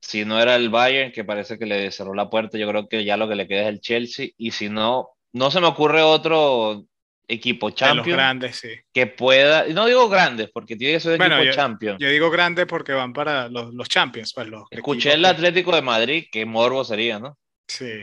si 0.00 0.24
no 0.24 0.40
era 0.40 0.56
el 0.56 0.70
Bayern, 0.70 1.12
que 1.12 1.24
parece 1.24 1.58
que 1.58 1.66
le 1.66 1.90
cerró 1.90 2.14
la 2.14 2.30
puerta, 2.30 2.56
yo 2.56 2.68
creo 2.68 2.88
que 2.88 3.04
ya 3.04 3.16
lo 3.16 3.28
que 3.28 3.34
le 3.34 3.46
queda 3.46 3.62
es 3.62 3.68
el 3.68 3.80
Chelsea. 3.80 4.28
Y 4.36 4.52
si 4.52 4.68
no, 4.68 5.10
no 5.32 5.50
se 5.50 5.60
me 5.60 5.66
ocurre 5.66 6.02
otro 6.02 6.84
equipo 7.28 7.70
champion 7.70 8.16
grandes, 8.16 8.56
sí. 8.56 8.70
que 8.92 9.06
pueda, 9.06 9.64
no 9.68 9.86
digo 9.86 10.08
grandes 10.08 10.50
porque 10.52 10.74
tiene 10.74 10.94
que 10.94 11.00
ser 11.00 11.20
un 11.20 11.26
equipo 11.26 11.44
yo, 11.44 11.52
champion. 11.52 11.98
Yo 11.98 12.08
digo 12.08 12.30
grandes 12.30 12.66
porque 12.66 12.92
van 12.92 13.12
para 13.12 13.48
los, 13.48 13.72
los 13.72 13.88
champions. 13.88 14.32
Pues 14.34 14.48
los 14.48 14.64
Escuché 14.70 15.12
el 15.12 15.24
Atlético 15.24 15.74
de 15.74 15.82
Madrid, 15.82 16.24
que 16.30 16.44
morbo 16.44 16.84
sería, 16.84 17.18
¿no? 17.18 17.38
Sí. 17.68 18.02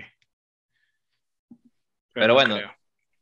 Pero, 2.14 2.34
bueno, 2.34 2.58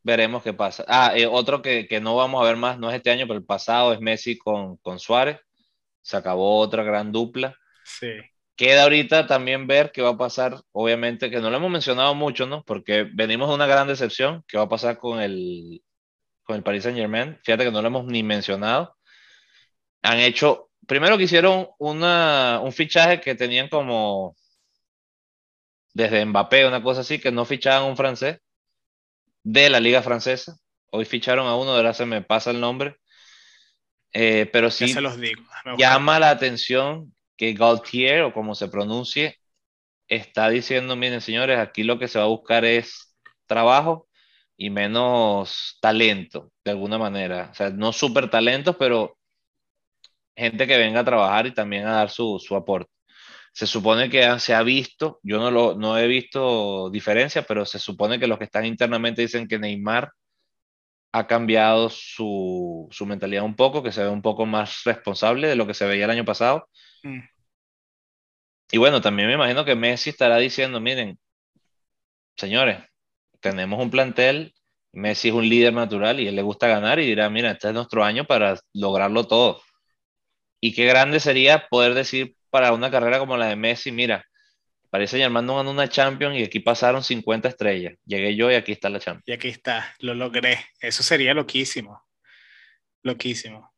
veremos 0.02 0.42
qué 0.42 0.52
pasa. 0.52 0.84
Ah, 0.88 1.12
eh, 1.14 1.26
otro 1.26 1.60
que, 1.60 1.86
que, 1.86 2.00
no 2.00 2.16
vamos 2.16 2.40
a 2.40 2.46
ver 2.46 2.56
más, 2.56 2.78
no 2.78 2.88
es 2.88 2.96
este 2.96 3.10
año, 3.10 3.26
pero 3.26 3.38
el 3.38 3.44
pasado 3.44 3.92
es 3.92 4.00
Messi 4.00 4.38
con, 4.38 4.76
con 4.78 4.98
Suárez. 4.98 5.38
Se 6.06 6.16
acabó 6.16 6.60
otra 6.60 6.84
gran 6.84 7.10
dupla. 7.10 7.56
Sí. 7.84 8.06
Queda 8.54 8.84
ahorita 8.84 9.26
también 9.26 9.66
ver 9.66 9.90
qué 9.90 10.02
va 10.02 10.10
a 10.10 10.16
pasar, 10.16 10.60
obviamente, 10.70 11.30
que 11.30 11.40
no 11.40 11.50
lo 11.50 11.56
hemos 11.56 11.70
mencionado 11.70 12.14
mucho, 12.14 12.46
¿no? 12.46 12.62
Porque 12.64 13.08
venimos 13.12 13.48
de 13.48 13.56
una 13.56 13.66
gran 13.66 13.88
decepción, 13.88 14.44
qué 14.46 14.56
va 14.56 14.62
a 14.64 14.68
pasar 14.68 14.98
con 14.98 15.20
el, 15.20 15.82
con 16.44 16.54
el 16.54 16.62
Paris 16.62 16.84
Saint 16.84 16.96
Germain. 16.96 17.36
Fíjate 17.42 17.64
que 17.64 17.72
no 17.72 17.82
lo 17.82 17.88
hemos 17.88 18.06
ni 18.06 18.22
mencionado. 18.22 18.96
Han 20.02 20.20
hecho, 20.20 20.70
primero 20.86 21.18
que 21.18 21.24
hicieron 21.24 21.66
una, 21.80 22.60
un 22.62 22.72
fichaje 22.72 23.20
que 23.20 23.34
tenían 23.34 23.68
como 23.68 24.36
desde 25.92 26.24
Mbappé, 26.24 26.68
una 26.68 26.84
cosa 26.84 27.00
así, 27.00 27.18
que 27.18 27.32
no 27.32 27.44
fichaban 27.44 27.88
un 27.90 27.96
francés 27.96 28.38
de 29.42 29.70
la 29.70 29.80
liga 29.80 30.02
francesa. 30.02 30.56
Hoy 30.92 31.04
ficharon 31.04 31.48
a 31.48 31.56
uno, 31.56 31.76
de 31.76 31.82
la 31.82 31.94
se 31.94 32.06
me 32.06 32.22
pasa 32.22 32.52
el 32.52 32.60
nombre. 32.60 32.96
Eh, 34.18 34.46
pero 34.50 34.70
sí 34.70 34.88
se 34.88 35.02
los 35.02 35.20
digo. 35.20 35.42
llama 35.76 36.18
la 36.18 36.30
atención 36.30 37.14
que 37.36 37.52
Gaultier, 37.52 38.22
o 38.22 38.32
como 38.32 38.54
se 38.54 38.68
pronuncie, 38.68 39.36
está 40.08 40.48
diciendo, 40.48 40.96
miren 40.96 41.20
señores, 41.20 41.58
aquí 41.58 41.82
lo 41.82 41.98
que 41.98 42.08
se 42.08 42.18
va 42.18 42.24
a 42.24 42.28
buscar 42.28 42.64
es 42.64 43.14
trabajo 43.46 44.08
y 44.56 44.70
menos 44.70 45.76
talento, 45.82 46.50
de 46.64 46.70
alguna 46.70 46.96
manera. 46.96 47.50
O 47.52 47.54
sea, 47.54 47.68
no 47.68 47.92
súper 47.92 48.30
talentos, 48.30 48.76
pero 48.78 49.18
gente 50.34 50.66
que 50.66 50.78
venga 50.78 51.00
a 51.00 51.04
trabajar 51.04 51.46
y 51.46 51.52
también 51.52 51.86
a 51.86 51.92
dar 51.96 52.08
su, 52.08 52.38
su 52.38 52.56
aporte. 52.56 52.90
Se 53.52 53.66
supone 53.66 54.08
que 54.08 54.38
se 54.40 54.54
ha 54.54 54.62
visto, 54.62 55.20
yo 55.22 55.38
no, 55.38 55.50
lo, 55.50 55.74
no 55.74 55.98
he 55.98 56.06
visto 56.06 56.88
diferencia, 56.88 57.42
pero 57.42 57.66
se 57.66 57.78
supone 57.78 58.18
que 58.18 58.26
los 58.26 58.38
que 58.38 58.44
están 58.44 58.64
internamente 58.64 59.20
dicen 59.20 59.46
que 59.46 59.58
Neymar 59.58 60.10
ha 61.18 61.26
cambiado 61.26 61.88
su, 61.88 62.88
su 62.90 63.06
mentalidad 63.06 63.42
un 63.44 63.56
poco, 63.56 63.82
que 63.82 63.90
se 63.90 64.02
ve 64.02 64.10
un 64.10 64.20
poco 64.20 64.44
más 64.44 64.84
responsable 64.84 65.48
de 65.48 65.56
lo 65.56 65.66
que 65.66 65.72
se 65.72 65.86
veía 65.86 66.04
el 66.04 66.10
año 66.10 66.26
pasado. 66.26 66.68
Mm. 67.02 67.20
Y 68.70 68.78
bueno, 68.78 69.00
también 69.00 69.28
me 69.28 69.34
imagino 69.34 69.64
que 69.64 69.74
Messi 69.74 70.10
estará 70.10 70.36
diciendo, 70.36 70.78
miren, 70.78 71.18
señores, 72.36 72.78
tenemos 73.40 73.80
un 73.80 73.90
plantel, 73.90 74.52
Messi 74.92 75.28
es 75.28 75.34
un 75.34 75.48
líder 75.48 75.72
natural 75.72 76.20
y 76.20 76.28
él 76.28 76.36
le 76.36 76.42
gusta 76.42 76.68
ganar 76.68 76.98
y 76.98 77.06
dirá, 77.06 77.30
mira, 77.30 77.52
este 77.52 77.68
es 77.68 77.74
nuestro 77.74 78.04
año 78.04 78.26
para 78.26 78.58
lograrlo 78.74 79.26
todo. 79.26 79.62
Y 80.60 80.74
qué 80.74 80.84
grande 80.84 81.18
sería 81.20 81.66
poder 81.68 81.94
decir 81.94 82.36
para 82.50 82.72
una 82.72 82.90
carrera 82.90 83.18
como 83.18 83.38
la 83.38 83.46
de 83.46 83.56
Messi, 83.56 83.90
mira, 83.90 84.22
parece 84.90 85.18
Saint 85.18 85.32
no 85.32 85.56
ganó 85.56 85.70
una 85.70 85.88
Champions 85.88 86.36
y 86.36 86.44
aquí 86.44 86.60
pasaron 86.60 87.02
50 87.02 87.48
estrellas. 87.48 87.94
Llegué 88.04 88.34
yo 88.36 88.50
y 88.50 88.54
aquí 88.54 88.72
está 88.72 88.88
la 88.88 89.00
Champions. 89.00 89.28
Y 89.28 89.32
aquí 89.32 89.48
está, 89.48 89.94
lo 90.00 90.14
logré. 90.14 90.58
Eso 90.80 91.02
sería 91.02 91.34
loquísimo. 91.34 92.02
Loquísimo. 93.02 93.72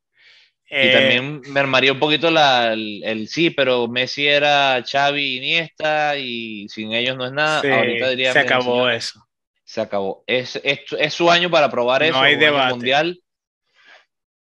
Y 0.70 0.76
eh, 0.76 0.92
también 0.92 1.40
me 1.52 1.60
armaría 1.60 1.92
un 1.92 1.98
poquito 1.98 2.30
la, 2.30 2.74
el, 2.74 3.28
sí, 3.28 3.50
pero 3.50 3.88
Messi 3.88 4.26
era 4.26 4.84
Xavi 4.86 5.38
Iniesta 5.38 6.16
y 6.18 6.68
sin 6.68 6.92
ellos 6.92 7.16
no 7.16 7.26
es 7.26 7.32
nada. 7.32 7.58
Ahorita 7.60 8.10
diría, 8.10 8.32
se 8.32 8.40
acabó 8.40 8.88
eso 8.88 9.28
se 9.68 9.82
acabó. 9.82 10.24
Es, 10.26 10.58
es, 10.64 11.12
su 11.12 11.30
año 11.30 11.50
para 11.50 11.70
probar 11.70 12.02
eso. 12.02 12.14
No 12.14 12.22
hay 12.22 12.36
debate. 12.36 12.70
Mundial. 12.70 13.20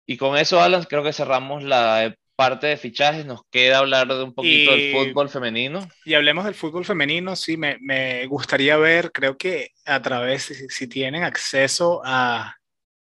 Y 0.06 0.16
con 0.16 0.36
eso, 0.36 0.60
Alan, 0.60 0.84
creo 0.84 1.02
que 1.02 1.12
cerramos 1.12 1.64
la 1.64 2.14
parte 2.40 2.68
de 2.68 2.78
fichajes. 2.78 3.26
Nos 3.26 3.42
queda 3.50 3.80
hablar 3.80 4.08
de 4.08 4.22
un 4.22 4.32
poquito 4.32 4.70
del 4.72 4.92
fútbol 4.94 5.28
femenino. 5.28 5.86
Y 6.06 6.14
hablemos 6.14 6.46
del 6.46 6.54
fútbol 6.54 6.86
femenino. 6.86 7.36
Sí, 7.36 7.58
me, 7.58 7.76
me 7.82 8.26
gustaría 8.28 8.78
ver, 8.78 9.12
creo 9.12 9.36
que 9.36 9.72
a 9.84 10.00
través, 10.00 10.44
si, 10.44 10.54
si, 10.70 10.86
tienen 10.86 11.22
acceso 11.22 12.00
a 12.02 12.56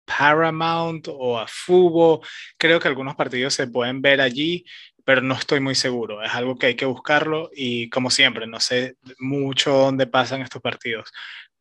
Paramount 0.04 1.08
o 1.08 1.38
a 1.38 1.46
Fútbol, 1.46 2.20
creo 2.58 2.78
que 2.78 2.88
algunos 2.88 3.16
partidos 3.16 3.54
se 3.54 3.68
pueden 3.68 4.02
ver 4.02 4.20
allí 4.20 4.66
pero 5.04 5.20
no 5.20 5.34
estoy 5.34 5.58
muy 5.58 5.74
seguro. 5.74 6.22
Es 6.22 6.32
algo 6.32 6.56
que 6.56 6.66
hay 6.66 6.76
que 6.76 6.84
buscarlo 6.84 7.50
y 7.52 7.90
como 7.90 8.08
siempre, 8.08 8.46
no 8.46 8.60
sé 8.60 8.94
mucho 9.18 9.72
dónde 9.72 10.06
pasan 10.06 10.42
estos 10.42 10.62
partidos 10.62 11.10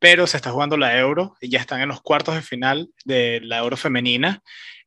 pero 0.01 0.25
se 0.25 0.37
está 0.37 0.49
jugando 0.49 0.77
la 0.77 0.97
Euro 0.97 1.35
y 1.39 1.49
ya 1.49 1.59
están 1.59 1.79
en 1.79 1.89
los 1.89 2.01
cuartos 2.01 2.33
de 2.33 2.41
final 2.41 2.89
de 3.05 3.39
la 3.43 3.59
Euro 3.59 3.77
femenina. 3.77 4.41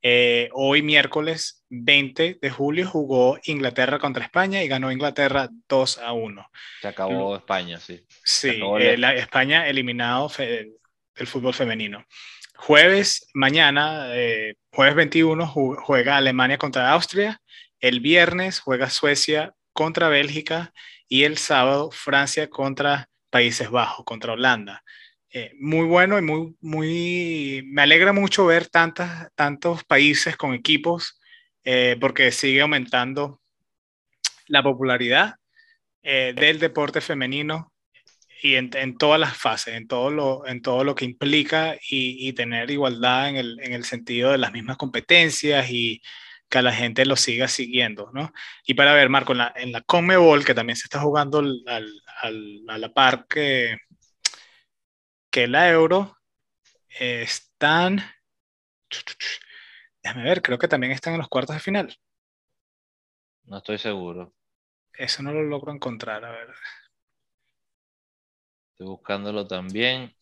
Eh, 0.07 0.50
hoy 0.52 0.82
miércoles 0.82 1.64
20 1.70 2.38
de 2.38 2.50
julio 2.50 2.86
jugó 2.86 3.38
Inglaterra 3.44 3.98
contra 3.98 4.22
España 4.22 4.62
y 4.62 4.68
ganó 4.68 4.92
Inglaterra 4.92 5.48
2 5.66 5.96
a 5.96 6.12
1. 6.12 6.46
Se 6.82 6.88
acabó 6.88 7.34
España, 7.36 7.80
sí. 7.80 8.05
Sí, 8.22 8.61
eh, 8.80 8.98
la 8.98 9.14
España 9.14 9.66
eliminado 9.66 10.30
del 10.36 11.26
fútbol 11.26 11.55
femenino. 11.55 12.05
Jueves, 12.55 13.30
mañana, 13.32 14.09
eh, 14.11 14.57
jueves 14.70 14.94
21, 14.94 15.46
juega 15.46 16.18
Alemania 16.18 16.59
contra 16.59 16.90
Austria. 16.90 17.40
El 17.80 18.00
viernes 18.00 18.61
juega 18.61 18.90
Suecia 18.90 19.55
contra 19.72 20.11
Bélgica 20.11 20.74
y 21.09 21.24
el 21.24 21.38
sábado 21.38 21.90
Francia 21.90 22.50
contra 22.50 23.09
Países 23.30 23.70
Bajos, 23.70 24.05
contra 24.05 24.34
Holanda. 24.34 24.84
Eh, 25.37 25.53
muy 25.59 25.85
bueno 25.85 26.16
y 26.16 26.22
muy, 26.22 26.57
muy, 26.61 27.64
me 27.66 27.82
alegra 27.82 28.12
mucho 28.12 28.47
ver 28.47 28.68
tantas, 28.68 29.32
tantos 29.35 29.82
países 29.82 30.37
con 30.37 30.55
equipos 30.55 31.20
eh, 31.64 31.97
porque 32.01 32.30
sigue 32.30 32.61
aumentando 32.61 33.41
la 34.47 34.62
popularidad 34.62 35.35
eh, 36.05 36.35
del 36.37 36.61
deporte 36.61 37.01
femenino 37.01 37.72
y 38.43 38.55
en, 38.55 38.70
en, 38.74 38.97
todas 38.97 39.18
las 39.18 39.37
fases, 39.37 39.74
en 39.74 39.89
todo 39.89 40.11
lo, 40.12 40.47
en 40.47 40.62
todo 40.62 40.85
lo 40.85 40.95
que 40.95 41.05
implica 41.05 41.74
y, 41.91 42.28
y 42.28 42.32
tener 42.35 42.70
igualdad 42.70 43.30
en 43.30 43.37
el, 43.37 43.59
en 43.61 43.72
el, 43.72 43.85
sentido 43.85 44.30
de 44.30 44.39
las 44.39 44.53
mismas 44.53 44.76
competencias 44.76 45.68
y 45.68 46.01
que 46.49 46.62
la 46.62 46.72
gente 46.72 47.05
lo 47.07 47.16
siga 47.16 47.49
siguiendo, 47.49 48.11
¿no? 48.14 48.32
Y 48.64 48.74
para 48.74 48.95
ver, 48.95 49.09
Marco, 49.09 49.32
en 49.32 49.39
la, 49.39 49.53
en 49.57 49.72
la 49.72 49.80
Conmebol, 49.80 50.45
que 50.45 50.55
también 50.55 50.76
se 50.76 50.85
está 50.85 51.01
jugando 51.01 51.41
al, 51.41 51.64
al, 51.66 52.62
a 52.68 52.78
la 52.78 52.93
par 52.93 53.26
que, 53.28 53.78
que 55.35 55.49
la 55.49 55.68
euro 55.68 56.16
están, 57.01 58.01
déjame 60.01 60.22
ver, 60.22 60.43
creo 60.43 60.59
que 60.59 60.68
también 60.68 60.93
están 60.93 61.14
en 61.14 61.18
los 61.18 61.28
cuartos 61.28 61.57
de 61.57 61.61
final. 61.61 61.97
No 63.47 63.59
estoy 63.59 63.78
seguro. 63.78 64.32
Eso 64.93 65.24
no 65.24 65.32
lo 65.32 65.43
logro 65.43 65.72
encontrar, 65.72 66.24
a 66.24 66.30
ver. 66.30 66.55
Estoy 68.70 68.87
buscándolo 68.87 69.49
también. 69.49 70.14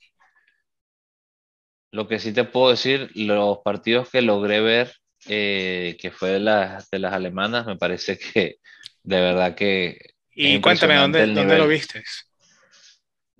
Lo 1.91 2.09
que 2.09 2.19
sí 2.19 2.33
te 2.33 2.45
puedo 2.45 2.71
decir, 2.71 3.11
los 3.15 3.59
partidos 3.59 4.09
que 4.09 4.23
logré 4.23 4.63
ver 4.63 4.95
eh, 5.29 5.99
que 6.01 6.11
fue 6.11 6.31
de, 6.31 6.39
de 6.39 6.99
las 6.99 7.13
alemanas, 7.13 7.67
me 7.67 7.77
parece 7.77 8.19
que 8.19 8.57
de 9.03 9.21
verdad 9.21 9.55
que... 9.55 10.15
Y 10.31 10.59
cuéntame, 10.63 10.97
¿dónde, 10.97 11.27
¿dónde 11.27 11.59
lo 11.59 11.69
viste? 11.69 12.03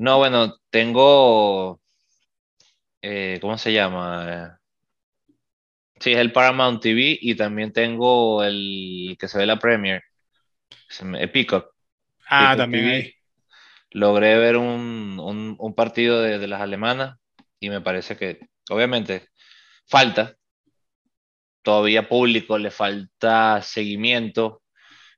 No, 0.03 0.19
bueno, 0.19 0.57
tengo... 0.69 1.81
Eh, 3.03 3.39
¿Cómo 3.41 3.57
se 3.57 3.73
llama? 3.73 4.59
Sí, 6.01 6.11
es 6.11 6.19
el 6.19 6.33
Paramount 6.33 6.83
TV 6.83 7.17
y 7.21 7.37
también 7.37 7.73
tengo 7.73 8.43
el 8.43 9.17
que 9.17 9.29
se 9.29 9.39
ve 9.39 9.47
la 9.47 9.61
Premier, 9.61 10.03
Peacock. 11.33 11.73
Ah, 12.29 12.57
también 12.57 13.13
Logré 13.93 14.37
ver 14.39 14.57
un, 14.57 15.21
un, 15.57 15.75
partido 15.77 16.21
de, 16.21 16.41
de, 16.41 16.49
las 16.49 16.63
alemanas 16.63 17.19
y 17.61 17.71
me 17.71 17.81
parece 17.81 18.17
que, 18.17 18.41
obviamente, 18.71 19.29
falta. 19.87 20.35
Todavía 21.63 22.09
público, 22.09 22.59
le 22.59 22.73
falta 22.73 23.63
seguimiento. 23.63 24.65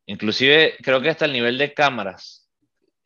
Inclusive 0.05 0.77
creo 0.83 1.01
que 1.01 1.09
hasta 1.09 1.25
el 1.25 1.33
nivel 1.33 1.57
de 1.57 1.73
cámaras 1.73 2.44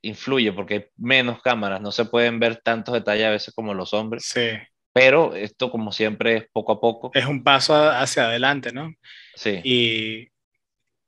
influye 0.03 0.53
porque 0.53 0.75
hay 0.75 0.85
menos 0.97 1.43
cámaras, 1.43 1.81
no 1.81 1.93
se 1.93 2.05
pueden 2.05 2.39
ver 2.39 2.57
tantos 2.57 2.95
detalles 2.95 3.27
a 3.27 3.31
veces 3.31 3.55
como 3.55 3.75
los 3.75 3.93
hombres. 3.95 4.25
Sí. 4.27 4.51
Pero 4.93 5.35
esto, 5.35 5.71
como 5.71 5.93
siempre, 5.93 6.37
es 6.37 6.45
poco 6.53 6.73
a 6.73 6.81
poco. 6.81 7.11
Es 7.15 7.27
un 7.27 7.45
paso 7.45 7.75
hacia 7.91 8.25
adelante, 8.25 8.73
¿no? 8.73 8.93
Sí. 9.35 9.61
Y. 9.65 10.29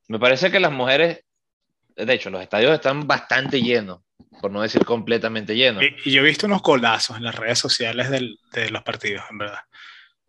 Me 0.09 0.19
parece 0.19 0.51
que 0.51 0.61
las 0.61 0.73
mujeres, 0.73 1.25
de 1.97 2.13
hecho, 2.13 2.31
los 2.31 2.43
estadios 2.43 2.73
están 2.73 3.07
bastante 3.07 3.63
llenos, 3.63 4.01
por 4.41 4.51
no 4.51 4.63
decir 4.63 4.85
completamente 4.85 5.55
llenos. 5.55 5.85
Y, 6.05 6.11
yo 6.11 6.21
he 6.21 6.25
visto 6.25 6.47
unos 6.47 6.63
colazos 6.63 7.17
en 7.17 7.25
las 7.25 7.35
redes 7.35 7.59
sociales 7.59 8.11
del, 8.11 8.39
de 8.53 8.71
los 8.71 8.83
partidos, 8.83 9.25
en 9.31 9.39
verdad. 9.39 9.61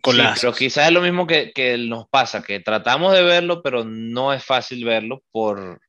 Colazos. 0.01 0.35
Sí, 0.35 0.41
pero 0.41 0.53
quizás 0.55 0.87
es 0.87 0.93
lo 0.93 1.01
mismo 1.01 1.25
que, 1.25 1.51
que 1.51 1.77
nos 1.77 2.07
pasa, 2.09 2.43
que 2.43 2.59
tratamos 2.59 3.13
de 3.13 3.23
verlo, 3.23 3.61
pero 3.63 3.83
no 3.83 4.33
es 4.33 4.43
fácil 4.43 4.85
verlo 4.85 5.23
por, 5.31 5.79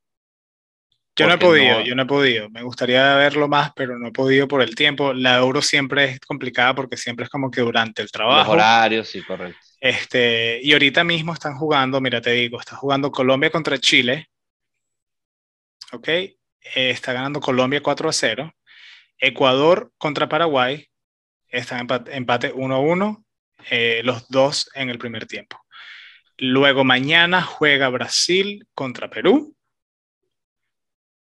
yo 1.15 1.27
no 1.27 1.35
he 1.35 1.39
podido, 1.39 1.81
yo 1.83 1.95
no 1.95 2.03
he 2.03 2.07
podido. 2.07 2.49
Me 2.51 2.63
gustaría 2.63 3.17
verlo 3.17 3.47
más, 3.47 3.73
pero 3.77 3.99
no 3.99 4.09
he 4.09 4.13
podido 4.13 4.49
por 4.49 4.63
el 4.63 4.75
tiempo. 4.75 5.13
La 5.13 5.37
Euro 5.37 5.61
siempre 5.61 6.05
es 6.05 6.21
complicada 6.21 6.75
porque 6.75 6.97
siempre 6.97 7.25
es 7.25 7.31
como 7.31 7.51
que 7.51 7.61
durante 7.61 8.01
el 8.01 8.11
trabajo. 8.11 8.55
Los 8.55 8.55
horarios, 8.55 9.09
sí, 9.09 9.23
correcto. 9.23 9.59
Este, 9.79 10.61
y 10.63 10.73
ahorita 10.73 11.05
mismo 11.05 11.35
están 11.35 11.57
jugando, 11.59 12.01
mira, 12.01 12.21
te 12.21 12.31
digo, 12.31 12.59
está 12.59 12.77
jugando 12.77 13.11
Colombia 13.11 13.51
contra 13.51 13.79
Chile. 13.79 14.29
¿Ok? 15.93 16.09
Eh, 16.09 16.35
está 16.75 17.13
ganando 17.13 17.41
Colombia 17.41 17.83
4 17.83 18.09
a 18.09 18.13
0. 18.13 18.55
Ecuador 19.19 19.93
contra 19.99 20.29
Paraguay. 20.29 20.89
Están 21.49 21.81
empate, 21.81 22.17
empate 22.17 22.53
1 22.55 22.75
a 22.75 22.79
1. 22.79 23.25
Eh, 23.71 24.01
los 24.03 24.29
dos 24.29 24.71
en 24.75 24.89
el 24.89 24.99
primer 24.99 25.27
tiempo. 25.27 25.59
Luego 26.39 26.85
mañana 26.85 27.43
juega 27.43 27.91
Brasil 27.91 28.67
contra 28.75 29.11
Perú 29.11 29.55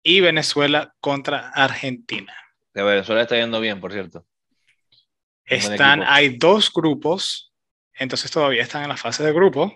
y 0.08 0.22
Venezuela 0.22 0.94
contra 1.02 1.50
Argentina. 1.50 2.32
De 2.76 2.84
Venezuela 2.84 3.24
está 3.24 3.38
yendo 3.38 3.60
bien, 3.60 3.82
por 3.82 3.92
cierto. 3.92 4.24
Están, 5.46 6.04
hay 6.04 6.38
dos 6.38 6.72
grupos, 6.72 7.52
entonces 7.92 8.30
todavía 8.30 8.62
están 8.62 8.84
en 8.84 8.90
la 8.90 8.98
fase 8.98 9.24
de 9.24 9.34
grupo, 9.34 9.76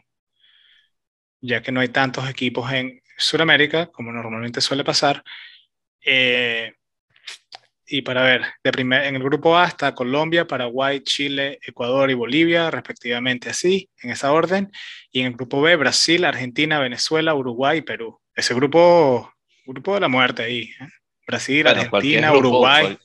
ya 1.42 1.64
que 1.64 1.72
no 1.72 1.80
hay 1.80 1.88
tantos 1.88 2.30
equipos 2.30 2.72
en 2.72 3.02
Sudamérica, 3.18 3.88
como 3.88 4.12
normalmente 4.12 4.62
suele 4.62 4.84
pasar. 4.84 5.24
Eh, 6.06 6.74
y 7.88 8.04
para 8.04 8.22
ver, 8.22 8.46
de 8.64 8.72
primer, 8.72 9.06
en 9.06 9.16
el 9.16 9.24
grupo 9.24 9.58
A 9.58 9.66
está 9.66 9.96
Colombia, 9.96 10.46
Paraguay, 10.46 11.02
Chile, 11.02 11.58
Ecuador 11.64 12.12
y 12.12 12.14
Bolivia, 12.14 12.70
respectivamente 12.70 13.50
así, 13.50 13.90
en 14.04 14.12
esa 14.12 14.32
orden. 14.32 14.72
Y 15.12 15.22
en 15.22 15.28
el 15.28 15.34
grupo 15.34 15.60
B, 15.60 15.76
Brasil, 15.76 16.24
Argentina, 16.24 16.80
Venezuela, 16.80 17.34
Uruguay 17.34 17.80
y 17.80 17.82
Perú. 17.82 18.22
Ese 18.36 18.54
grupo 18.54 19.34
grupo 19.70 19.94
de 19.94 20.00
la 20.00 20.08
muerte 20.08 20.44
ahí. 20.44 20.62
¿eh? 20.80 20.88
Brasil, 21.26 21.68
Argentina, 21.68 22.34
Uruguay. 22.34 22.98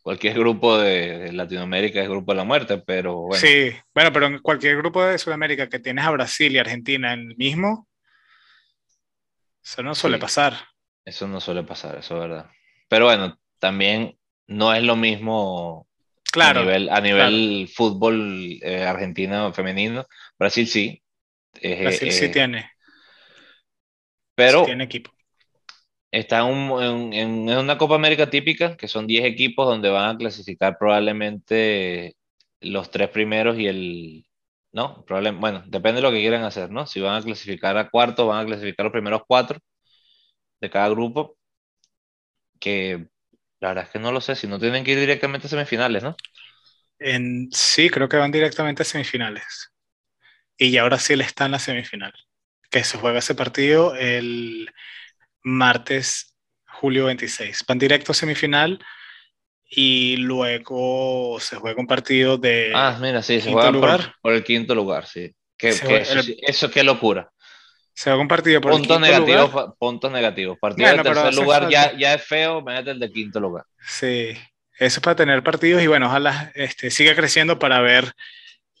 cualquier 0.00 0.38
grupo 0.38 0.78
de 0.78 1.30
Latinoamérica 1.32 2.00
es 2.00 2.08
grupo 2.08 2.32
de 2.32 2.36
la 2.38 2.44
muerte, 2.44 2.78
pero 2.78 3.26
bueno. 3.26 3.40
Sí, 3.40 3.70
bueno, 3.94 4.12
pero 4.12 4.26
en 4.26 4.38
cualquier 4.38 4.78
grupo 4.78 5.04
de 5.04 5.18
Sudamérica 5.18 5.68
que 5.68 5.78
tienes 5.78 6.04
a 6.04 6.10
Brasil 6.10 6.52
y 6.52 6.58
Argentina 6.58 7.12
en 7.12 7.30
el 7.30 7.36
mismo, 7.36 7.86
eso 9.62 9.82
no 9.82 9.94
suele 9.94 10.18
pasar. 10.18 10.54
Eso 11.04 11.28
no 11.28 11.40
suele 11.40 11.64
pasar, 11.64 11.98
eso 11.98 12.14
es 12.14 12.20
verdad. 12.28 12.50
Pero 12.88 13.06
bueno, 13.06 13.38
también 13.58 14.16
no 14.46 14.72
es 14.72 14.82
lo 14.82 14.96
mismo 14.96 15.86
claro, 16.32 16.60
a 16.60 16.62
nivel, 16.62 16.88
a 16.88 17.00
nivel 17.00 17.68
fútbol 17.72 18.58
eh, 18.62 18.84
argentino 18.84 19.52
femenino. 19.52 20.06
Brasil 20.38 20.66
sí. 20.66 21.02
Brasil 21.60 22.12
sí 22.12 22.30
tiene. 22.30 22.70
Pero 24.34 24.64
tiene 24.64 24.84
equipo 24.84 25.15
está 26.20 26.40
en, 26.40 27.48
una 27.48 27.78
Copa 27.78 27.94
América 27.94 28.30
típica, 28.30 28.76
que 28.76 28.88
son 28.88 29.06
10 29.06 29.24
equipos 29.24 29.66
donde 29.66 29.90
van 29.90 30.16
a 30.16 30.18
clasificar 30.18 30.78
probablemente 30.78 32.16
los 32.60 32.90
tres 32.90 33.10
primeros 33.10 33.58
y 33.58 33.66
el... 33.68 34.26
No, 34.72 35.04
probablemente, 35.06 35.40
bueno, 35.40 35.62
depende 35.66 35.96
de 36.00 36.02
lo 36.02 36.12
que 36.12 36.20
quieran 36.20 36.44
hacer, 36.44 36.70
¿no? 36.70 36.86
Si 36.86 37.00
van 37.00 37.16
a 37.20 37.24
clasificar 37.24 37.76
a 37.78 37.88
cuarto, 37.90 38.26
van 38.26 38.44
a 38.44 38.46
clasificar 38.46 38.84
los 38.84 38.92
primeros 38.92 39.22
cuatro 39.26 39.58
de 40.60 40.70
cada 40.70 40.88
grupo, 40.88 41.36
que 42.60 43.08
la 43.60 43.68
verdad 43.68 43.84
es 43.84 43.90
que 43.90 43.98
no 43.98 44.12
lo 44.12 44.20
sé, 44.20 44.36
si 44.36 44.46
no 44.46 44.58
tienen 44.58 44.84
que 44.84 44.92
ir 44.92 45.00
directamente 45.00 45.46
a 45.46 45.50
semifinales, 45.50 46.02
¿no? 46.02 46.16
En, 46.98 47.48
sí, 47.52 47.90
creo 47.90 48.08
que 48.08 48.16
van 48.16 48.32
directamente 48.32 48.82
a 48.82 48.84
semifinales. 48.86 49.72
Y 50.58 50.76
ahora 50.78 50.98
sí 50.98 51.16
le 51.16 51.24
está 51.24 51.46
en 51.46 51.52
la 51.52 51.58
semifinal, 51.58 52.14
que 52.70 52.84
se 52.84 52.98
juega 52.98 53.18
ese 53.18 53.34
partido 53.34 53.94
el 53.94 54.70
martes, 55.46 56.36
julio 56.66 57.06
26. 57.06 57.64
Van 57.66 57.78
directo 57.78 58.12
a 58.12 58.14
semifinal 58.14 58.78
y 59.68 60.16
luego 60.16 61.38
se 61.40 61.56
juega 61.56 61.80
un 61.80 61.86
partido 61.86 62.36
de. 62.36 62.72
Ah, 62.74 62.98
mira, 63.00 63.22
sí, 63.22 63.40
se 63.40 63.52
juega 63.52 63.70
lugar. 63.70 64.14
Por, 64.20 64.32
el 64.32 64.44
quinto 64.44 64.74
lugar, 64.74 65.06
sí. 65.06 65.32
eso, 65.58 66.70
qué 66.70 66.82
locura. 66.82 67.30
Se 67.94 68.10
juega 68.10 68.20
un 68.20 68.28
partido 68.28 68.60
por 68.60 68.72
puntos 68.72 69.00
negativos, 69.00 69.74
Puntos 69.78 70.12
negativos. 70.12 70.58
Partido 70.58 70.90
de 70.90 71.02
tercer 71.02 71.34
lugar 71.34 71.68
ya, 71.70 71.96
ya, 71.96 72.14
es 72.14 72.22
feo, 72.22 72.60
mete 72.60 72.90
el 72.90 72.98
de 72.98 73.10
quinto 73.10 73.40
lugar. 73.40 73.64
Sí, 73.80 74.36
eso 74.78 74.98
es 74.98 75.00
para 75.00 75.16
tener 75.16 75.42
partidos 75.42 75.82
y 75.82 75.86
bueno, 75.86 76.06
ojalá 76.06 76.52
este, 76.54 76.90
siga 76.90 77.14
creciendo 77.14 77.58
para 77.58 77.80
ver 77.80 78.12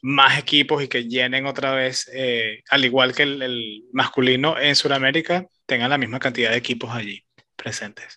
más 0.02 0.38
equipos 0.38 0.82
y 0.82 0.88
que 0.88 1.04
llenen 1.04 1.46
otra 1.46 1.72
vez, 1.72 2.10
eh, 2.12 2.62
al 2.68 2.84
igual 2.84 3.14
que 3.14 3.22
el, 3.22 3.84
masculino 3.92 4.58
en 4.58 4.76
Sudamérica, 4.76 5.46
tengan 5.66 5.90
la 5.90 5.98
misma 5.98 6.18
cantidad 6.18 6.50
de 6.50 6.56
equipos 6.56 6.90
allí 6.90 7.24
presentes. 7.56 8.16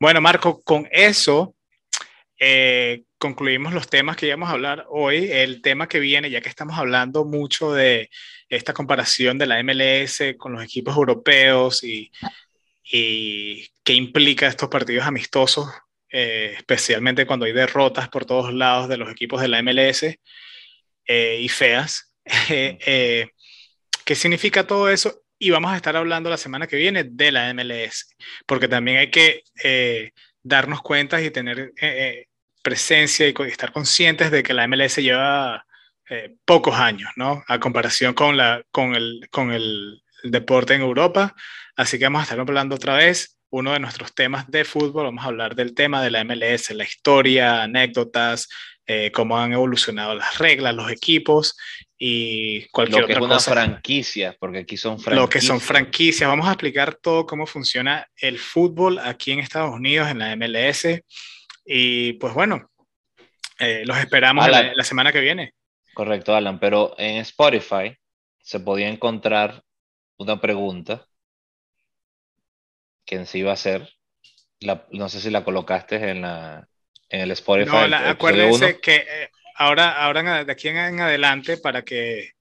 Bueno, 0.00 0.20
Marco, 0.20 0.62
con 0.62 0.88
eso 0.90 1.54
eh, 2.38 3.02
concluimos 3.18 3.74
los 3.74 3.88
temas 3.88 4.16
que 4.16 4.26
íbamos 4.26 4.48
a 4.48 4.52
hablar 4.52 4.86
hoy. 4.88 5.30
El 5.30 5.60
tema 5.60 5.88
que 5.88 5.98
viene, 5.98 6.30
ya 6.30 6.40
que 6.40 6.48
estamos 6.48 6.78
hablando 6.78 7.24
mucho 7.24 7.72
de 7.72 8.10
esta 8.48 8.72
comparación 8.72 9.38
de 9.38 9.46
la 9.46 9.62
MLS 9.62 10.22
con 10.38 10.52
los 10.52 10.62
equipos 10.62 10.96
europeos 10.96 11.82
y, 11.84 12.10
y 12.84 13.68
qué 13.84 13.94
implica 13.94 14.46
estos 14.46 14.68
partidos 14.68 15.06
amistosos, 15.06 15.68
eh, 16.10 16.54
especialmente 16.56 17.26
cuando 17.26 17.44
hay 17.46 17.52
derrotas 17.52 18.08
por 18.08 18.24
todos 18.24 18.54
lados 18.54 18.88
de 18.88 18.96
los 18.96 19.10
equipos 19.10 19.40
de 19.40 19.48
la 19.48 19.62
MLS 19.62 20.04
eh, 21.06 21.38
y 21.40 21.48
feas. 21.48 22.14
¿Qué 22.48 24.14
significa 24.14 24.66
todo 24.66 24.88
eso? 24.88 25.22
Y 25.38 25.50
vamos 25.50 25.72
a 25.72 25.76
estar 25.76 25.96
hablando 25.96 26.30
la 26.30 26.36
semana 26.36 26.66
que 26.66 26.76
viene 26.76 27.04
de 27.04 27.32
la 27.32 27.52
MLS, 27.54 28.14
porque 28.46 28.68
también 28.68 28.98
hay 28.98 29.10
que 29.10 29.44
eh, 29.62 30.12
darnos 30.42 30.82
cuenta 30.82 31.20
y 31.22 31.30
tener 31.30 31.72
presencia 32.62 33.28
y 33.28 33.34
estar 33.46 33.72
conscientes 33.72 34.30
de 34.30 34.42
que 34.42 34.54
la 34.54 34.66
MLS 34.66 34.96
lleva 34.96 35.64
pocos 36.44 36.74
años, 36.74 37.10
¿no? 37.16 37.44
A 37.48 37.60
comparación 37.60 38.14
con, 38.14 38.36
la, 38.36 38.62
con, 38.70 38.94
el, 38.94 39.28
con 39.30 39.52
el, 39.52 40.02
deporte 40.22 40.74
en 40.74 40.80
Europa. 40.80 41.34
Así 41.76 41.98
que 41.98 42.04
vamos 42.04 42.20
a 42.20 42.22
estar 42.24 42.40
hablando 42.40 42.74
otra 42.74 42.96
vez 42.96 43.38
uno 43.50 43.72
de 43.72 43.80
nuestros 43.80 44.14
temas 44.14 44.50
de 44.50 44.64
fútbol. 44.64 45.04
Vamos 45.04 45.24
a 45.24 45.28
hablar 45.28 45.54
del 45.54 45.74
tema 45.74 46.02
de 46.02 46.10
la 46.10 46.24
MLS, 46.24 46.70
la 46.70 46.84
historia, 46.84 47.62
anécdotas, 47.62 48.48
eh, 48.90 49.12
cómo 49.12 49.38
han 49.38 49.52
evolucionado 49.52 50.14
las 50.14 50.38
reglas, 50.38 50.74
los 50.74 50.90
equipos 50.90 51.58
y 51.98 52.66
cualquier 52.68 53.02
lo 53.02 53.06
que 53.06 53.12
otra 53.12 53.36
es 53.36 53.46
una 53.46 53.54
franquicia, 53.54 54.34
porque 54.40 54.60
aquí 54.60 54.78
son 54.78 54.98
franquicias. 54.98 55.22
Lo 55.22 55.28
que 55.28 55.40
son 55.42 55.60
franquicias. 55.60 56.26
Vamos 56.26 56.48
a 56.48 56.52
explicar 56.52 56.94
todo 56.94 57.26
cómo 57.26 57.46
funciona 57.46 58.08
el 58.16 58.38
fútbol 58.38 58.98
aquí 58.98 59.32
en 59.32 59.40
Estados 59.40 59.74
Unidos, 59.74 60.08
en 60.08 60.20
la 60.20 60.34
MLS. 60.34 61.02
Y 61.66 62.14
pues 62.14 62.32
bueno, 62.32 62.70
eh, 63.58 63.82
los 63.84 63.98
esperamos 63.98 64.48
la, 64.48 64.72
la, 64.72 64.84
semana 64.84 65.12
que 65.12 65.20
viene. 65.20 65.52
Correcto, 65.92 66.34
Alan, 66.34 66.58
pero 66.58 66.94
en 66.96 67.18
Spotify 67.18 67.94
se 68.40 68.58
podía 68.58 68.88
encontrar 68.88 69.62
una 70.16 70.40
pregunta 70.40 71.04
que 73.04 73.16
en 73.16 73.26
sí 73.26 73.40
iba 73.40 73.52
a 73.52 73.56
ser, 73.56 73.86
la, 74.60 74.86
no 74.92 75.10
sé 75.10 75.20
si 75.20 75.28
la 75.28 75.44
colocaste 75.44 75.96
en 75.96 76.22
la, 76.22 76.66
en 77.08 77.20
el 77.20 77.30
Spotify. 77.32 77.70
No, 77.88 77.96
acuérdense 77.96 78.80
que 78.80 78.96
eh, 78.96 79.30
ahora, 79.56 79.92
ahora 80.04 80.44
de 80.44 80.52
aquí 80.52 80.68
en 80.68 81.00
adelante, 81.00 81.56
para 81.56 81.82
que 81.82 82.32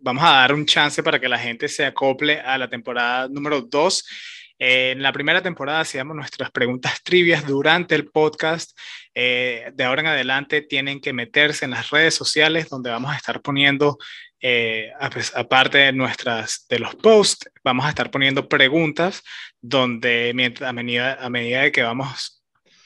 vamos 0.00 0.22
a 0.24 0.32
dar 0.32 0.54
un 0.54 0.64
chance 0.64 1.02
para 1.02 1.18
que 1.18 1.28
la 1.28 1.38
gente 1.38 1.68
se 1.68 1.84
acople 1.84 2.40
a 2.40 2.56
la 2.56 2.68
temporada 2.68 3.28
número 3.28 3.62
2. 3.62 4.04
en 4.58 5.02
la 5.02 5.12
primera 5.12 5.42
temporada 5.42 5.80
hacíamos 5.80 6.14
nuestras 6.14 6.52
preguntas 6.52 7.02
trivias 7.02 7.44
durante 7.44 7.96
el 7.96 8.06
podcast. 8.06 8.78
de 9.12 9.84
ahora 9.84 10.02
en 10.02 10.06
adelante 10.06 10.62
tienen 10.62 11.00
que 11.00 11.12
meterse 11.12 11.64
en 11.64 11.72
las 11.72 11.90
redes 11.90 12.14
sociales 12.14 12.68
donde 12.68 12.90
vamos 12.90 13.12
a 13.12 13.16
estar 13.16 13.40
poniendo 13.40 13.98
eh, 14.44 14.90
aparte 15.34 15.78
de 15.78 15.92
nuestras 15.92 16.66
de 16.68 16.80
los 16.80 16.96
posts, 16.96 17.48
vamos 17.62 17.86
a 17.86 17.90
estar 17.90 18.10
poniendo 18.10 18.48
preguntas 18.48 19.22
donde 19.60 20.32
mientras, 20.34 20.68
a, 20.68 20.72
medida, 20.72 21.14
a 21.14 21.30
medida 21.30 21.62
de 21.62 21.70
que 21.70 21.82
vamos 21.82 22.41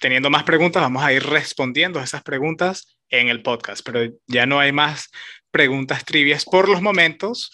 teniendo 0.06 0.30
más 0.30 0.44
preguntas, 0.44 0.84
vamos 0.84 1.02
a 1.02 1.12
ir 1.12 1.24
respondiendo 1.24 1.98
esas 1.98 2.22
preguntas 2.22 2.96
en 3.08 3.28
el 3.28 3.42
podcast, 3.42 3.84
pero 3.84 4.08
ya 4.28 4.46
no 4.46 4.60
hay 4.60 4.70
más 4.70 5.10
preguntas 5.50 6.04
trivias 6.04 6.44
por 6.44 6.68
los 6.68 6.80
momentos 6.80 7.50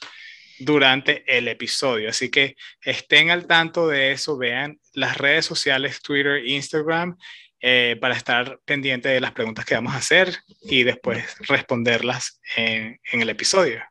durante 0.58 1.24
el 1.34 1.48
episodio. 1.48 2.10
Así 2.10 2.30
que 2.30 2.56
estén 2.82 3.30
al 3.30 3.46
tanto 3.46 3.88
de 3.88 4.12
eso, 4.12 4.36
vean 4.36 4.78
las 4.92 5.16
redes 5.16 5.46
sociales, 5.46 6.02
Twitter, 6.02 6.46
Instagram, 6.46 7.16
eh, 7.58 7.96
para 7.98 8.16
estar 8.16 8.58
pendiente 8.66 9.08
de 9.08 9.22
las 9.22 9.32
preguntas 9.32 9.64
que 9.64 9.74
vamos 9.74 9.94
a 9.94 9.98
hacer 10.04 10.36
y 10.60 10.82
después 10.82 11.24
responderlas 11.48 12.38
en, 12.54 13.00
en 13.12 13.22
el 13.22 13.30
episodio. 13.30 13.82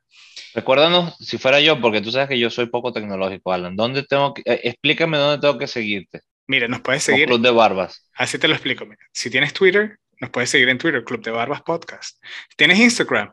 Recuérdanos, 0.54 1.18
si 1.18 1.40
fuera 1.40 1.60
yo, 1.60 1.82
porque 1.82 2.02
tú 2.02 2.12
sabes 2.12 2.30
que 2.30 2.38
yo 2.38 2.52
soy 2.52 2.68
poco 2.68 2.94
tecnológico, 2.94 3.54
Alan, 3.54 3.76
¿dónde 3.76 4.04
tengo 4.04 4.36
que, 4.36 4.44
eh, 4.46 4.62
explícame 4.66 5.18
dónde 5.18 5.42
tengo 5.42 5.58
que 5.58 5.66
seguirte? 5.66 6.22
Mira, 6.52 6.68
nos 6.68 6.82
puedes 6.82 7.02
seguir. 7.02 7.28
Club 7.28 7.40
de 7.40 7.50
Barbas. 7.50 8.06
Así 8.14 8.38
te 8.38 8.46
lo 8.50 8.56
explico. 8.56 8.86
Si 9.14 9.30
tienes 9.30 9.54
Twitter, 9.54 9.98
nos 10.20 10.32
puedes 10.32 10.50
seguir 10.50 10.68
en 10.68 10.78
Twitter, 10.78 11.02
Club 11.02 11.24
de 11.24 11.32
Barbas 11.32 11.62
Podcast. 11.62 12.22
Tienes 12.58 12.78
Instagram, 12.78 13.32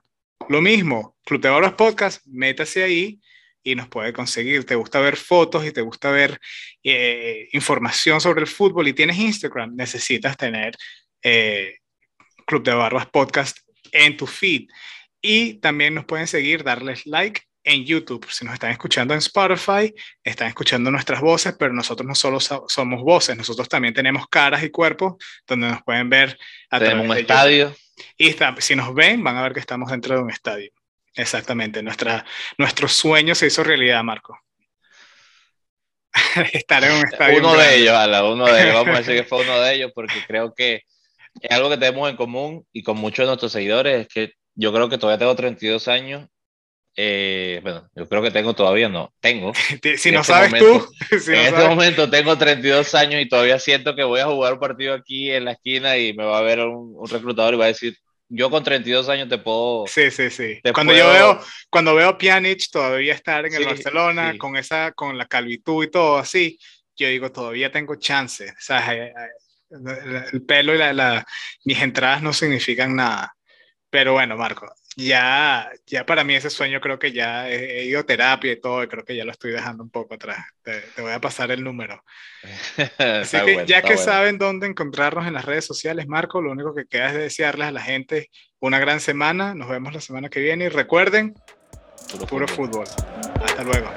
lo 0.49 0.63
mismo, 0.63 1.17
Club 1.25 1.41
de 1.41 1.49
Barbas 1.49 1.73
Podcast, 1.73 2.25
métase 2.27 2.85
ahí 2.85 3.19
y 3.65 3.75
nos 3.75 3.89
puede 3.89 4.13
conseguir. 4.13 4.65
Te 4.65 4.77
gusta 4.77 5.01
ver 5.01 5.17
fotos 5.17 5.67
y 5.67 5.73
te 5.73 5.81
gusta 5.81 6.13
ver 6.13 6.39
eh, 6.85 7.49
información 7.51 8.21
sobre 8.21 8.43
el 8.43 8.47
fútbol 8.47 8.87
y 8.87 8.93
tienes 8.93 9.19
Instagram, 9.19 9.75
necesitas 9.75 10.37
tener 10.37 10.77
eh, 11.21 11.79
Club 12.47 12.63
de 12.63 12.73
Barbas 12.73 13.07
Podcast 13.07 13.59
en 13.91 14.17
tu 14.17 14.29
feed. 14.29 14.69
Y 15.21 15.55
también 15.55 15.93
nos 15.93 16.05
pueden 16.05 16.29
seguir, 16.29 16.63
darles 16.63 17.05
like 17.05 17.43
en 17.65 17.85
YouTube. 17.85 18.27
Si 18.31 18.45
nos 18.45 18.55
están 18.55 18.71
escuchando 18.71 19.15
en 19.15 19.19
Spotify, 19.19 19.95
están 20.23 20.49
escuchando 20.49 20.91
nuestras 20.91 21.21
voces, 21.21 21.55
pero 21.59 21.73
nosotros 21.73 22.07
no 22.07 22.15
solo 22.15 22.41
somos 22.41 23.03
voces, 23.03 23.37
nosotros 23.37 23.69
también 23.69 23.95
tenemos 23.95 24.29
caras 24.29 24.63
y 24.63 24.71
cuerpos 24.71 25.15
donde 25.47 25.69
nos 25.69 25.83
pueden 25.83 26.09
ver 26.09 26.39
a 26.71 26.79
través 26.79 27.05
un 27.05 27.17
estadio. 27.17 27.75
Y 28.17 28.35
si 28.59 28.77
nos 28.77 28.95
ven, 28.95 29.23
van 29.23 29.37
a 29.37 29.43
ver 29.43 29.53
que 29.53 29.61
estamos 29.61 29.91
dentro 29.91 30.15
de 30.15 30.23
un 30.23 30.31
estadio. 30.31 30.71
Exactamente. 31.15 31.83
Nuestra, 31.83 32.25
nuestro 32.57 32.89
sueño 32.89 33.35
se 33.35 33.47
hizo 33.47 33.65
realidad, 33.65 34.03
Marco. 34.05 34.39
Estar 36.53 36.85
en 36.85 36.93
un 36.93 37.05
estadio. 37.05 37.39
Uno 37.39 37.57
de 37.57 37.77
ellos, 37.77 37.95
Ala, 37.95 38.25
uno 38.25 38.47
de 38.47 38.63
ellos. 38.63 38.75
Vamos 38.75 38.95
a 38.95 38.99
decir 38.99 39.17
que 39.17 39.25
fue 39.25 39.43
uno 39.43 39.61
de 39.61 39.75
ellos 39.75 39.93
porque 39.95 40.15
creo 40.27 40.55
que 40.55 40.83
es 41.41 41.51
algo 41.51 41.71
que 41.71 41.77
tenemos 41.77 42.09
en 42.09 42.17
común 42.17 42.67
y 42.73 42.83
con 42.83 42.97
muchos 42.99 43.25
de 43.25 43.27
nuestros 43.27 43.53
seguidores 43.53 44.03
es 44.03 44.09
que 44.09 44.33
yo 44.55 44.73
creo 44.73 44.89
que 44.89 44.99
todavía 44.99 45.19
tengo 45.19 45.37
32 45.37 45.89
años. 45.89 46.29
Eh, 47.01 47.61
bueno, 47.63 47.89
yo 47.95 48.09
creo 48.09 48.23
que 48.23 48.33
tengo 48.33 48.55
todavía, 48.55 48.89
no, 48.89 49.15
tengo. 49.21 49.53
si 49.97 50.11
no 50.11 50.23
este 50.23 50.33
sabes 50.33 50.53
tú. 50.59 50.85
en 51.31 51.35
este 51.35 51.69
momento 51.69 52.11
tengo 52.11 52.37
32 52.37 52.93
años 52.97 53.23
y 53.23 53.29
todavía 53.29 53.61
siento 53.61 53.95
que 53.95 54.03
voy 54.03 54.19
a 54.19 54.27
jugar 54.27 54.55
un 54.55 54.59
partido 54.59 54.95
aquí 54.95 55.31
en 55.31 55.45
la 55.45 55.53
esquina 55.53 55.97
y 55.97 56.13
me 56.13 56.25
va 56.25 56.39
a 56.39 56.43
ver 56.43 56.59
un, 56.59 57.09
reclutador 57.09 57.55
y 57.55 57.57
va 57.57 57.67
a 57.67 57.69
decir, 57.69 57.97
yo 58.29 58.51
con 58.51 58.65
32 58.65 59.09
años 59.11 59.29
te 59.29 59.39
puedo. 59.39 59.85
Sí, 59.87 60.11
sí, 60.11 60.29
sí. 60.29 60.61
Cuando 60.75 60.93
yo 60.93 61.09
veo, 61.09 61.41
cuando 61.71 61.95
veo 61.95 62.09
a 62.09 62.19
Pjanic 62.19 62.69
todavía 62.69 63.15
estar 63.15 63.47
en 63.47 63.55
el 63.55 63.65
Barcelona 63.65 64.37
con 64.37 64.57
esa, 64.57 64.91
con 64.91 65.17
la 65.17 65.27
calvitud 65.27 65.85
y 65.85 65.91
todo 65.93 66.19
así, 66.19 66.59
yo 66.97 67.07
digo, 67.07 67.31
todavía 67.31 67.71
tengo 67.71 67.95
chance. 67.95 68.45
O 68.45 68.55
sea, 68.59 68.93
eh, 68.93 69.15
eh, 69.71 70.25
el 70.33 70.43
pelo 70.43 70.75
y 70.75 70.79
la, 70.79 71.25
mis 71.65 71.81
entradas 71.81 72.23
no 72.23 72.33
significan 72.33 72.97
nada. 72.97 73.37
Pero 73.89 74.15
bueno, 74.15 74.37
Marco, 74.37 74.67
ya, 74.99 75.71
ya 75.87 76.05
para 76.05 76.25
mí 76.25 76.35
ese 76.35 76.51
sueño 76.51 76.81
creo 76.81 76.99
que 76.99 77.13
ya 77.13 77.49
he, 77.49 77.85
ido 77.85 78.01
a 78.01 78.03
terapia 78.03 78.51
y 78.51 78.61
todo, 78.61 78.83
y 78.83 78.89
creo 78.89 79.05
que 79.05 79.15
ya 79.15 79.25
lo 79.25 79.31
estoy 79.31 79.53
dejando 79.53 79.85
un 79.85 79.91
poco 79.91 80.15
atrás. 80.15 80.45
Te, 80.63 80.83
voy 81.01 81.13
a 81.13 81.21
pasar 81.21 81.53
el 81.53 81.63
número. 81.63 82.03
Así 82.99 83.39
que 83.45 83.65
ya 83.65 83.83
que 83.83 83.97
saben 83.97 84.39
dónde 84.39 84.67
encontrarnos 84.67 85.27
en 85.29 85.35
las 85.35 85.45
redes 85.45 85.65
sociales, 85.65 86.09
Marco, 86.09 86.43
lo 86.43 86.51
único 86.51 86.75
que 86.75 86.87
queda 86.87 87.11
es 87.11 87.15
desearles 87.15 87.69
a 87.69 87.73
la 87.73 87.81
gente 87.81 88.29
una 88.59 88.81
gran 88.81 88.99
semana. 88.99 89.55
Nos 89.55 89.69
vemos 89.69 89.95
la 89.95 90.01
semana 90.01 90.31
que 90.31 90.41
viene 90.41 90.65
y 90.65 90.69
recuerden, 90.69 91.35
puro, 92.29 92.49
fútbol. 92.49 92.87
Hasta 93.41 93.63
luego. 93.63 93.89